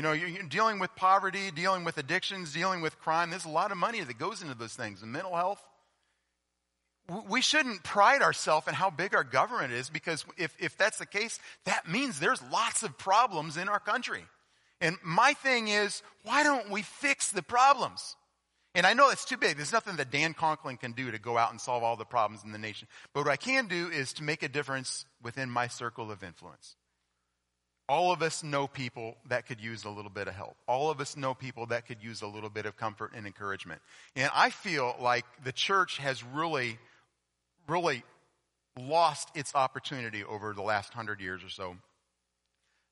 You 0.00 0.04
know, 0.04 0.12
you're 0.12 0.44
dealing 0.44 0.78
with 0.78 0.96
poverty, 0.96 1.50
dealing 1.54 1.84
with 1.84 1.98
addictions, 1.98 2.54
dealing 2.54 2.80
with 2.80 2.98
crime. 3.00 3.28
There's 3.28 3.44
a 3.44 3.50
lot 3.50 3.70
of 3.70 3.76
money 3.76 4.00
that 4.00 4.16
goes 4.16 4.40
into 4.40 4.54
those 4.54 4.72
things. 4.72 5.02
And 5.02 5.12
mental 5.12 5.36
health. 5.36 5.62
We 7.28 7.42
shouldn't 7.42 7.82
pride 7.82 8.22
ourselves 8.22 8.66
in 8.66 8.72
how 8.72 8.88
big 8.88 9.14
our 9.14 9.24
government 9.24 9.74
is 9.74 9.90
because 9.90 10.24
if, 10.38 10.56
if 10.58 10.78
that's 10.78 10.96
the 10.96 11.04
case, 11.04 11.38
that 11.66 11.86
means 11.86 12.18
there's 12.18 12.40
lots 12.50 12.82
of 12.82 12.96
problems 12.96 13.58
in 13.58 13.68
our 13.68 13.78
country. 13.78 14.24
And 14.80 14.96
my 15.04 15.34
thing 15.34 15.68
is, 15.68 16.02
why 16.22 16.44
don't 16.44 16.70
we 16.70 16.80
fix 16.80 17.30
the 17.30 17.42
problems? 17.42 18.16
And 18.74 18.86
I 18.86 18.94
know 18.94 19.10
it's 19.10 19.26
too 19.26 19.36
big. 19.36 19.58
There's 19.58 19.70
nothing 19.70 19.96
that 19.96 20.10
Dan 20.10 20.32
Conklin 20.32 20.78
can 20.78 20.92
do 20.92 21.10
to 21.10 21.18
go 21.18 21.36
out 21.36 21.50
and 21.50 21.60
solve 21.60 21.82
all 21.82 21.96
the 21.96 22.06
problems 22.06 22.42
in 22.42 22.52
the 22.52 22.58
nation. 22.58 22.88
But 23.12 23.26
what 23.26 23.32
I 23.32 23.36
can 23.36 23.66
do 23.66 23.90
is 23.90 24.14
to 24.14 24.22
make 24.22 24.42
a 24.42 24.48
difference 24.48 25.04
within 25.22 25.50
my 25.50 25.66
circle 25.66 26.10
of 26.10 26.24
influence. 26.24 26.76
All 27.90 28.12
of 28.12 28.22
us 28.22 28.44
know 28.44 28.68
people 28.68 29.16
that 29.26 29.46
could 29.46 29.60
use 29.60 29.82
a 29.82 29.90
little 29.90 30.12
bit 30.12 30.28
of 30.28 30.34
help. 30.34 30.56
All 30.68 30.92
of 30.92 31.00
us 31.00 31.16
know 31.16 31.34
people 31.34 31.66
that 31.66 31.88
could 31.88 32.00
use 32.00 32.22
a 32.22 32.26
little 32.28 32.48
bit 32.48 32.64
of 32.64 32.76
comfort 32.76 33.10
and 33.16 33.26
encouragement. 33.26 33.82
And 34.14 34.30
I 34.32 34.50
feel 34.50 34.94
like 35.00 35.24
the 35.42 35.50
church 35.50 35.98
has 35.98 36.22
really, 36.22 36.78
really 37.66 38.04
lost 38.78 39.28
its 39.34 39.56
opportunity 39.56 40.22
over 40.22 40.52
the 40.52 40.62
last 40.62 40.94
hundred 40.94 41.20
years 41.20 41.42
or 41.42 41.48
so 41.48 41.78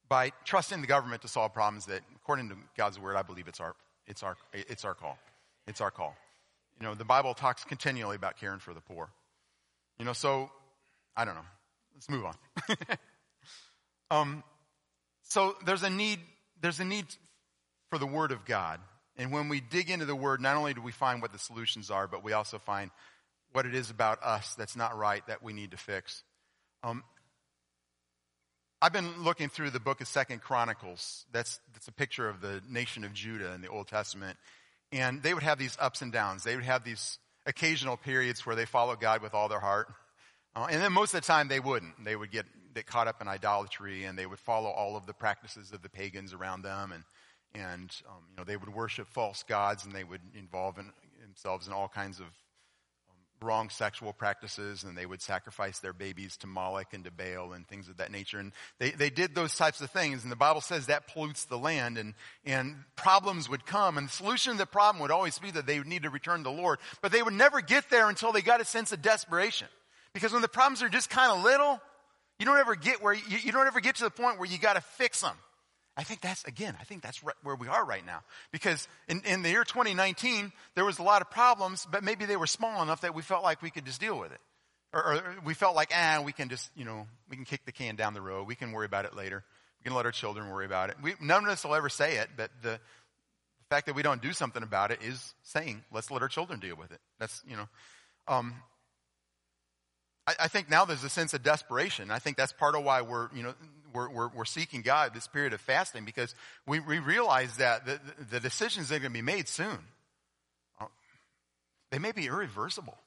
by 0.09 0.33
trusting 0.45 0.81
the 0.81 0.89
government 0.89 1.23
to 1.23 1.29
solve 1.29 1.55
problems 1.55 1.87
that, 1.87 2.01
according 2.17 2.49
to 2.49 2.57
God's 2.77 2.99
word, 2.99 3.15
I 3.15 3.23
believe 3.23 3.47
it's 3.47 3.61
our, 3.61 3.77
it's 4.09 4.25
our, 4.25 4.37
it's 4.53 4.85
our 4.85 4.95
call. 4.95 5.17
It's 5.69 5.81
our 5.81 5.93
call. 5.93 6.17
You 6.81 6.89
know, 6.89 6.97
the 6.97 7.05
Bible 7.05 7.35
talks 7.35 7.63
continually 7.63 8.17
about 8.17 8.37
caring 8.37 8.59
for 8.59 8.75
the 8.75 8.81
poor. 8.81 9.11
You 10.01 10.07
know, 10.07 10.13
so, 10.13 10.51
I 11.17 11.25
don't 11.25 11.37
know. 11.37 11.47
Let's 11.95 12.11
move 12.11 12.25
on. 12.25 12.35
um, 14.11 14.43
so 15.29 15.57
there's 15.65 15.83
a 15.83 15.91
need, 15.91 16.21
there's 16.61 16.81
a 16.81 16.85
need 16.85 17.07
for 17.91 17.99
the 17.99 18.07
Word 18.07 18.33
of 18.33 18.45
God. 18.45 18.81
And 19.17 19.33
when 19.33 19.49
we 19.49 19.61
dig 19.61 19.91
into 19.91 20.05
the 20.05 20.17
Word, 20.17 20.41
not 20.41 20.57
only 20.57 20.75
do 20.75 20.83
we 20.83 20.93
find 20.93 21.23
what 21.23 21.33
the 21.33 21.39
solutions 21.39 21.91
are, 21.91 22.07
but 22.07 22.25
we 22.25 22.33
also 22.33 22.59
find 22.59 22.91
what 23.53 23.67
it 23.67 23.75
is 23.75 23.91
about 23.91 24.23
us 24.23 24.55
that's 24.55 24.77
not 24.77 24.97
right 24.97 25.27
that 25.27 25.43
we 25.43 25.53
need 25.53 25.71
to 25.73 25.77
fix. 25.77 26.23
Um, 26.83 27.03
I've 28.81 28.93
been 28.93 29.25
looking 29.25 29.49
through 29.49 29.71
the 29.71 29.81
book 29.81 30.01
of 30.01 30.07
Second 30.07 30.41
Chronicles. 30.41 31.27
That's, 31.33 31.59
that's 31.73 31.89
a 31.89 31.93
picture 31.93 32.29
of 32.29 32.41
the 32.41 32.63
nation 32.69 33.05
of 33.05 33.13
Judah 33.13 33.53
in 33.53 33.61
the 33.61 33.69
Old 33.69 33.89
Testament. 33.89 34.39
And 34.93 35.23
they 35.23 35.35
would 35.35 35.43
have 35.43 35.59
these 35.59 35.77
ups 35.81 36.01
and 36.01 36.13
downs. 36.13 36.45
They 36.45 36.55
would 36.55 36.65
have 36.65 36.85
these 36.85 37.19
occasional 37.45 37.97
periods 37.97 38.47
where 38.47 38.55
they 38.55 38.67
followed 38.67 39.01
God 39.01 39.21
with 39.21 39.35
all 39.35 39.49
their 39.49 39.61
heart. 39.61 39.89
Uh, 40.55 40.69
and 40.71 40.81
then 40.81 40.93
most 40.93 41.13
of 41.13 41.21
the 41.21 41.27
time 41.27 41.49
they 41.49 41.61
wouldn't. 41.61 42.05
They 42.05 42.15
would 42.15 42.31
get, 42.31 42.47
caught 42.87 43.09
up 43.09 43.21
in 43.21 43.29
idolatry 43.29 44.05
and 44.05 44.19
they 44.19 44.27
would 44.27 44.39
follow 44.39 44.71
all 44.71 44.97
of 44.97 45.07
the 45.07 45.15
practices 45.15 45.73
of 45.73 45.83
the 45.83 45.89
pagans 45.89 46.33
around 46.33 46.63
them. 46.63 46.93
And, 46.93 47.05
and 47.55 47.91
um, 48.09 48.25
you 48.31 48.37
know, 48.37 48.45
they 48.45 48.57
would 48.57 48.75
worship 48.75 49.09
false 49.09 49.43
gods 49.43 49.85
and 49.85 49.95
they 49.95 50.05
would 50.05 50.21
involve 50.39 50.79
in, 50.79 50.91
themselves 51.23 51.67
in 51.67 51.73
all 51.73 51.89
kinds 51.89 52.21
of 52.21 52.27
wrong 53.41 53.71
sexual 53.71 54.13
practices 54.13 54.83
and 54.83 54.97
they 54.97 55.07
would 55.07 55.23
sacrifice 55.23 55.79
their 55.79 55.93
babies 55.93 56.37
to 56.39 56.47
Moloch 56.47 56.93
and 56.93 57.05
to 57.05 57.11
Baal 57.11 57.53
and 57.53 57.67
things 57.67 57.89
of 57.89 57.99
that 57.99 58.11
nature. 58.11 58.39
And 58.39 58.53
they, 58.79 58.91
they 58.91 59.11
did 59.11 59.35
those 59.35 59.57
types 59.57 59.81
of 59.81 59.91
things 59.91 60.23
and 60.23 60.33
the 60.33 60.37
Bible 60.37 60.61
says 60.61 60.87
that 60.87 61.07
pollutes 61.07 61.45
the 61.45 61.59
land 61.59 61.99
and, 61.99 62.15
and 62.45 62.77
problems 62.97 63.49
would 63.49 63.65
come 63.65 63.97
and 63.97 64.09
the 64.09 64.13
solution 64.13 64.53
to 64.53 64.59
the 64.59 64.67
problem 64.67 65.01
would 65.03 65.11
always 65.11 65.39
be 65.39 65.51
that 65.53 65.67
they 65.67 65.79
would 65.79 65.87
need 65.87 66.03
to 66.03 66.11
return 66.11 66.39
to 66.39 66.45
the 66.45 66.51
Lord. 66.51 66.79
But 67.01 67.13
they 67.13 67.23
would 67.23 67.35
never 67.35 67.61
get 67.61 67.91
there 67.91 68.09
until 68.09 68.33
they 68.33 68.43
got 68.43 68.61
a 68.61 68.65
sense 68.65 68.93
of 68.93 69.03
desperation. 69.03 69.69
Because 70.13 70.33
when 70.33 70.43
the 70.43 70.49
problems 70.49 70.83
are 70.83 70.89
just 70.89 71.11
kind 71.11 71.31
of 71.31 71.45
little, 71.45 71.81
you 72.39 72.47
don't 72.47 72.59
ever 72.59 72.75
get 72.75 73.03
where, 73.03 73.15
you, 73.15 73.39
you 73.43 73.53
don't 73.53 73.67
ever 73.67 73.81
get 73.81 73.97
to 73.97 74.05
the 74.05 74.11
point 74.11 74.39
where 74.39 74.49
you 74.49 74.59
got 74.59 74.75
to 74.75 74.81
fix 74.81 75.21
them. 75.21 75.35
I 75.97 76.05
think 76.05 76.21
that's, 76.21 76.45
again, 76.45 76.77
I 76.81 76.85
think 76.85 77.03
that's 77.03 77.25
right 77.25 77.35
where 77.43 77.57
we 77.57 77.67
are 77.67 77.85
right 77.85 78.07
now. 78.07 78.21
Because 78.53 78.87
in, 79.09 79.23
in 79.23 79.43
the 79.43 79.51
year 79.51 79.65
2019, 79.65 80.53
there 80.77 80.85
was 80.85 81.01
a 81.01 81.03
lot 81.03 81.23
of 81.23 81.31
problems, 81.31 81.89
but 81.91 82.05
maybe 82.05 82.25
they 82.25 82.37
were 82.37 82.47
small 82.47 82.83
enough 82.83 83.01
that 83.01 83.17
we 83.17 83.23
felt 83.23 83.43
like 83.43 83.63
we 83.63 83.71
could 83.71 83.85
just 83.85 84.01
deal 84.01 84.17
with 84.17 84.31
it. 84.31 84.39
Or, 84.93 85.15
or 85.15 85.23
we 85.45 85.55
felt 85.55 85.75
like, 85.75 85.91
ah, 85.93 86.23
we 86.25 86.31
can 86.31 86.49
just, 86.49 86.71
you 86.77 86.85
know, 86.85 87.09
we 87.29 87.35
can 87.35 87.45
kick 87.45 87.65
the 87.67 87.73
can 87.73 87.97
down 87.97 88.15
the 88.15 88.21
road. 88.21 88.47
We 88.47 88.55
can 88.55 88.71
worry 88.71 88.87
about 88.87 89.07
it 89.07 89.17
later. 89.17 89.43
We 89.81 89.85
can 89.85 89.95
let 89.95 90.07
our 90.07 90.13
children 90.13 90.49
worry 90.51 90.67
about 90.67 90.91
it. 90.91 90.97
We, 91.03 91.15
none 91.21 91.45
of 91.45 91.51
us 91.51 91.65
will 91.65 91.75
ever 91.75 91.89
say 91.89 92.19
it, 92.19 92.29
but 92.37 92.53
the, 92.63 92.69
the 92.69 92.79
fact 93.69 93.87
that 93.87 93.97
we 93.97 94.03
don't 94.03 94.23
do 94.23 94.33
something 94.33 94.63
about 94.63 94.93
it 94.93 95.01
is 95.03 95.35
saying, 95.43 95.83
let's 95.93 96.13
let 96.13 96.23
our 96.23 96.29
children 96.29 96.61
deal 96.61 96.77
with 96.77 96.93
it. 96.93 97.01
That's, 97.19 97.43
you 97.47 97.57
know, 97.57 97.69
um, 98.29 98.55
I, 100.29 100.35
I 100.41 100.49
think 100.49 100.69
now 100.69 100.85
there's 100.85 101.05
a 101.05 101.09
sense 101.09 101.33
of 101.33 101.43
desperation. 101.43 102.11
I 102.11 102.19
think 102.19 102.37
that's 102.37 102.53
part 102.53 102.75
of 102.75 102.85
why 102.85 103.01
we're, 103.01 103.31
you 103.35 103.43
know, 103.43 103.55
we're, 103.95 104.11
we're, 104.11 104.29
we're 104.29 104.45
seeking 104.45 104.83
God 104.83 105.15
this 105.15 105.27
period 105.27 105.55
of 105.55 105.61
fasting 105.63 106.05
because 106.05 106.35
we, 106.67 106.81
we 106.81 106.99
realize 106.99 107.57
that 107.57 107.87
the, 107.87 107.99
the 108.31 108.39
decisions 108.39 108.91
that 108.91 108.97
are 108.97 108.99
going 108.99 109.13
to 109.13 109.19
be 109.19 109.23
made 109.23 109.49
soon, 109.49 109.79
uh, 110.79 110.85
they 111.91 111.99
may 111.99 112.13
be 112.13 112.27
irreversible. 112.27 112.99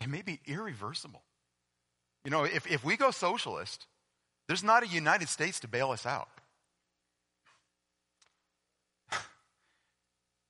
They 0.00 0.06
may 0.06 0.22
be 0.22 0.40
irreversible. 0.46 1.20
You 2.24 2.30
know, 2.30 2.44
if, 2.44 2.66
if 2.66 2.82
we 2.82 2.96
go 2.96 3.10
socialist, 3.10 3.86
there's 4.46 4.64
not 4.64 4.82
a 4.82 4.88
United 4.88 5.28
States 5.28 5.60
to 5.60 5.68
bail 5.68 5.90
us 5.90 6.06
out. 6.06 6.28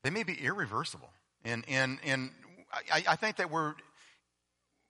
they 0.05 0.11
may 0.11 0.23
be 0.23 0.35
irreversible. 0.35 1.11
And, 1.45 1.65
and, 1.69 1.99
and 2.05 2.31
I, 2.93 3.03
I 3.09 3.17
think 3.17 3.37
that 3.37 3.51
we're, 3.51 3.75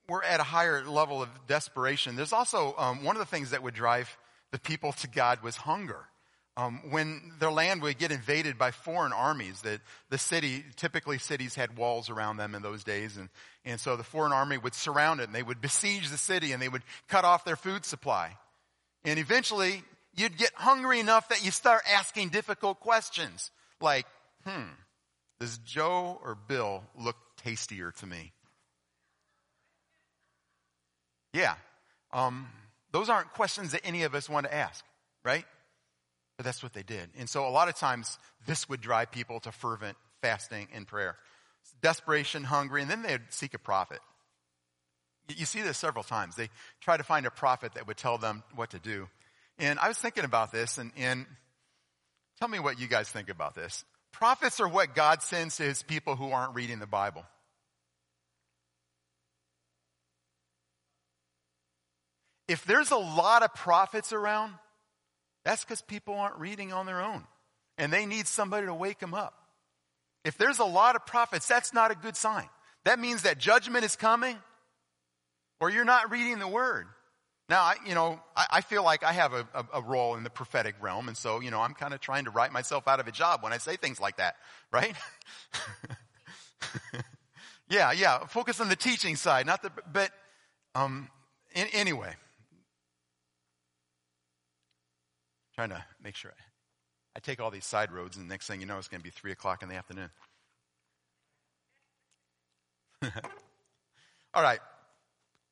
we're 0.09 0.23
at 0.23 0.41
a 0.41 0.45
higher 0.45 0.85
level 0.85 1.23
of 1.23 1.29
desperation. 1.47 2.17
There's 2.17 2.33
also 2.33 2.75
um, 2.79 3.05
one 3.05 3.17
of 3.17 3.21
the 3.21 3.27
things 3.27 3.51
that 3.51 3.63
would 3.63 3.75
drive 3.75 4.17
the 4.53 4.59
people 4.59 4.93
to 4.93 5.09
God 5.09 5.43
was 5.43 5.57
hunger. 5.57 6.05
Um, 6.59 6.81
when 6.91 7.33
their 7.39 7.51
land 7.51 7.83
would 7.83 7.99
get 7.99 8.11
invaded 8.11 8.57
by 8.57 8.71
foreign 8.71 9.13
armies, 9.13 9.61
that 9.63 9.83
the 10.09 10.17
city, 10.17 10.65
typically 10.77 11.19
cities 11.19 11.55
had 11.55 11.77
walls 11.77 12.09
around 12.09 12.39
them 12.39 12.55
in 12.55 12.63
those 12.63 12.83
days, 12.83 13.19
and, 13.19 13.29
and 13.67 13.79
so 13.79 13.97
the 13.97 14.03
foreign 14.03 14.33
army 14.33 14.57
would 14.57 14.75
surround 14.75 15.21
it 15.21 15.25
and 15.25 15.35
they 15.35 15.43
would 15.43 15.61
besiege 15.61 16.09
the 16.09 16.17
city 16.17 16.53
and 16.53 16.63
they 16.63 16.69
would 16.69 16.83
cut 17.09 17.27
off 17.27 17.45
their 17.45 17.57
food 17.57 17.85
supply. 17.85 18.39
And 19.05 19.19
eventually, 19.19 19.83
you'd 20.17 20.39
get 20.39 20.51
hungry 20.55 20.99
enough 20.99 21.29
that 21.29 21.45
you 21.45 21.51
start 21.51 21.83
asking 21.95 22.31
difficult 22.31 22.81
questions 22.81 23.51
like, 23.81 24.07
hmm, 24.47 24.71
does 25.41 25.59
Joe 25.59 26.19
or 26.25 26.35
Bill 26.35 26.83
look 26.99 27.17
tastier 27.37 27.93
to 27.99 28.07
me? 28.07 28.33
Yeah. 31.37 31.55
Um, 32.15 32.49
those 32.93 33.11
aren't 33.11 33.31
questions 33.35 33.73
that 33.73 33.83
any 33.85 34.05
of 34.05 34.15
us 34.15 34.29
want 34.29 34.47
to 34.47 34.55
ask, 34.55 34.83
right? 35.23 35.45
But 36.39 36.47
that's 36.47 36.63
what 36.63 36.73
they 36.73 36.83
did. 36.83 37.11
And 37.19 37.29
so 37.29 37.47
a 37.47 37.51
lot 37.51 37.69
of 37.69 37.77
times 37.77 38.19
this 38.47 38.69
would 38.71 38.81
drive 38.81 39.11
people 39.13 39.41
to 39.41 39.53
fervent 39.53 39.99
fasting 40.23 40.69
and 40.75 40.87
prayer. 40.87 41.17
Desperation, 41.83 42.43
hungry, 42.43 42.81
and 42.81 42.91
then 42.91 43.03
they'd 43.03 43.21
seek 43.29 43.53
a 43.53 43.59
prophet. 43.59 43.99
You 45.29 45.45
see 45.45 45.61
this 45.61 45.77
several 45.77 46.05
times. 46.05 46.37
They 46.37 46.49
try 46.81 46.97
to 46.97 47.03
find 47.03 47.27
a 47.27 47.31
prophet 47.31 47.75
that 47.75 47.87
would 47.87 47.99
tell 47.99 48.17
them 48.17 48.43
what 48.55 48.71
to 48.71 48.79
do. 48.79 49.09
And 49.59 49.79
I 49.79 49.89
was 49.89 49.99
thinking 49.99 50.25
about 50.25 50.53
this 50.53 50.79
and, 50.79 50.91
and 50.97 51.27
tell 52.39 52.49
me 52.49 52.61
what 52.61 52.81
you 52.81 52.87
guys 52.87 53.11
think 53.11 53.29
about 53.29 53.55
this. 53.55 53.85
Prophets 54.13 54.59
are 54.61 54.69
what 54.69 54.95
God 54.95 55.23
sends 55.23 55.57
to 55.57 55.65
his 55.65 55.83
people 55.83 56.17
who 56.17 56.31
aren't 56.31 56.55
reading 56.55 56.79
the 56.79 56.87
Bible. 56.87 57.25
If 62.49 62.65
there's 62.65 62.91
a 62.91 62.97
lot 62.97 63.43
of 63.43 63.55
prophets 63.55 64.13
around, 64.13 64.55
that's 65.45 65.65
because 65.65 65.83
people 65.83 66.15
aren't 66.15 66.37
reading 66.37 66.73
on 66.73 66.87
their 66.87 67.01
own 67.01 67.25
and 67.79 67.93
they 67.93 68.07
need 68.07 68.27
somebody 68.27 68.67
to 68.67 68.75
wake 68.75 68.99
them 68.99 69.15
up. 69.15 69.35
If 70.25 70.37
there's 70.39 70.59
a 70.59 70.65
lot 70.65 70.97
of 70.97 71.07
prophets, 71.07 71.47
that's 71.47 71.73
not 71.73 71.91
a 71.91 71.95
good 71.95 72.17
sign. 72.17 72.49
That 72.85 72.99
means 72.99 73.23
that 73.23 73.39
judgment 73.39 73.85
is 73.85 73.97
coming 73.97 74.37
or 75.61 75.71
you're 75.71 75.85
not 75.85 76.11
reading 76.11 76.39
the 76.39 76.49
word. 76.49 76.87
Now, 77.49 77.61
I, 77.61 77.77
you 77.87 77.95
know, 77.95 78.21
I, 78.37 78.47
I 78.55 78.61
feel 78.61 78.83
like 78.83 79.05
I 79.05 79.13
have 79.13 79.33
a, 79.33 79.49
a, 79.55 79.67
a, 79.75 79.83
role 79.83 80.17
in 80.17 80.25
the 80.25 80.31
prophetic 80.31 80.75
realm, 80.81 81.07
and 81.07 81.17
so, 81.17 81.39
you 81.41 81.53
know, 81.53 81.61
I'm 81.61 81.75
kind 81.75 81.95
of 81.95 82.01
trying 82.01 82.25
to 82.25 82.33
write 82.33 82.53
myself 82.53 82.89
out 82.89 82.99
of 82.99 83.07
a 83.07 83.13
job 83.13 83.45
when 83.45 83.53
I 83.53 83.59
say 83.59 83.77
things 83.77 84.01
like 84.01 84.17
that, 84.17 84.35
right? 84.73 84.97
yeah, 87.71 87.93
yeah, 87.93 88.27
focus 88.27 88.61
on 88.61 88.69
the 88.69 88.75
teaching 88.75 89.15
side, 89.15 89.47
not 89.47 89.63
the, 89.63 89.71
but, 89.93 90.11
um, 90.75 91.09
in, 91.55 91.69
anyway. 91.73 92.17
Trying 95.57 95.71
to 95.71 95.85
make 96.03 96.15
sure 96.15 96.33
I, 97.15 97.21
take 97.21 97.41
all 97.41 97.51
these 97.51 97.65
side 97.65 97.91
roads, 97.91 98.17
and 98.17 98.29
the 98.29 98.33
next 98.33 98.47
thing 98.47 98.61
you 98.61 98.67
know, 98.67 98.79
it's 98.79 98.89
going 98.89 99.01
to 99.01 99.05
be 99.05 99.11
3 99.11 99.33
o'clock 99.33 99.63
in 99.63 99.69
the 99.69 99.75
afternoon. 99.75 100.11
all 104.35 104.43
right. 104.43 104.61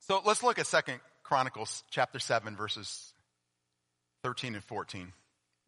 So 0.00 0.20
let's 0.24 0.42
look 0.42 0.58
at 0.58 0.66
Second 0.66 1.00
Chronicles 1.22 1.82
chapter 1.90 2.18
7 2.18 2.54
verses 2.54 3.14
13 4.22 4.54
and 4.54 4.64
14. 4.64 5.12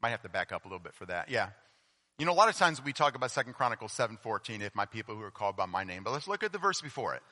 Might 0.03 0.11
have 0.11 0.23
to 0.23 0.29
back 0.29 0.53
up 0.53 0.65
a 0.65 0.69
little 0.69 0.83
bit 0.83 0.95
for 0.95 1.07
that. 1.07 1.31
Yeah. 1.31 1.49
You 2.19 2.25
know, 2.25 2.33
a 2.33 2.35
lot 2.35 2.49
of 2.49 2.57
times 2.57 2.83
we 2.83 2.93
talk 2.93 3.15
about 3.15 3.31
Second 3.31 3.55
Chronicles 3.55 3.93
7:14, 3.93 4.63
if 4.63 4.75
my 4.75 4.87
people 4.87 5.15
who 5.15 5.23
are 5.23 5.31
called 5.31 5.57
by 5.57 5.67
my 5.67 5.85
name. 5.85 6.03
But 6.03 6.13
let's 6.13 6.27
look 6.27 6.43
at 6.43 6.53
the 6.53 6.59
verse 6.59 6.81
before 6.81 7.15
it. 7.15 7.23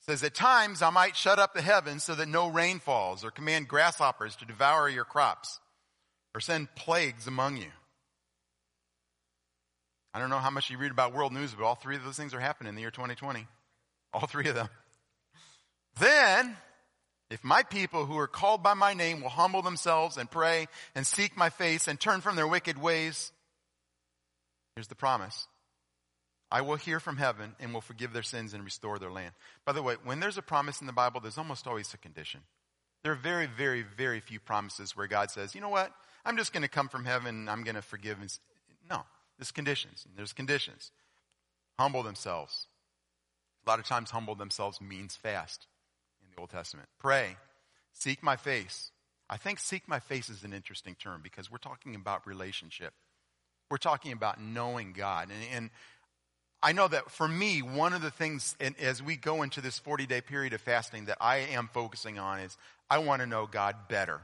It 0.00 0.04
says, 0.04 0.22
At 0.22 0.34
times 0.34 0.82
I 0.82 0.90
might 0.90 1.16
shut 1.16 1.38
up 1.38 1.54
the 1.54 1.62
heavens 1.62 2.04
so 2.04 2.14
that 2.14 2.28
no 2.28 2.48
rain 2.48 2.80
falls, 2.80 3.24
or 3.24 3.30
command 3.30 3.68
grasshoppers 3.68 4.36
to 4.36 4.44
devour 4.44 4.88
your 4.90 5.04
crops, 5.06 5.58
or 6.36 6.40
send 6.40 6.68
plagues 6.74 7.26
among 7.26 7.56
you. 7.56 7.70
I 10.12 10.18
don't 10.18 10.28
know 10.28 10.36
how 10.36 10.50
much 10.50 10.68
you 10.68 10.76
read 10.76 10.90
about 10.90 11.14
world 11.14 11.32
news, 11.32 11.54
but 11.54 11.64
all 11.64 11.76
three 11.76 11.96
of 11.96 12.04
those 12.04 12.18
things 12.18 12.34
are 12.34 12.40
happening 12.40 12.68
in 12.68 12.74
the 12.74 12.82
year 12.82 12.90
2020. 12.90 13.46
All 14.12 14.26
three 14.26 14.46
of 14.50 14.54
them. 14.54 14.68
Then, 15.98 16.54
if 17.30 17.42
my 17.42 17.62
people 17.62 18.04
who 18.04 18.18
are 18.18 18.26
called 18.26 18.62
by 18.62 18.74
my 18.74 18.92
name 18.92 19.22
will 19.22 19.30
humble 19.30 19.62
themselves 19.62 20.18
and 20.18 20.30
pray 20.30 20.66
and 20.94 21.06
seek 21.06 21.38
my 21.38 21.48
face 21.48 21.88
and 21.88 21.98
turn 21.98 22.20
from 22.20 22.36
their 22.36 22.46
wicked 22.46 22.76
ways, 22.76 23.32
here's 24.74 24.88
the 24.88 24.94
promise. 24.94 25.48
I 26.50 26.60
will 26.60 26.76
hear 26.76 27.00
from 27.00 27.16
heaven 27.16 27.56
and 27.58 27.72
will 27.72 27.80
forgive 27.80 28.12
their 28.12 28.22
sins 28.22 28.52
and 28.52 28.62
restore 28.62 28.98
their 28.98 29.10
land. 29.10 29.32
By 29.64 29.72
the 29.72 29.82
way, 29.82 29.96
when 30.04 30.20
there's 30.20 30.36
a 30.36 30.42
promise 30.42 30.82
in 30.82 30.86
the 30.86 30.92
Bible, 30.92 31.20
there's 31.20 31.38
almost 31.38 31.66
always 31.66 31.94
a 31.94 31.98
condition. 31.98 32.42
There 33.04 33.12
are 33.12 33.16
very, 33.16 33.46
very, 33.46 33.86
very 33.96 34.20
few 34.20 34.38
promises 34.38 34.94
where 34.94 35.06
God 35.06 35.30
says, 35.30 35.54
you 35.54 35.62
know 35.62 35.70
what? 35.70 35.92
I'm 36.26 36.36
just 36.36 36.52
going 36.52 36.62
to 36.62 36.68
come 36.68 36.88
from 36.88 37.04
heaven 37.04 37.48
I'm 37.48 37.62
going 37.62 37.76
to 37.76 37.82
forgive. 37.82 38.18
No, 38.90 39.02
there's 39.38 39.52
conditions. 39.52 40.04
There's 40.16 40.32
conditions. 40.32 40.90
Humble 41.78 42.02
themselves. 42.02 42.66
A 43.66 43.70
lot 43.70 43.78
of 43.78 43.86
times 43.86 44.10
humble 44.10 44.34
themselves 44.34 44.80
means 44.80 45.14
fast. 45.14 45.66
In 46.22 46.34
the 46.34 46.40
Old 46.40 46.50
Testament. 46.50 46.88
Pray. 46.98 47.36
Seek 47.92 48.22
my 48.22 48.36
face. 48.36 48.90
I 49.30 49.36
think 49.36 49.58
seek 49.58 49.88
my 49.88 50.00
face 50.00 50.28
is 50.28 50.44
an 50.44 50.52
interesting 50.52 50.96
term 50.96 51.20
because 51.22 51.50
we're 51.50 51.58
talking 51.58 51.94
about 51.94 52.26
relationship. 52.26 52.92
We're 53.70 53.78
talking 53.78 54.12
about 54.12 54.40
knowing 54.40 54.92
God. 54.92 55.28
And, 55.28 55.42
and 55.52 55.70
I 56.62 56.72
know 56.72 56.88
that 56.88 57.10
for 57.10 57.26
me, 57.26 57.60
one 57.62 57.92
of 57.92 58.02
the 58.02 58.10
things 58.10 58.56
as 58.80 59.02
we 59.02 59.16
go 59.16 59.42
into 59.42 59.60
this 59.60 59.78
40 59.78 60.06
day 60.06 60.20
period 60.20 60.52
of 60.52 60.60
fasting 60.60 61.06
that 61.06 61.18
I 61.20 61.38
am 61.38 61.68
focusing 61.72 62.18
on 62.18 62.40
is 62.40 62.56
I 62.88 62.98
want 62.98 63.22
to 63.22 63.26
know 63.26 63.46
God 63.46 63.74
better. 63.88 64.20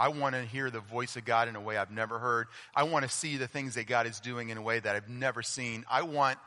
I 0.00 0.08
want 0.08 0.34
to 0.34 0.42
hear 0.42 0.70
the 0.70 0.80
voice 0.80 1.16
of 1.16 1.26
God 1.26 1.46
in 1.46 1.54
a 1.54 1.60
way 1.60 1.76
I've 1.76 1.90
never 1.90 2.18
heard. 2.18 2.48
I 2.74 2.84
want 2.84 3.04
to 3.04 3.10
see 3.10 3.36
the 3.36 3.46
things 3.46 3.74
that 3.74 3.86
God 3.86 4.06
is 4.06 4.18
doing 4.18 4.48
in 4.48 4.56
a 4.56 4.62
way 4.62 4.80
that 4.80 4.96
I've 4.96 5.10
never 5.10 5.42
seen. 5.42 5.84
I 5.88 6.02
want 6.02 6.38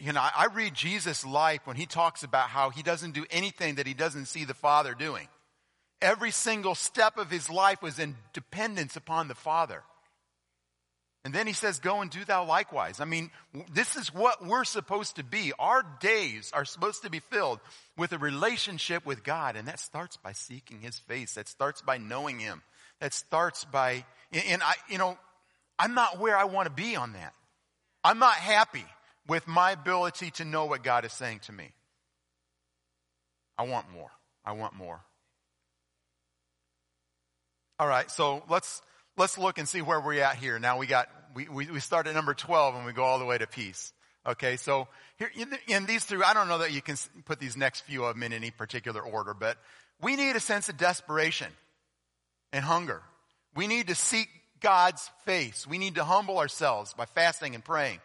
you 0.00 0.12
know, 0.12 0.20
I 0.20 0.48
read 0.52 0.74
Jesus' 0.74 1.24
life 1.24 1.60
when 1.64 1.76
he 1.76 1.86
talks 1.86 2.24
about 2.24 2.48
how 2.48 2.70
he 2.70 2.82
doesn't 2.82 3.12
do 3.12 3.24
anything 3.30 3.76
that 3.76 3.86
he 3.86 3.94
doesn't 3.94 4.26
see 4.26 4.44
the 4.44 4.54
Father 4.54 4.94
doing. 4.94 5.28
Every 6.02 6.32
single 6.32 6.74
step 6.74 7.18
of 7.18 7.30
his 7.30 7.48
life 7.48 7.82
was 7.82 8.00
in 8.00 8.16
dependence 8.32 8.96
upon 8.96 9.28
the 9.28 9.36
Father. 9.36 9.82
And 11.24 11.34
then 11.34 11.46
he 11.46 11.52
says, 11.52 11.78
Go 11.78 12.02
and 12.02 12.10
do 12.10 12.24
thou 12.24 12.44
likewise. 12.44 13.00
I 13.00 13.04
mean, 13.04 13.30
this 13.72 13.96
is 13.96 14.12
what 14.12 14.44
we're 14.44 14.64
supposed 14.64 15.16
to 15.16 15.24
be. 15.24 15.52
Our 15.58 15.84
days 16.00 16.50
are 16.52 16.64
supposed 16.64 17.02
to 17.02 17.10
be 17.10 17.20
filled 17.20 17.60
with 17.96 18.12
a 18.12 18.18
relationship 18.18 19.06
with 19.06 19.24
God. 19.24 19.56
And 19.56 19.68
that 19.68 19.80
starts 19.80 20.16
by 20.16 20.32
seeking 20.32 20.80
his 20.80 20.98
face. 20.98 21.34
That 21.34 21.48
starts 21.48 21.80
by 21.82 21.98
knowing 21.98 22.38
him. 22.38 22.62
That 23.00 23.12
starts 23.12 23.64
by, 23.64 24.04
and 24.32 24.62
I, 24.62 24.74
you 24.88 24.98
know, 24.98 25.18
I'm 25.78 25.94
not 25.94 26.18
where 26.18 26.36
I 26.36 26.44
want 26.44 26.66
to 26.66 26.72
be 26.72 26.96
on 26.96 27.12
that. 27.12 27.34
I'm 28.02 28.18
not 28.18 28.34
happy 28.34 28.84
with 29.28 29.46
my 29.46 29.72
ability 29.72 30.30
to 30.32 30.44
know 30.44 30.66
what 30.66 30.82
God 30.82 31.04
is 31.04 31.12
saying 31.12 31.40
to 31.40 31.52
me. 31.52 31.72
I 33.58 33.64
want 33.64 33.90
more. 33.90 34.10
I 34.44 34.52
want 34.52 34.74
more. 34.74 35.00
All 37.78 37.88
right, 37.88 38.10
so 38.10 38.42
let's 38.48 38.80
let's 39.16 39.36
look 39.36 39.58
and 39.58 39.68
see 39.68 39.82
where 39.82 40.00
we're 40.00 40.22
at 40.22 40.36
here. 40.36 40.58
Now 40.58 40.78
we 40.78 40.86
got 40.86 41.08
we, 41.34 41.48
we, 41.48 41.66
we 41.70 41.80
start 41.80 42.06
at 42.06 42.14
number 42.14 42.32
12 42.32 42.76
and 42.76 42.86
we 42.86 42.92
go 42.92 43.04
all 43.04 43.18
the 43.18 43.24
way 43.24 43.36
to 43.36 43.46
peace. 43.46 43.92
Okay, 44.26 44.56
so 44.56 44.88
here 45.18 45.30
in, 45.36 45.56
in 45.68 45.86
these 45.86 46.04
three, 46.04 46.22
I 46.24 46.34
don't 46.34 46.48
know 46.48 46.58
that 46.58 46.72
you 46.72 46.82
can 46.82 46.96
put 47.26 47.38
these 47.38 47.56
next 47.56 47.82
few 47.82 48.04
of 48.04 48.14
them 48.14 48.22
in 48.22 48.32
any 48.32 48.50
particular 48.50 49.00
order, 49.00 49.34
but 49.34 49.56
we 50.00 50.16
need 50.16 50.34
a 50.34 50.40
sense 50.40 50.68
of 50.68 50.76
desperation 50.76 51.48
and 52.52 52.64
hunger. 52.64 53.02
We 53.54 53.66
need 53.66 53.88
to 53.88 53.94
seek 53.94 54.28
God's 54.60 55.10
face. 55.24 55.66
We 55.66 55.78
need 55.78 55.96
to 55.96 56.04
humble 56.04 56.38
ourselves 56.38 56.94
by 56.94 57.06
fasting 57.06 57.54
and 57.54 57.64
praying. 57.64 58.00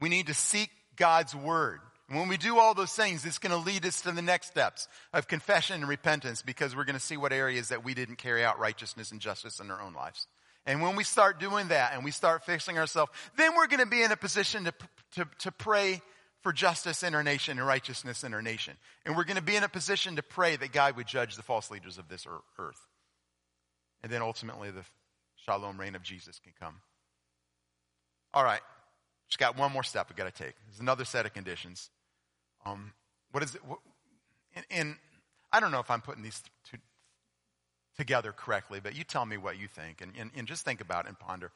We 0.00 0.08
need 0.08 0.26
to 0.26 0.34
seek 0.34 0.70
God's 0.96 1.34
word. 1.34 1.80
And 2.08 2.18
when 2.18 2.28
we 2.28 2.36
do 2.36 2.58
all 2.58 2.74
those 2.74 2.92
things, 2.92 3.24
it's 3.24 3.38
going 3.38 3.52
to 3.52 3.66
lead 3.66 3.86
us 3.86 4.02
to 4.02 4.12
the 4.12 4.20
next 4.20 4.48
steps 4.48 4.88
of 5.12 5.28
confession 5.28 5.80
and 5.80 5.88
repentance 5.88 6.42
because 6.42 6.76
we're 6.76 6.84
going 6.84 6.94
to 6.94 7.00
see 7.00 7.16
what 7.16 7.32
areas 7.32 7.68
that 7.68 7.84
we 7.84 7.94
didn't 7.94 8.16
carry 8.16 8.44
out 8.44 8.58
righteousness 8.58 9.12
and 9.12 9.20
justice 9.20 9.60
in 9.60 9.70
our 9.70 9.80
own 9.80 9.94
lives. 9.94 10.26
And 10.66 10.82
when 10.82 10.94
we 10.94 11.04
start 11.04 11.40
doing 11.40 11.68
that 11.68 11.94
and 11.94 12.04
we 12.04 12.10
start 12.10 12.44
fixing 12.44 12.78
ourselves, 12.78 13.10
then 13.36 13.54
we're 13.56 13.66
going 13.66 13.80
to 13.80 13.86
be 13.86 14.02
in 14.02 14.12
a 14.12 14.16
position 14.16 14.64
to, 14.64 14.74
to, 15.14 15.28
to 15.40 15.52
pray 15.52 16.02
for 16.42 16.52
justice 16.52 17.02
in 17.02 17.14
our 17.14 17.22
nation 17.22 17.58
and 17.58 17.66
righteousness 17.66 18.24
in 18.24 18.34
our 18.34 18.42
nation. 18.42 18.76
And 19.06 19.16
we're 19.16 19.24
going 19.24 19.36
to 19.36 19.42
be 19.42 19.56
in 19.56 19.64
a 19.64 19.68
position 19.68 20.16
to 20.16 20.22
pray 20.22 20.56
that 20.56 20.72
God 20.72 20.96
would 20.96 21.06
judge 21.06 21.36
the 21.36 21.42
false 21.42 21.70
leaders 21.70 21.98
of 21.98 22.08
this 22.08 22.26
earth. 22.58 22.86
And 24.02 24.10
then 24.12 24.22
ultimately 24.22 24.70
the 24.70 24.84
shalom 25.44 25.78
reign 25.78 25.94
of 25.94 26.02
Jesus 26.02 26.38
can 26.38 26.52
come. 26.58 26.76
All 28.34 28.44
right. 28.44 28.60
Just 29.28 29.38
got 29.38 29.56
one 29.56 29.72
more 29.72 29.82
step 29.82 30.08
we 30.10 30.14
got 30.14 30.34
to 30.34 30.42
take. 30.44 30.54
There's 30.66 30.80
another 30.80 31.04
set 31.04 31.26
of 31.26 31.32
conditions. 31.32 31.90
Um, 32.66 32.92
what 33.30 33.42
is 33.42 33.54
it? 33.54 33.64
What, 33.64 33.78
and, 34.54 34.64
and, 34.70 34.96
I 35.54 35.60
don't 35.60 35.70
know 35.70 35.80
if 35.80 35.90
I'm 35.90 36.00
putting 36.00 36.22
these 36.22 36.42
two 36.70 36.78
together 37.98 38.32
correctly, 38.32 38.80
but 38.82 38.96
you 38.96 39.04
tell 39.04 39.26
me 39.26 39.36
what 39.36 39.58
you 39.58 39.68
think 39.68 40.00
and, 40.00 40.12
and, 40.18 40.30
and 40.34 40.46
just 40.46 40.64
think 40.64 40.80
about 40.80 41.04
it 41.04 41.08
and 41.08 41.18
ponder. 41.18 41.50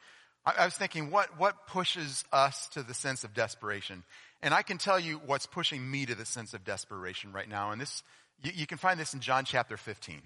I, 0.44 0.52
I 0.58 0.64
was 0.66 0.74
thinking, 0.74 1.10
what, 1.10 1.38
what 1.38 1.66
pushes 1.66 2.24
us 2.32 2.68
to 2.68 2.82
the 2.82 2.94
sense 2.94 3.24
of 3.24 3.32
desperation? 3.32 4.04
And 4.42 4.52
I 4.52 4.62
can 4.62 4.78
tell 4.78 5.00
you 5.00 5.20
what's 5.24 5.46
pushing 5.46 5.90
me 5.90 6.06
to 6.06 6.14
the 6.14 6.26
sense 6.26 6.54
of 6.54 6.64
desperation 6.64 7.32
right 7.32 7.48
now. 7.48 7.70
And 7.70 7.80
this, 7.80 8.02
you, 8.42 8.52
you 8.54 8.66
can 8.66 8.78
find 8.78 9.00
this 9.00 9.14
in 9.14 9.20
John 9.20 9.44
chapter 9.44 9.76
15. 9.76 10.20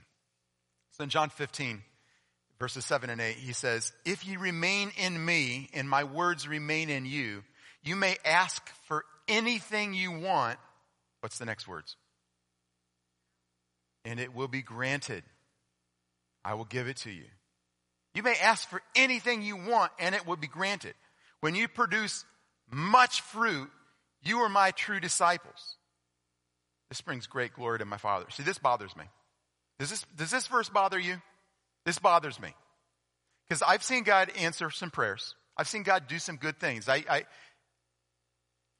So 0.93 1.05
in 1.05 1.11
John 1.11 1.31
15, 1.31 1.83
verses 2.61 2.85
7 2.85 3.11
and 3.11 3.21
8, 3.21 3.35
he 3.37 3.53
says, 3.53 3.93
If 4.05 4.25
ye 4.25 4.37
remain 4.37 4.93
in 4.97 5.25
me 5.25 5.71
and 5.73 5.89
my 5.89 6.05
words 6.05 6.47
remain 6.47 6.91
in 6.91 7.07
you, 7.07 7.43
you 7.83 7.97
may 7.97 8.17
ask 8.25 8.69
for 8.87 9.05
anything 9.27 9.95
you 9.95 10.13
want. 10.13 10.59
What's 11.21 11.39
the 11.39 11.47
next 11.47 11.67
words? 11.67 11.97
And 14.05 14.21
it 14.21 14.35
will 14.35 14.49
be 14.49 14.63
granted. 14.63 15.25
I 16.45 16.55
will 16.55 16.65
give 16.65 16.87
it 16.87 16.99
to 16.99 17.11
you. 17.11 17.25
You 18.15 18.23
may 18.23 18.35
ask 18.43 18.69
for 18.69 18.83
anything 18.95 19.43
you 19.43 19.57
want 19.57 19.93
and 19.99 20.15
it 20.15 20.27
will 20.27 20.37
be 20.37 20.47
granted. 20.47 20.95
When 21.41 21.55
you 21.55 21.69
produce 21.69 22.25
much 22.71 23.23
fruit, 23.23 23.71
you 24.23 24.39
are 24.41 24.49
my 24.49 24.73
true 24.73 25.01
disciples. 25.01 25.77
This 26.89 27.01
brings 27.01 27.27
great 27.27 27.55
glory 27.55 27.79
to 27.79 27.85
my 27.85 27.97
Father. 27.97 28.27
See, 28.31 28.43
this 28.43 28.59
bothers 28.59 28.97
me. 28.97 29.05
Does 29.79 29.91
this, 29.91 30.05
does 30.17 30.31
this 30.31 30.47
verse 30.47 30.69
bother 30.69 30.99
you? 30.99 31.23
This 31.85 31.99
bothers 31.99 32.41
me. 32.41 32.55
Because 33.49 33.63
I've 33.63 33.83
seen 33.83 34.05
God 34.05 34.31
answer 34.39 34.71
some 34.71 34.91
prayers. 34.91 35.35
I've 35.57 35.69
seen 35.69 35.83
God 35.83 36.07
do 36.07 36.19
some 36.19 36.37
good 36.37 36.59
things. 36.59 36.89
I, 36.89 37.05
I, 37.09 37.25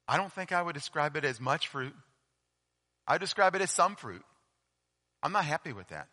I 0.07 0.17
don't 0.17 0.31
think 0.31 0.51
I 0.51 0.61
would 0.61 0.73
describe 0.73 1.15
it 1.15 1.25
as 1.25 1.39
much 1.39 1.67
fruit. 1.67 1.93
I 3.07 3.17
describe 3.17 3.55
it 3.55 3.61
as 3.61 3.71
some 3.71 3.95
fruit. 3.95 4.23
I'm 5.21 5.31
not 5.31 5.45
happy 5.45 5.73
with 5.73 5.87
that. 5.89 6.07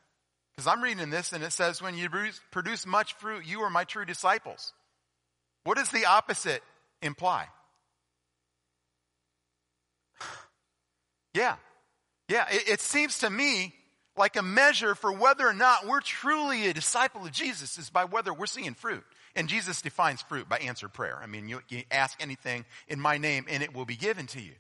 Because 0.56 0.66
I'm 0.66 0.82
reading 0.82 1.10
this 1.10 1.32
and 1.32 1.44
it 1.44 1.52
says, 1.52 1.80
when 1.80 1.96
you 1.96 2.08
produce 2.50 2.84
much 2.84 3.14
fruit, 3.14 3.46
you 3.46 3.60
are 3.60 3.70
my 3.70 3.84
true 3.84 4.04
disciples. 4.04 4.72
What 5.62 5.76
does 5.76 5.90
the 5.90 6.06
opposite 6.06 6.62
imply? 7.00 7.46
yeah. 11.34 11.56
Yeah. 12.28 12.46
It, 12.50 12.68
it 12.68 12.80
seems 12.80 13.18
to 13.20 13.30
me 13.30 13.74
like 14.18 14.36
a 14.36 14.42
measure 14.42 14.94
for 14.94 15.12
whether 15.12 15.46
or 15.46 15.54
not 15.54 15.86
we're 15.86 16.00
truly 16.00 16.68
a 16.68 16.74
disciple 16.74 17.24
of 17.24 17.32
Jesus 17.32 17.78
is 17.78 17.90
by 17.90 18.04
whether 18.04 18.34
we're 18.34 18.46
seeing 18.46 18.74
fruit. 18.74 19.04
And 19.34 19.48
Jesus 19.48 19.80
defines 19.80 20.22
fruit 20.22 20.48
by 20.48 20.58
answered 20.58 20.92
prayer. 20.92 21.18
I 21.22 21.26
mean, 21.26 21.48
you, 21.48 21.60
you 21.68 21.84
ask 21.90 22.20
anything 22.20 22.64
in 22.88 23.00
my 23.00 23.18
name 23.18 23.46
and 23.48 23.62
it 23.62 23.74
will 23.74 23.84
be 23.84 23.96
given 23.96 24.26
to 24.28 24.40
you. 24.40 24.52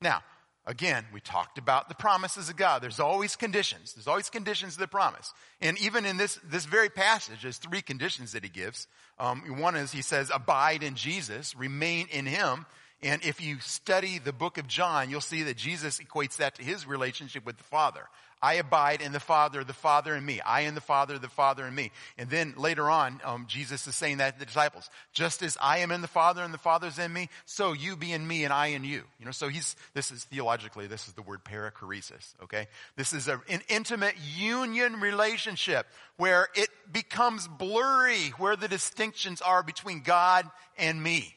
Now, 0.00 0.22
Again, 0.64 1.04
we 1.12 1.20
talked 1.20 1.58
about 1.58 1.88
the 1.88 1.94
promises 1.96 2.48
of 2.48 2.54
God. 2.54 2.82
There's 2.82 3.00
always 3.00 3.34
conditions. 3.34 3.94
There's 3.94 4.06
always 4.06 4.30
conditions 4.30 4.74
to 4.74 4.78
the 4.78 4.86
promise. 4.86 5.34
And 5.60 5.76
even 5.80 6.06
in 6.06 6.18
this, 6.18 6.38
this 6.44 6.66
very 6.66 6.88
passage, 6.88 7.42
there's 7.42 7.58
three 7.58 7.82
conditions 7.82 8.32
that 8.32 8.44
he 8.44 8.48
gives. 8.48 8.86
Um, 9.18 9.42
one 9.58 9.74
is 9.74 9.90
he 9.90 10.02
says, 10.02 10.30
abide 10.32 10.84
in 10.84 10.94
Jesus, 10.94 11.56
remain 11.56 12.06
in 12.12 12.26
him. 12.26 12.64
And 13.02 13.24
if 13.24 13.40
you 13.40 13.58
study 13.58 14.20
the 14.20 14.32
book 14.32 14.56
of 14.56 14.68
John, 14.68 15.10
you'll 15.10 15.20
see 15.20 15.42
that 15.42 15.56
Jesus 15.56 15.98
equates 15.98 16.36
that 16.36 16.54
to 16.54 16.62
his 16.62 16.86
relationship 16.86 17.44
with 17.44 17.56
the 17.58 17.64
Father. 17.64 18.08
I 18.42 18.54
abide 18.54 19.00
in 19.00 19.12
the 19.12 19.20
Father, 19.20 19.62
the 19.62 19.72
Father 19.72 20.16
in 20.16 20.24
me. 20.24 20.40
I 20.40 20.62
in 20.62 20.74
the 20.74 20.80
Father, 20.80 21.16
the 21.16 21.28
Father 21.28 21.64
in 21.64 21.74
me. 21.74 21.92
And 22.18 22.28
then 22.28 22.54
later 22.56 22.90
on, 22.90 23.20
um, 23.24 23.46
Jesus 23.46 23.86
is 23.86 23.94
saying 23.94 24.16
that 24.16 24.34
to 24.34 24.40
the 24.40 24.46
disciples. 24.46 24.90
Just 25.12 25.42
as 25.42 25.56
I 25.60 25.78
am 25.78 25.92
in 25.92 26.02
the 26.02 26.08
Father 26.08 26.42
and 26.42 26.52
the 26.52 26.58
Father's 26.58 26.98
in 26.98 27.12
me, 27.12 27.28
so 27.46 27.72
you 27.72 27.96
be 27.96 28.12
in 28.12 28.26
me 28.26 28.42
and 28.42 28.52
I 28.52 28.68
in 28.68 28.82
you. 28.82 29.04
You 29.20 29.26
know, 29.26 29.30
so 29.30 29.48
he's, 29.48 29.76
this 29.94 30.10
is 30.10 30.24
theologically, 30.24 30.88
this 30.88 31.06
is 31.06 31.14
the 31.14 31.22
word 31.22 31.44
perichoresis, 31.44 32.34
okay? 32.42 32.66
This 32.96 33.12
is 33.12 33.28
a, 33.28 33.40
an 33.48 33.62
intimate 33.68 34.16
union 34.36 35.00
relationship 35.00 35.86
where 36.16 36.48
it 36.56 36.68
becomes 36.90 37.46
blurry 37.46 38.30
where 38.38 38.56
the 38.56 38.68
distinctions 38.68 39.40
are 39.40 39.62
between 39.62 40.00
God 40.00 40.50
and 40.76 41.00
me. 41.00 41.32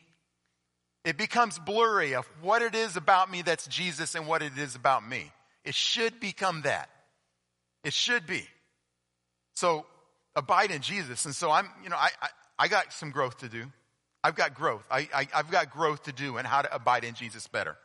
It 1.04 1.18
becomes 1.18 1.60
blurry 1.60 2.16
of 2.16 2.26
what 2.42 2.64
it 2.64 2.74
is 2.74 2.98
about 2.98 3.30
me 3.30 3.44
that's 3.44 3.68
Jesus 3.68 4.16
and 4.16 4.26
what 4.26 4.42
it 4.42 4.58
is 4.58 4.74
about 4.74 5.08
me. 5.08 5.32
It 5.64 5.76
should 5.76 6.20
become 6.20 6.64
that. 6.64 6.90
It 7.86 7.94
should 7.94 8.26
be. 8.26 8.46
So 9.54 9.86
abide 10.36 10.72
in 10.72 10.82
Jesus. 10.82 11.26
And 11.26 11.36
so 11.36 11.52
I'm, 11.52 11.70
you 11.84 11.90
know, 11.90 11.96
I, 11.96 12.10
I, 12.22 12.28
I 12.60 12.68
got 12.68 12.92
some 12.92 13.12
growth 13.12 13.38
to 13.38 13.48
do. 13.48 13.72
I've 14.24 14.36
got 14.36 14.56
growth. 14.56 14.84
I, 14.90 15.08
I, 15.14 15.28
I've 15.34 15.52
got 15.52 15.70
growth 15.70 16.04
to 16.04 16.12
do 16.12 16.38
and 16.38 16.48
how 16.48 16.64
to 16.64 16.76
abide 16.76 17.04
in 17.04 17.14
Jesus 17.14 17.48
better. 17.48 17.78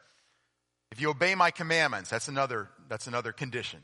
If 0.91 1.03
you 1.03 1.11
obey 1.11 1.35
my 1.35 1.51
commandments, 1.51 2.09
that's 2.09 2.29
another, 2.29 2.71
that's 2.89 3.07
another 3.07 3.31
condition. 3.31 3.81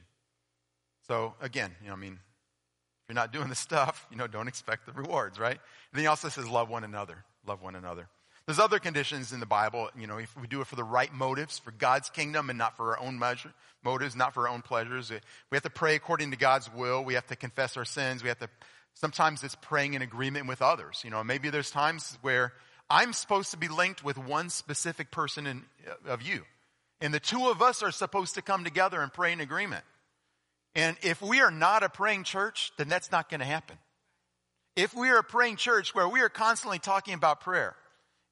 So 1.07 1.35
again, 1.41 1.71
you 1.83 1.89
know, 1.89 1.93
I 1.93 1.97
mean, 1.97 2.15
if 2.15 3.09
you're 3.11 3.15
not 3.15 3.31
doing 3.31 3.49
the 3.49 3.55
stuff, 3.69 4.07
you 4.11 4.17
know, 4.17 4.27
don't 4.27 4.49
expect 4.49 4.87
the 4.87 4.93
rewards, 4.93 5.39
right? 5.39 5.53
And 5.53 5.61
then 5.93 6.01
he 6.01 6.07
also 6.07 6.31
says, 6.31 6.49
love 6.49 6.71
one 6.71 6.83
another. 6.83 7.25
Love 7.47 7.63
one 7.63 7.77
another. 7.77 8.09
There's 8.47 8.61
other 8.61 8.79
conditions 8.79 9.33
in 9.33 9.41
the 9.41 9.47
Bible, 9.47 9.91
you 9.99 10.07
know, 10.07 10.19
if 10.19 10.37
we 10.41 10.47
do 10.47 10.61
it 10.61 10.69
for 10.69 10.77
the 10.77 10.85
right 10.85 11.13
motives, 11.13 11.59
for 11.59 11.73
God's 11.73 12.11
kingdom 12.11 12.49
and 12.49 12.57
not 12.57 12.77
for 12.77 12.97
our 12.97 13.01
own 13.05 13.19
measure, 13.19 13.53
motives, 13.83 14.15
not 14.15 14.35
for 14.35 14.47
our 14.47 14.55
own 14.55 14.63
pleasures. 14.63 15.11
We 15.11 15.57
have 15.57 15.65
to 15.65 15.71
pray 15.71 15.97
according 15.97 16.31
to 16.31 16.37
God's 16.37 16.73
will. 16.73 17.03
We 17.03 17.15
have 17.15 17.27
to 17.27 17.37
confess 17.37 17.77
our 17.77 17.85
sins. 17.85 18.23
We 18.23 18.29
have 18.29 18.39
to, 18.39 18.49
sometimes 18.95 19.43
it's 19.43 19.57
praying 19.57 19.95
in 19.95 20.03
agreement 20.03 20.47
with 20.47 20.63
others. 20.63 21.03
You 21.05 21.11
know, 21.11 21.25
maybe 21.25 21.51
there's 21.51 21.73
times 21.73 22.17
where 22.23 22.53
I'm 22.89 23.13
supposed 23.13 23.51
to 23.51 23.57
be 23.57 23.67
linked 23.67 24.05
with 24.05 24.17
one 24.17 24.49
specific 24.49 25.11
person 25.11 25.49
in, 25.49 25.65
of 26.07 26.23
you. 26.23 26.43
And 27.01 27.13
the 27.13 27.19
two 27.19 27.49
of 27.49 27.61
us 27.61 27.83
are 27.83 27.91
supposed 27.91 28.37
to 28.37 28.43
come 28.43 28.63
together 28.63 29.01
and 29.01 29.13
pray 29.13 29.33
in 29.33 29.41
agreement. 29.41 29.85
And 30.77 30.97
if 31.03 31.21
we 31.21 31.41
are 31.41 31.51
not 31.51 31.83
a 31.83 31.89
praying 31.89 32.23
church, 32.23 32.71
then 32.77 32.89
that's 32.89 33.11
not 33.11 33.29
going 33.29 33.41
to 33.41 33.47
happen. 33.47 33.77
If 34.77 34.95
we 34.95 35.09
are 35.09 35.19
a 35.19 35.25
praying 35.25 35.57
church 35.57 35.97
where 35.97 36.09
we 36.09 36.21
are 36.21 36.29
constantly 36.29 36.79
talking 36.79 37.15
about 37.15 37.41
prayer, 37.41 37.75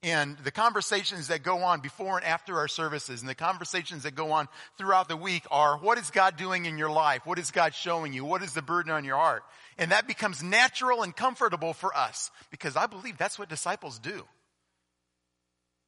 and 0.05 0.37
the 0.45 0.51
conversations 0.51 1.29
that 1.29 1.43
go 1.43 1.63
on 1.63 1.81
before 1.81 2.19
and 2.19 2.27
after 2.27 2.59
our 2.59 2.69
services 2.69 3.23
and 3.23 3.29
the 3.29 3.35
conversations 3.35 4.03
that 4.03 4.15
go 4.15 4.33
on 4.33 4.49
throughout 4.77 5.09
the 5.09 5.17
week 5.17 5.45
are 5.51 5.79
what 5.79 5.97
is 5.97 6.11
God 6.11 6.37
doing 6.37 6.67
in 6.67 6.77
your 6.77 6.91
life? 6.91 7.23
What 7.25 7.39
is 7.39 7.51
God 7.51 7.75
showing 7.75 8.13
you? 8.13 8.23
What 8.23 8.43
is 8.43 8.53
the 8.53 8.61
burden 8.61 8.93
on 8.93 9.07
your 9.07 9.17
heart? 9.17 9.45
And 9.79 9.93
that 9.93 10.07
becomes 10.07 10.43
natural 10.43 11.03
and 11.03 11.17
comfortable 11.17 11.73
for 11.73 11.97
us 11.97 12.31
because 12.51 12.77
I 12.77 12.85
believe 12.85 13.17
that's 13.17 13.39
what 13.39 13.49
disciples 13.49 13.99
do. 13.99 14.25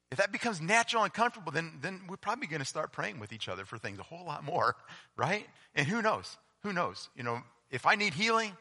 If 0.09 0.17
that 0.17 0.31
becomes 0.31 0.59
natural 0.59 1.03
and 1.03 1.13
comfortable, 1.13 1.51
then, 1.51 1.73
then 1.83 2.01
we're 2.09 2.17
probably 2.17 2.47
going 2.47 2.61
to 2.61 2.65
start 2.65 2.91
praying 2.91 3.19
with 3.19 3.31
each 3.31 3.47
other 3.47 3.65
for 3.65 3.77
things 3.77 3.99
a 3.99 4.03
whole 4.03 4.25
lot 4.25 4.43
more, 4.43 4.75
right? 5.15 5.45
And 5.75 5.85
who 5.85 6.01
knows? 6.01 6.37
Who 6.63 6.73
knows? 6.73 7.07
You 7.15 7.21
know, 7.21 7.43
if 7.69 7.85
I 7.85 7.93
need 7.93 8.15
healing, 8.15 8.57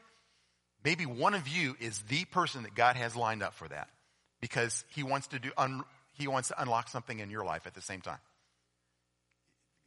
maybe 0.84 1.06
one 1.06 1.32
of 1.32 1.48
you 1.48 1.76
is 1.80 2.00
the 2.00 2.26
person 2.26 2.64
that 2.64 2.74
God 2.74 2.96
has 2.96 3.16
lined 3.16 3.42
up 3.42 3.54
for 3.54 3.68
that 3.68 3.88
because 4.46 4.84
he 4.94 5.02
wants 5.02 5.26
to 5.26 5.40
do, 5.40 5.50
un, 5.56 5.82
he 6.12 6.28
wants 6.28 6.48
to 6.50 6.62
unlock 6.62 6.88
something 6.88 7.18
in 7.18 7.30
your 7.30 7.44
life 7.44 7.66
at 7.66 7.74
the 7.74 7.80
same 7.80 8.00
time. 8.00 8.20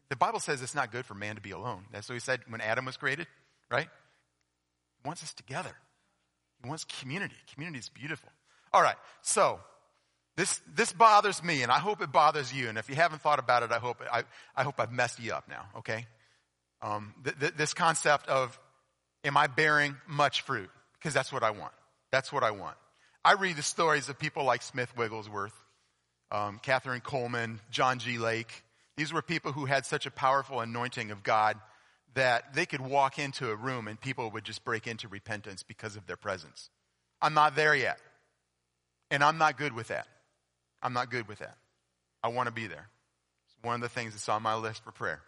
The 0.09 0.17
Bible 0.17 0.41
says 0.41 0.61
it's 0.61 0.75
not 0.75 0.91
good 0.91 1.05
for 1.05 1.13
man 1.13 1.35
to 1.35 1.41
be 1.41 1.51
alone. 1.51 1.85
That's 1.93 2.09
what 2.09 2.15
he 2.15 2.19
said 2.19 2.41
when 2.49 2.59
Adam 2.59 2.83
was 2.83 2.97
created, 2.97 3.25
right? 3.71 3.87
He 5.01 5.07
wants 5.07 5.23
us 5.23 5.33
together. 5.33 5.71
He 6.61 6.67
wants 6.67 6.83
community. 6.99 7.37
Community 7.53 7.79
is 7.79 7.87
beautiful. 7.87 8.27
All 8.73 8.81
right. 8.81 8.97
So 9.21 9.61
this, 10.35 10.59
this 10.75 10.91
bothers 10.91 11.41
me 11.41 11.63
and 11.63 11.71
I 11.71 11.79
hope 11.79 12.01
it 12.01 12.11
bothers 12.11 12.53
you. 12.53 12.67
And 12.67 12.77
if 12.77 12.89
you 12.89 12.95
haven't 12.95 13.21
thought 13.21 13.39
about 13.39 13.63
it, 13.63 13.71
I 13.71 13.77
hope, 13.77 14.01
I, 14.11 14.23
I 14.57 14.63
hope 14.63 14.75
I've 14.77 14.91
messed 14.91 15.21
you 15.21 15.31
up 15.31 15.47
now. 15.47 15.63
Okay. 15.77 16.05
Um, 16.81 17.13
th- 17.23 17.39
th- 17.39 17.53
this 17.53 17.73
concept 17.73 18.27
of, 18.27 18.59
am 19.23 19.37
I 19.37 19.47
bearing 19.47 19.95
much 20.05 20.41
fruit? 20.41 20.69
Because 20.95 21.13
that's 21.13 21.31
what 21.31 21.43
I 21.43 21.51
want. 21.51 21.71
That's 22.11 22.33
what 22.33 22.43
I 22.43 22.51
want. 22.51 22.75
I 23.23 23.33
read 23.33 23.57
the 23.57 23.63
stories 23.63 24.07
of 24.07 24.17
people 24.17 24.45
like 24.45 24.61
Smith 24.61 24.95
Wigglesworth, 24.95 25.53
um, 26.31 26.59
Kathryn 26.63 27.01
Kuhlman, 27.01 27.59
John 27.69 27.99
G. 27.99 28.17
Lake. 28.17 28.63
These 28.95 29.11
were 29.11 29.21
people 29.21 29.51
who 29.51 29.65
had 29.65 29.85
such 29.85 30.05
a 30.05 30.11
powerful 30.11 30.61
anointing 30.61 31.11
of 31.11 31.23
God 31.23 31.57
that 32.13 32.53
they 32.53 32.65
could 32.65 32.81
walk 32.81 33.19
into 33.19 33.49
a 33.49 33.55
room 33.55 33.87
and 33.87 33.99
people 33.99 34.31
would 34.31 34.45
just 34.45 34.63
break 34.63 34.87
into 34.87 35.07
repentance 35.07 35.63
because 35.63 35.95
of 35.95 36.07
their 36.07 36.15
presence. 36.15 36.69
I'm 37.21 37.33
not 37.33 37.55
there 37.55 37.75
yet. 37.75 37.99
And 39.11 39.23
I'm 39.23 39.37
not 39.37 39.57
good 39.57 39.73
with 39.73 39.89
that. 39.89 40.07
I'm 40.81 40.93
not 40.93 41.11
good 41.11 41.27
with 41.27 41.39
that. 41.39 41.57
I 42.23 42.29
want 42.29 42.47
to 42.47 42.53
be 42.53 42.67
there. 42.67 42.87
It's 43.47 43.55
one 43.63 43.75
of 43.75 43.81
the 43.81 43.89
things 43.89 44.13
that's 44.13 44.29
on 44.29 44.43
my 44.43 44.55
list 44.55 44.83
for 44.83 44.91
prayer. 44.91 45.21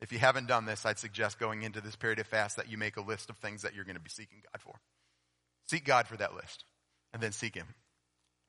If 0.00 0.12
you 0.12 0.18
haven't 0.18 0.46
done 0.46 0.64
this, 0.64 0.86
I'd 0.86 0.98
suggest 0.98 1.38
going 1.38 1.62
into 1.62 1.80
this 1.80 1.96
period 1.96 2.18
of 2.18 2.26
fast 2.26 2.56
that 2.56 2.70
you 2.70 2.78
make 2.78 2.96
a 2.96 3.02
list 3.02 3.30
of 3.30 3.36
things 3.38 3.62
that 3.62 3.74
you're 3.74 3.84
going 3.84 3.96
to 3.96 4.02
be 4.02 4.10
seeking 4.10 4.38
God 4.52 4.60
for. 4.60 4.74
Seek 5.66 5.84
God 5.84 6.06
for 6.06 6.16
that 6.16 6.34
list 6.34 6.64
and 7.16 7.22
then 7.22 7.32
seek 7.32 7.54
Him 7.54 7.66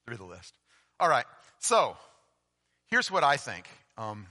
through 0.05 0.17
the 0.17 0.25
list. 0.25 0.53
All 0.99 1.07
right, 1.07 1.23
so 1.59 1.95
here's 2.87 3.09
what 3.09 3.23
I 3.23 3.37
think 3.37 3.65
um, 3.97 4.27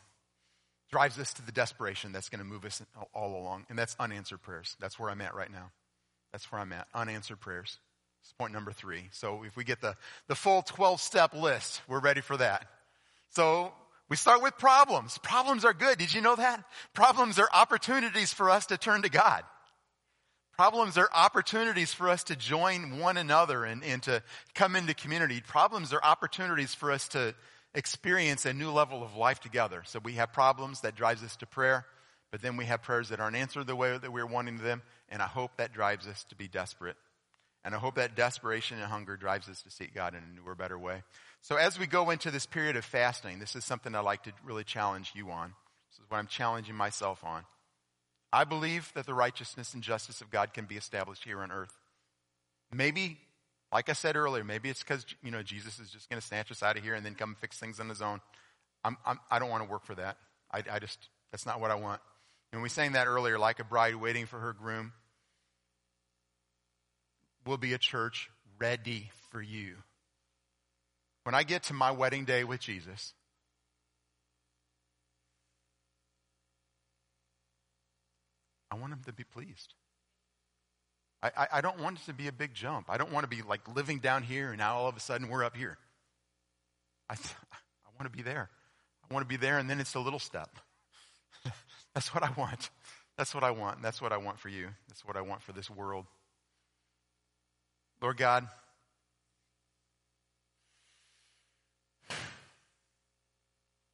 drives 0.92 1.18
us 1.18 1.32
to 1.34 1.46
the 1.46 1.52
desperation 1.52 2.12
that's 2.12 2.28
going 2.28 2.40
to 2.40 2.44
move 2.44 2.66
us 2.66 2.82
all 3.14 3.34
along, 3.34 3.64
and 3.70 3.78
that's 3.78 3.96
unanswered 3.98 4.42
prayers. 4.42 4.76
That's 4.78 4.98
where 4.98 5.08
I'm 5.08 5.22
at 5.22 5.34
right 5.34 5.50
now. 5.50 5.70
That's 6.32 6.52
where 6.52 6.60
I'm 6.60 6.70
at. 6.74 6.86
Unanswered 6.94 7.40
prayers. 7.40 7.78
It's 8.22 8.32
point 8.34 8.52
number 8.52 8.72
three. 8.72 9.08
So 9.10 9.42
if 9.42 9.56
we 9.56 9.64
get 9.64 9.80
the, 9.80 9.94
the 10.28 10.34
full 10.34 10.60
12 10.60 11.00
step 11.00 11.32
list, 11.32 11.80
we're 11.88 12.00
ready 12.00 12.20
for 12.20 12.36
that. 12.36 12.66
So 13.30 13.72
we 14.10 14.16
start 14.16 14.42
with 14.42 14.58
problems. 14.58 15.16
Problems 15.16 15.64
are 15.64 15.72
good. 15.72 15.96
Did 15.96 16.12
you 16.12 16.20
know 16.20 16.36
that? 16.36 16.62
Problems 16.92 17.38
are 17.38 17.48
opportunities 17.54 18.34
for 18.34 18.50
us 18.50 18.66
to 18.66 18.76
turn 18.76 19.00
to 19.00 19.08
God. 19.08 19.44
Problems 20.56 20.96
are 20.96 21.10
opportunities 21.14 21.92
for 21.92 22.08
us 22.08 22.24
to 22.24 22.36
join 22.36 22.98
one 22.98 23.18
another 23.18 23.64
and, 23.64 23.84
and 23.84 24.02
to 24.04 24.22
come 24.54 24.74
into 24.74 24.94
community. 24.94 25.42
Problems 25.46 25.92
are 25.92 26.00
opportunities 26.02 26.74
for 26.74 26.90
us 26.90 27.08
to 27.08 27.34
experience 27.74 28.46
a 28.46 28.54
new 28.54 28.70
level 28.70 29.02
of 29.02 29.14
life 29.16 29.38
together. 29.38 29.82
So 29.84 29.98
we 29.98 30.14
have 30.14 30.32
problems 30.32 30.80
that 30.80 30.94
drives 30.94 31.22
us 31.22 31.36
to 31.36 31.46
prayer, 31.46 31.84
but 32.30 32.40
then 32.40 32.56
we 32.56 32.64
have 32.64 32.82
prayers 32.82 33.10
that 33.10 33.20
aren't 33.20 33.36
answered 33.36 33.66
the 33.66 33.76
way 33.76 33.98
that 33.98 34.10
we're 34.10 34.24
wanting 34.24 34.56
them, 34.56 34.80
and 35.10 35.20
I 35.20 35.26
hope 35.26 35.50
that 35.58 35.74
drives 35.74 36.06
us 36.06 36.24
to 36.30 36.36
be 36.36 36.48
desperate. 36.48 36.96
And 37.62 37.74
I 37.74 37.78
hope 37.78 37.96
that 37.96 38.16
desperation 38.16 38.78
and 38.78 38.86
hunger 38.86 39.18
drives 39.18 39.50
us 39.50 39.60
to 39.60 39.70
seek 39.70 39.94
God 39.94 40.14
in 40.14 40.22
a 40.22 40.40
newer, 40.40 40.54
better 40.54 40.78
way. 40.78 41.02
So 41.42 41.56
as 41.56 41.78
we 41.78 41.86
go 41.86 42.08
into 42.08 42.30
this 42.30 42.46
period 42.46 42.76
of 42.76 42.84
fasting, 42.86 43.40
this 43.40 43.56
is 43.56 43.64
something 43.66 43.94
I'd 43.94 44.00
like 44.00 44.22
to 44.22 44.32
really 44.42 44.64
challenge 44.64 45.12
you 45.14 45.30
on. 45.30 45.52
This 45.90 45.98
is 45.98 46.08
what 46.08 46.16
I'm 46.16 46.28
challenging 46.28 46.76
myself 46.76 47.22
on. 47.24 47.44
I 48.32 48.44
believe 48.44 48.92
that 48.94 49.06
the 49.06 49.14
righteousness 49.14 49.74
and 49.74 49.82
justice 49.82 50.20
of 50.20 50.30
God 50.30 50.52
can 50.52 50.64
be 50.66 50.76
established 50.76 51.24
here 51.24 51.40
on 51.40 51.50
earth. 51.50 51.72
Maybe, 52.72 53.18
like 53.72 53.88
I 53.88 53.92
said 53.92 54.16
earlier, 54.16 54.44
maybe 54.44 54.68
it's 54.68 54.82
because, 54.82 55.06
you 55.22 55.30
know, 55.30 55.42
Jesus 55.42 55.78
is 55.78 55.90
just 55.90 56.10
going 56.10 56.20
to 56.20 56.26
snatch 56.26 56.50
us 56.50 56.62
out 56.62 56.76
of 56.76 56.82
here 56.82 56.94
and 56.94 57.06
then 57.06 57.14
come 57.14 57.36
fix 57.40 57.58
things 57.58 57.80
on 57.80 57.88
his 57.88 58.02
own. 58.02 58.20
I'm, 58.84 58.96
I'm, 59.06 59.20
I 59.30 59.38
do 59.38 59.44
not 59.44 59.50
want 59.52 59.64
to 59.64 59.70
work 59.70 59.84
for 59.86 59.94
that. 59.94 60.18
I, 60.52 60.62
I 60.70 60.78
just, 60.78 60.98
that's 61.30 61.46
not 61.46 61.60
what 61.60 61.70
I 61.70 61.76
want. 61.76 62.00
And 62.52 62.62
we 62.62 62.68
sang 62.68 62.92
that 62.92 63.06
earlier, 63.06 63.38
like 63.38 63.60
a 63.60 63.64
bride 63.64 63.96
waiting 63.96 64.26
for 64.26 64.38
her 64.38 64.52
groom 64.52 64.92
We'll 67.46 67.58
be 67.58 67.74
a 67.74 67.78
church 67.78 68.28
ready 68.58 69.10
for 69.30 69.40
you. 69.40 69.76
When 71.22 71.34
I 71.34 71.44
get 71.44 71.62
to 71.64 71.74
my 71.74 71.92
wedding 71.92 72.24
day 72.24 72.42
with 72.42 72.60
Jesus, 72.60 73.14
I 78.70 78.74
want 78.76 78.92
him 78.92 79.00
to 79.06 79.12
be 79.12 79.24
pleased. 79.24 79.74
I, 81.22 81.30
I, 81.36 81.48
I, 81.54 81.60
don't 81.60 81.80
want 81.80 81.98
it 81.98 82.04
to 82.06 82.14
be 82.14 82.28
a 82.28 82.32
big 82.32 82.54
jump. 82.54 82.86
I 82.88 82.98
don't 82.98 83.12
want 83.12 83.24
to 83.24 83.28
be 83.28 83.42
like 83.42 83.74
living 83.74 83.98
down 83.98 84.22
here 84.22 84.50
and 84.50 84.58
now 84.58 84.76
all 84.76 84.88
of 84.88 84.96
a 84.96 85.00
sudden 85.00 85.28
we're 85.28 85.44
up 85.44 85.56
here. 85.56 85.78
I, 87.08 87.14
I 87.14 87.88
want 87.98 88.10
to 88.12 88.16
be 88.16 88.22
there. 88.22 88.50
I 89.08 89.14
want 89.14 89.24
to 89.24 89.28
be 89.28 89.36
there 89.36 89.58
and 89.58 89.70
then 89.70 89.80
it's 89.80 89.94
a 89.94 90.00
little 90.00 90.18
step. 90.18 90.58
That's 91.94 92.14
what 92.14 92.22
I 92.22 92.30
want. 92.36 92.70
That's 93.16 93.34
what 93.34 93.44
I 93.44 93.50
want. 93.50 93.80
That's 93.82 94.02
what 94.02 94.12
I 94.12 94.18
want 94.18 94.38
for 94.38 94.50
you. 94.50 94.68
That's 94.88 95.04
what 95.04 95.16
I 95.16 95.22
want 95.22 95.42
for 95.42 95.52
this 95.52 95.70
world. 95.70 96.04
Lord 98.02 98.18
God, 98.18 98.46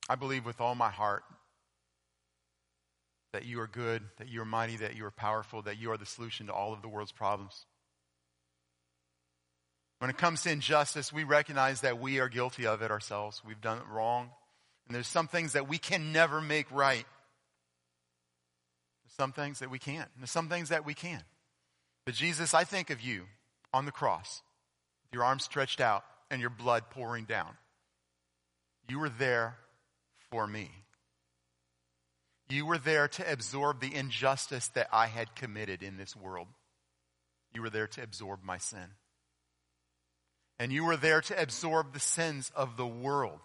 I 0.08 0.16
believe 0.16 0.44
with 0.44 0.60
all 0.60 0.74
my 0.74 0.90
heart 0.90 1.22
that 3.32 3.44
you 3.46 3.60
are 3.60 3.66
good, 3.66 4.02
that 4.18 4.28
you 4.28 4.42
are 4.42 4.46
mighty, 4.46 4.76
that 4.76 4.96
you 4.96 5.04
are 5.06 5.10
powerful, 5.10 5.62
that 5.62 5.78
you 5.78 5.90
are 5.90 5.96
the 5.96 6.06
solution 6.06 6.46
to 6.46 6.52
all 6.52 6.72
of 6.72 6.82
the 6.82 6.88
world's 6.88 7.12
problems. 7.12 7.66
When 9.98 10.10
it 10.10 10.18
comes 10.18 10.42
to 10.42 10.50
injustice, 10.50 11.12
we 11.12 11.24
recognize 11.24 11.82
that 11.82 12.00
we 12.00 12.18
are 12.18 12.28
guilty 12.28 12.66
of 12.66 12.82
it 12.82 12.90
ourselves. 12.90 13.40
We've 13.46 13.60
done 13.60 13.78
it 13.78 13.84
wrong. 13.88 14.30
And 14.86 14.94
there's 14.94 15.06
some 15.06 15.28
things 15.28 15.52
that 15.52 15.68
we 15.68 15.78
can 15.78 16.12
never 16.12 16.40
make 16.40 16.66
right. 16.72 17.06
There's 19.04 19.16
some 19.16 19.32
things 19.32 19.60
that 19.60 19.70
we 19.70 19.78
can't. 19.78 20.08
There's 20.18 20.30
some 20.30 20.48
things 20.48 20.70
that 20.70 20.84
we 20.84 20.94
can. 20.94 21.22
But 22.04 22.14
Jesus, 22.14 22.52
I 22.52 22.64
think 22.64 22.90
of 22.90 23.00
you 23.00 23.26
on 23.72 23.86
the 23.86 23.92
cross, 23.92 24.42
with 25.04 25.14
your 25.14 25.24
arms 25.24 25.44
stretched 25.44 25.80
out 25.80 26.04
and 26.30 26.40
your 26.40 26.50
blood 26.50 26.90
pouring 26.90 27.24
down. 27.24 27.56
You 28.88 28.98
were 28.98 29.08
there 29.08 29.56
for 30.30 30.46
me. 30.46 30.68
You 32.52 32.66
were 32.66 32.76
there 32.76 33.08
to 33.08 33.32
absorb 33.32 33.80
the 33.80 33.94
injustice 33.94 34.68
that 34.74 34.88
I 34.92 35.06
had 35.06 35.34
committed 35.34 35.82
in 35.82 35.96
this 35.96 36.14
world. 36.14 36.48
You 37.54 37.62
were 37.62 37.70
there 37.70 37.86
to 37.86 38.02
absorb 38.02 38.40
my 38.44 38.58
sin. 38.58 38.84
And 40.58 40.70
you 40.70 40.84
were 40.84 40.98
there 40.98 41.22
to 41.22 41.40
absorb 41.40 41.94
the 41.94 41.98
sins 41.98 42.52
of 42.54 42.76
the 42.76 42.86
world. 42.86 43.38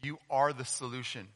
You 0.00 0.18
are 0.30 0.52
the 0.52 0.64
solution. 0.64 1.26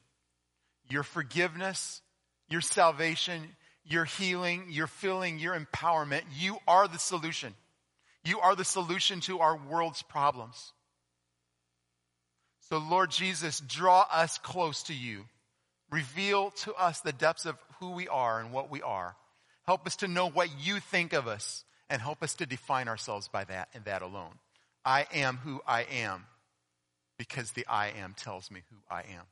Your 0.89 1.03
forgiveness, 1.03 2.01
your 2.49 2.61
salvation, 2.61 3.43
your 3.85 4.05
healing, 4.05 4.67
your 4.69 4.87
filling, 4.87 5.41
your 5.41 5.59
empowerment. 5.59 6.23
You 6.39 6.59
are 6.69 6.87
the 6.87 7.01
solution. 7.01 7.55
You 8.25 8.39
are 8.39 8.55
the 8.55 8.65
solution 8.65 9.19
to 9.23 9.41
our 9.41 9.57
world's 9.57 10.03
problems. 10.03 10.75
So, 12.69 12.79
Lord 12.79 13.11
Jesus, 13.11 13.61
draw 13.61 14.07
us 14.13 14.37
close 14.37 14.83
to 14.85 14.95
you. 14.95 15.25
Reveal 15.91 16.51
to 16.51 16.75
us 16.75 17.01
the 17.01 17.13
depths 17.13 17.47
of 17.47 17.57
who 17.81 17.93
we 17.93 18.09
are 18.09 18.41
and 18.41 18.53
what 18.53 18.71
we 18.71 18.83
are. 18.83 19.17
Help 19.65 19.87
us 19.87 19.97
to 19.97 20.09
know 20.09 20.29
what 20.29 20.51
you 20.61 20.79
think 20.79 21.15
of 21.15 21.27
us 21.27 21.65
and 21.89 22.03
help 22.03 22.23
us 22.23 22.35
to 22.35 22.47
define 22.47 22.89
ourselves 22.89 23.29
by 23.29 23.45
that 23.45 23.69
and 23.73 23.85
that 23.87 24.03
alone. 24.03 24.35
I 24.85 25.07
am 25.15 25.39
who 25.39 25.63
I 25.67 25.83
am 25.85 26.27
because 27.19 27.53
the 27.53 27.67
I 27.67 27.89
am 27.89 28.15
tells 28.15 28.51
me 28.51 28.61
who 28.71 28.77
I 28.91 29.01
am. 29.01 29.25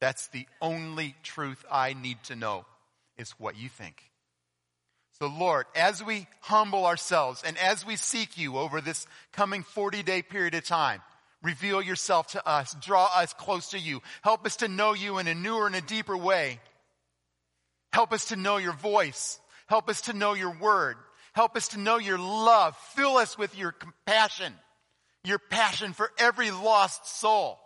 That's 0.00 0.26
the 0.28 0.46
only 0.60 1.14
truth 1.22 1.64
I 1.70 1.94
need 1.94 2.22
to 2.24 2.34
know 2.34 2.66
is 3.16 3.30
what 3.38 3.56
you 3.56 3.68
think. 3.68 4.02
So 5.20 5.28
Lord, 5.28 5.66
as 5.76 6.02
we 6.02 6.26
humble 6.40 6.84
ourselves 6.84 7.42
and 7.46 7.56
as 7.58 7.86
we 7.86 7.94
seek 7.94 8.36
you 8.36 8.58
over 8.58 8.80
this 8.80 9.06
coming 9.32 9.62
40 9.62 10.02
day 10.02 10.22
period 10.22 10.54
of 10.54 10.64
time, 10.64 11.00
reveal 11.46 11.80
yourself 11.80 12.26
to 12.26 12.46
us, 12.46 12.74
draw 12.82 13.08
us 13.14 13.32
close 13.32 13.70
to 13.70 13.78
you, 13.78 14.02
help 14.22 14.44
us 14.44 14.56
to 14.56 14.68
know 14.68 14.94
you 14.94 15.18
in 15.18 15.28
a 15.28 15.34
newer 15.34 15.66
and 15.66 15.76
a 15.76 15.80
deeper 15.80 16.16
way. 16.16 16.58
Help 17.92 18.12
us 18.12 18.26
to 18.26 18.36
know 18.36 18.56
your 18.56 18.72
voice. 18.72 19.38
Help 19.68 19.88
us 19.88 20.02
to 20.02 20.12
know 20.12 20.34
your 20.34 20.54
word. 20.58 20.96
Help 21.32 21.56
us 21.56 21.68
to 21.68 21.78
know 21.78 21.98
your 21.98 22.18
love. 22.18 22.76
Fill 22.94 23.16
us 23.16 23.38
with 23.38 23.56
your 23.56 23.72
compassion, 23.72 24.52
your 25.24 25.38
passion 25.38 25.92
for 25.92 26.10
every 26.18 26.50
lost 26.50 27.06
soul. 27.06 27.58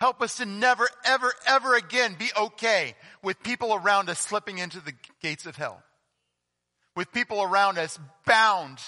Help 0.00 0.20
us 0.20 0.38
to 0.38 0.44
never, 0.44 0.88
ever, 1.04 1.32
ever 1.46 1.76
again 1.76 2.16
be 2.18 2.28
okay 2.36 2.96
with 3.22 3.40
people 3.42 3.72
around 3.72 4.10
us 4.10 4.18
slipping 4.18 4.58
into 4.58 4.80
the 4.80 4.94
gates 5.22 5.46
of 5.46 5.54
hell. 5.54 5.80
With 6.96 7.12
people 7.12 7.40
around 7.40 7.78
us 7.78 7.98
bound 8.26 8.78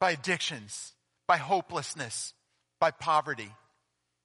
by 0.00 0.12
addictions, 0.12 0.92
by 1.32 1.38
hopelessness, 1.38 2.34
by 2.78 2.90
poverty, 2.90 3.50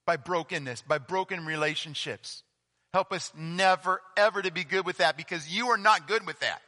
by 0.06 0.18
brokenness, 0.18 0.82
by 0.82 0.98
broken 0.98 1.46
relationships. 1.46 2.44
Help 2.94 3.14
us 3.14 3.32
never, 3.34 4.02
ever 4.18 4.42
to 4.42 4.52
be 4.52 4.66
good 4.66 4.86
with 4.86 4.98
that 4.98 5.16
because 5.16 5.48
you 5.48 5.70
are 5.70 5.78
not 5.78 6.06
good 6.06 6.28
with 6.28 6.38
that. 6.42 6.62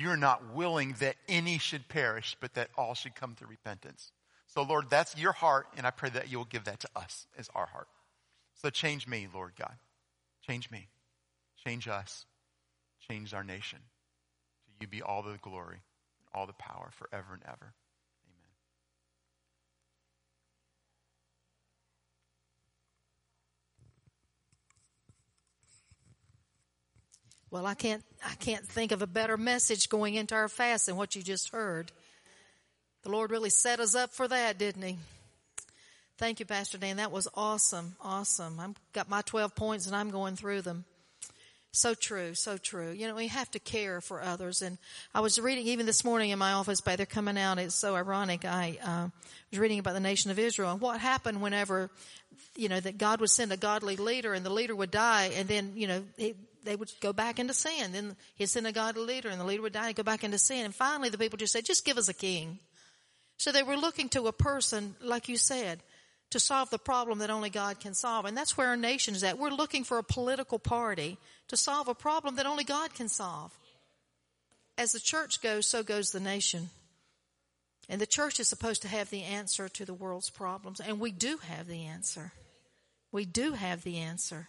You're 0.00 0.16
not 0.16 0.52
willing 0.52 0.96
that 0.98 1.14
any 1.28 1.58
should 1.58 1.86
perish, 1.86 2.36
but 2.40 2.54
that 2.54 2.70
all 2.76 2.94
should 2.94 3.14
come 3.14 3.36
to 3.36 3.46
repentance. 3.46 4.10
So, 4.48 4.62
Lord, 4.62 4.90
that's 4.90 5.16
your 5.16 5.30
heart, 5.30 5.68
and 5.76 5.86
I 5.86 5.92
pray 5.92 6.10
that 6.10 6.28
you'll 6.28 6.44
give 6.44 6.64
that 6.64 6.80
to 6.80 6.88
us 6.96 7.28
as 7.38 7.48
our 7.54 7.66
heart. 7.66 7.86
So, 8.54 8.68
change 8.68 9.06
me, 9.06 9.28
Lord 9.32 9.52
God. 9.56 9.76
Change 10.44 10.72
me. 10.72 10.88
Change 11.64 11.86
us. 11.86 12.26
Change 13.08 13.32
our 13.32 13.44
nation. 13.44 13.78
To 13.78 14.72
you 14.80 14.88
be 14.88 15.02
all 15.02 15.22
the 15.22 15.38
glory, 15.40 15.82
all 16.36 16.46
the 16.46 16.52
power 16.52 16.90
forever 16.92 17.32
and 17.32 17.42
ever. 17.44 17.72
Amen. 18.26 18.52
Well, 27.50 27.64
I 27.64 27.74
can't 27.74 28.04
I 28.24 28.34
can't 28.34 28.66
think 28.66 28.92
of 28.92 29.00
a 29.00 29.06
better 29.06 29.38
message 29.38 29.88
going 29.88 30.14
into 30.14 30.34
our 30.34 30.48
fast 30.48 30.86
than 30.86 30.96
what 30.96 31.16
you 31.16 31.22
just 31.22 31.50
heard. 31.50 31.90
The 33.02 33.10
Lord 33.10 33.30
really 33.30 33.50
set 33.50 33.80
us 33.80 33.94
up 33.94 34.12
for 34.12 34.28
that, 34.28 34.58
didn't 34.58 34.82
He? 34.82 34.98
Thank 36.18 36.40
you, 36.40 36.46
Pastor 36.46 36.76
Dan. 36.76 36.98
That 36.98 37.12
was 37.12 37.28
awesome. 37.34 37.96
Awesome. 38.02 38.60
I've 38.60 38.74
got 38.92 39.08
my 39.08 39.22
12 39.22 39.54
points 39.54 39.86
and 39.86 39.96
I'm 39.96 40.10
going 40.10 40.36
through 40.36 40.62
them. 40.62 40.84
So 41.76 41.92
true. 41.92 42.32
So 42.34 42.56
true. 42.56 42.90
You 42.90 43.06
know, 43.06 43.14
we 43.14 43.26
have 43.26 43.50
to 43.50 43.58
care 43.58 44.00
for 44.00 44.22
others. 44.22 44.62
And 44.62 44.78
I 45.14 45.20
was 45.20 45.38
reading 45.38 45.66
even 45.66 45.84
this 45.84 46.04
morning 46.04 46.30
in 46.30 46.38
my 46.38 46.52
office 46.52 46.80
by 46.80 46.96
they're 46.96 47.04
coming 47.04 47.36
out. 47.36 47.58
It's 47.58 47.74
so 47.74 47.94
ironic. 47.94 48.46
I 48.46 48.78
uh, 48.82 49.08
was 49.50 49.60
reading 49.60 49.78
about 49.78 49.92
the 49.92 50.00
nation 50.00 50.30
of 50.30 50.38
Israel 50.38 50.72
and 50.72 50.80
what 50.80 51.00
happened 51.00 51.42
whenever, 51.42 51.90
you 52.56 52.70
know, 52.70 52.80
that 52.80 52.96
God 52.96 53.20
would 53.20 53.28
send 53.28 53.52
a 53.52 53.58
godly 53.58 53.96
leader 53.96 54.32
and 54.32 54.44
the 54.44 54.50
leader 54.50 54.74
would 54.74 54.90
die 54.90 55.32
and 55.36 55.46
then, 55.48 55.72
you 55.74 55.86
know, 55.86 56.02
it, 56.16 56.36
they 56.64 56.76
would 56.76 56.90
go 57.02 57.12
back 57.12 57.38
into 57.38 57.52
sin. 57.52 57.92
Then 57.92 58.16
he'd 58.36 58.48
send 58.48 58.66
a 58.66 58.72
godly 58.72 59.02
leader 59.02 59.28
and 59.28 59.38
the 59.38 59.44
leader 59.44 59.60
would 59.60 59.74
die 59.74 59.88
and 59.88 59.96
go 59.96 60.02
back 60.02 60.24
into 60.24 60.38
sin. 60.38 60.64
And 60.64 60.74
finally 60.74 61.10
the 61.10 61.18
people 61.18 61.36
just 61.36 61.52
said, 61.52 61.66
just 61.66 61.84
give 61.84 61.98
us 61.98 62.08
a 62.08 62.14
king. 62.14 62.58
So 63.36 63.52
they 63.52 63.62
were 63.62 63.76
looking 63.76 64.08
to 64.10 64.28
a 64.28 64.32
person, 64.32 64.96
like 65.02 65.28
you 65.28 65.36
said, 65.36 65.82
to 66.30 66.40
solve 66.40 66.70
the 66.70 66.78
problem 66.78 67.20
that 67.20 67.30
only 67.30 67.50
God 67.50 67.80
can 67.80 67.94
solve. 67.94 68.24
And 68.24 68.36
that's 68.36 68.56
where 68.56 68.68
our 68.68 68.76
nation 68.76 69.14
is 69.14 69.22
at. 69.22 69.38
We're 69.38 69.50
looking 69.50 69.84
for 69.84 69.98
a 69.98 70.02
political 70.02 70.58
party 70.58 71.18
to 71.48 71.56
solve 71.56 71.88
a 71.88 71.94
problem 71.94 72.36
that 72.36 72.46
only 72.46 72.64
God 72.64 72.94
can 72.94 73.08
solve. 73.08 73.56
As 74.76 74.92
the 74.92 75.00
church 75.00 75.40
goes, 75.40 75.66
so 75.66 75.82
goes 75.82 76.10
the 76.10 76.20
nation. 76.20 76.70
And 77.88 78.00
the 78.00 78.06
church 78.06 78.40
is 78.40 78.48
supposed 78.48 78.82
to 78.82 78.88
have 78.88 79.10
the 79.10 79.22
answer 79.22 79.68
to 79.68 79.84
the 79.84 79.94
world's 79.94 80.28
problems. 80.28 80.80
And 80.80 80.98
we 80.98 81.12
do 81.12 81.38
have 81.38 81.68
the 81.68 81.84
answer. 81.84 82.32
We 83.12 83.24
do 83.24 83.52
have 83.52 83.84
the 83.84 83.98
answer. 83.98 84.48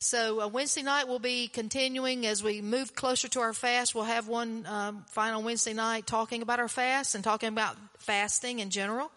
So 0.00 0.40
uh, 0.40 0.48
Wednesday 0.48 0.82
night 0.82 1.08
we'll 1.08 1.18
be 1.18 1.46
continuing 1.46 2.26
as 2.26 2.42
we 2.42 2.62
move 2.62 2.94
closer 2.94 3.28
to 3.28 3.40
our 3.40 3.52
fast. 3.52 3.94
We'll 3.94 4.04
have 4.04 4.28
one 4.28 4.64
um, 4.66 5.04
final 5.10 5.42
Wednesday 5.42 5.74
night 5.74 6.06
talking 6.06 6.42
about 6.42 6.58
our 6.58 6.68
fast 6.68 7.14
and 7.14 7.22
talking 7.22 7.50
about 7.50 7.76
fasting 7.98 8.58
in 8.60 8.70
general. 8.70 9.12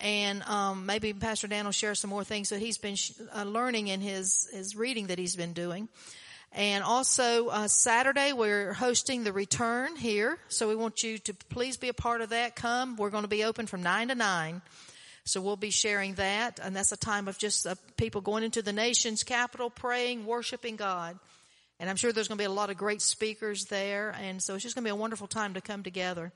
And 0.00 0.42
um, 0.42 0.86
maybe 0.86 1.12
Pastor 1.12 1.48
Dan 1.48 1.64
will 1.64 1.72
share 1.72 1.94
some 1.94 2.10
more 2.10 2.24
things 2.24 2.50
that 2.50 2.60
he's 2.60 2.78
been 2.78 2.96
sh- 2.96 3.12
uh, 3.34 3.44
learning 3.44 3.88
in 3.88 4.00
his 4.00 4.48
his 4.52 4.76
reading 4.76 5.06
that 5.06 5.18
he's 5.18 5.36
been 5.36 5.52
doing. 5.52 5.88
And 6.52 6.84
also 6.84 7.48
uh, 7.48 7.68
Saturday 7.68 8.32
we're 8.32 8.72
hosting 8.72 9.24
the 9.24 9.32
return 9.32 9.96
here, 9.96 10.38
so 10.48 10.68
we 10.68 10.76
want 10.76 11.02
you 11.02 11.18
to 11.18 11.34
please 11.34 11.76
be 11.76 11.88
a 11.88 11.94
part 11.94 12.20
of 12.20 12.30
that. 12.30 12.56
Come, 12.56 12.96
we're 12.96 13.10
going 13.10 13.24
to 13.24 13.28
be 13.28 13.44
open 13.44 13.66
from 13.66 13.82
nine 13.82 14.08
to 14.08 14.14
nine. 14.14 14.62
So 15.24 15.40
we'll 15.40 15.56
be 15.56 15.70
sharing 15.70 16.14
that, 16.14 16.60
and 16.62 16.74
that's 16.74 16.92
a 16.92 16.96
time 16.96 17.26
of 17.26 17.36
just 17.36 17.66
uh, 17.66 17.74
people 17.96 18.20
going 18.20 18.44
into 18.44 18.62
the 18.62 18.72
nation's 18.72 19.24
capital, 19.24 19.70
praying, 19.70 20.24
worshiping 20.24 20.76
God. 20.76 21.18
And 21.80 21.90
I'm 21.90 21.96
sure 21.96 22.12
there's 22.12 22.28
going 22.28 22.38
to 22.38 22.42
be 22.42 22.46
a 22.46 22.50
lot 22.50 22.70
of 22.70 22.76
great 22.76 23.02
speakers 23.02 23.64
there, 23.64 24.14
and 24.22 24.40
so 24.40 24.54
it's 24.54 24.62
just 24.62 24.76
going 24.76 24.84
to 24.84 24.88
be 24.88 24.92
a 24.92 24.96
wonderful 24.96 25.26
time 25.26 25.54
to 25.54 25.60
come 25.60 25.82
together. 25.82 26.32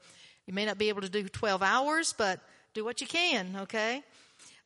You 0.47 0.55
may 0.55 0.67
not 0.67 0.77
be 0.77 0.89
able 0.89 1.03
to 1.03 1.09
do 1.09 1.29
12 1.29 1.63
hours, 1.63 2.13
but 2.19 2.41
do 2.75 2.85
what 2.85 3.01
you 3.01 3.07
can, 3.07 3.57
okay? 3.63 4.03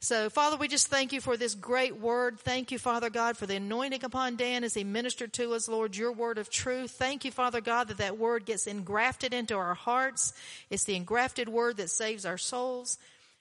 So, 0.01 0.29
Father, 0.29 0.59
we 0.59 0.69
just 0.69 0.89
thank 0.89 1.15
you 1.15 1.23
for 1.23 1.39
this 1.39 1.55
great 1.55 1.99
word. 1.99 2.39
Thank 2.39 2.71
you, 2.71 2.79
Father 2.79 3.09
God, 3.09 3.39
for 3.39 3.47
the 3.47 3.57
anointing 3.57 4.05
upon 4.05 4.37
Dan 4.37 4.63
as 4.63 4.75
he 4.75 4.85
ministered 4.85 5.33
to 5.35 5.55
us, 5.55 5.67
Lord, 5.67 5.97
your 5.97 6.13
word 6.13 6.37
of 6.37 6.51
truth. 6.51 6.91
Thank 6.91 7.25
you, 7.25 7.31
Father 7.31 7.63
God, 7.63 7.89
that 7.89 7.97
that 7.97 8.19
word 8.19 8.45
gets 8.45 8.67
engrafted 8.67 9.33
into 9.33 9.55
our 9.55 9.73
hearts. 9.73 10.35
It's 10.69 10.85
the 10.85 10.95
engrafted 10.95 11.49
word 11.49 11.79
that 11.79 11.89
saves 11.89 12.27
our 12.27 12.37
souls. 12.37 12.99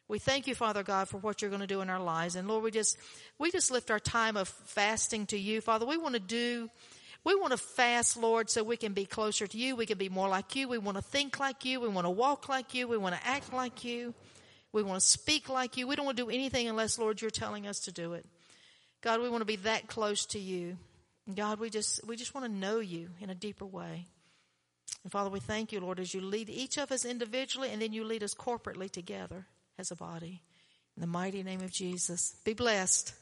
We 0.08 0.20
thank 0.20 0.48
you, 0.48 0.56
Father 0.56 0.84
God, 0.84 1.10
for 1.10 1.18
what 1.18 1.42
you're 1.42 1.52
going 1.52 1.60
to 1.60 1.68
do 1.68 1.82
in 1.82 1.90
our 1.90 2.02
lives. 2.02 2.38
And 2.38 2.48
Lord, 2.48 2.64
we 2.64 2.72
just, 2.72 2.98
we 3.38 3.52
just 3.52 3.70
lift 3.70 3.92
our 3.92 4.00
time 4.00 4.38
of 4.38 4.48
fasting 4.48 5.26
to 5.28 5.38
you. 5.38 5.60
Father, 5.60 5.86
we 5.86 5.98
want 5.98 6.14
to 6.14 6.22
do, 6.22 6.70
we 7.26 7.36
want 7.36 7.52
to 7.52 7.58
fast, 7.58 8.16
Lord, 8.16 8.50
so 8.50 8.64
we 8.64 8.78
can 8.78 8.94
be 8.94 9.06
closer 9.06 9.48
to 9.48 9.58
you. 9.58 9.76
We 9.76 9.86
can 9.86 9.98
be 9.98 10.08
more 10.08 10.30
like 10.30 10.56
you. 10.56 10.70
We 10.70 10.78
want 10.78 10.96
to 10.96 11.04
think 11.04 11.42
like 11.42 11.66
you. 11.66 11.82
We 11.82 11.90
want 11.90 12.06
to 12.06 12.12
walk 12.12 12.48
like 12.48 12.74
you. 12.74 12.88
We 12.88 12.96
want 12.96 13.16
to 13.16 13.28
act 13.28 13.52
like 13.52 13.84
you. 13.84 14.14
We 14.74 14.84
want 14.84 15.00
to 15.00 15.08
speak 15.08 15.48
like 15.48 15.78
you. 15.78 15.88
We 15.88 15.96
don't 15.96 16.06
want 16.06 16.18
to 16.18 16.24
do 16.24 16.30
anything 16.30 16.68
unless, 16.68 17.00
Lord, 17.00 17.22
you're 17.22 17.32
telling 17.32 17.68
us 17.68 17.80
to 17.82 17.92
do 17.92 18.14
it. 18.14 18.26
God, 19.02 19.22
we 19.22 19.30
want 19.30 19.42
to 19.42 19.46
be 19.46 19.58
that 19.58 19.88
close 19.88 20.26
to 20.28 20.40
you. 20.40 20.78
God, 21.34 21.60
we 21.60 21.70
just, 21.70 22.06
we 22.06 22.16
just 22.16 22.34
want 22.34 22.48
to 22.48 22.52
know 22.52 22.80
you 22.80 23.10
in 23.22 23.30
a 23.30 23.36
deeper 23.36 23.66
way. 23.66 24.08
And 25.04 25.12
Father, 25.12 25.30
we 25.30 25.40
thank 25.40 25.72
you, 25.72 25.80
Lord, 25.80 26.00
as 26.00 26.14
you 26.14 26.22
lead 26.22 26.50
each 26.50 26.78
of 26.78 26.92
us 26.92 27.06
individually 27.06 27.70
and 27.72 27.82
then 27.82 27.94
you 27.94 28.04
lead 28.04 28.24
us 28.24 28.34
corporately 28.34 28.90
together 28.90 29.46
as 29.78 29.92
a 29.92 29.96
body. 29.96 30.42
In 30.96 31.02
the 31.02 31.08
mighty 31.08 31.44
name 31.44 31.62
of 31.62 31.72
Jesus. 31.72 32.36
Be 32.44 32.54
blessed. 32.54 33.14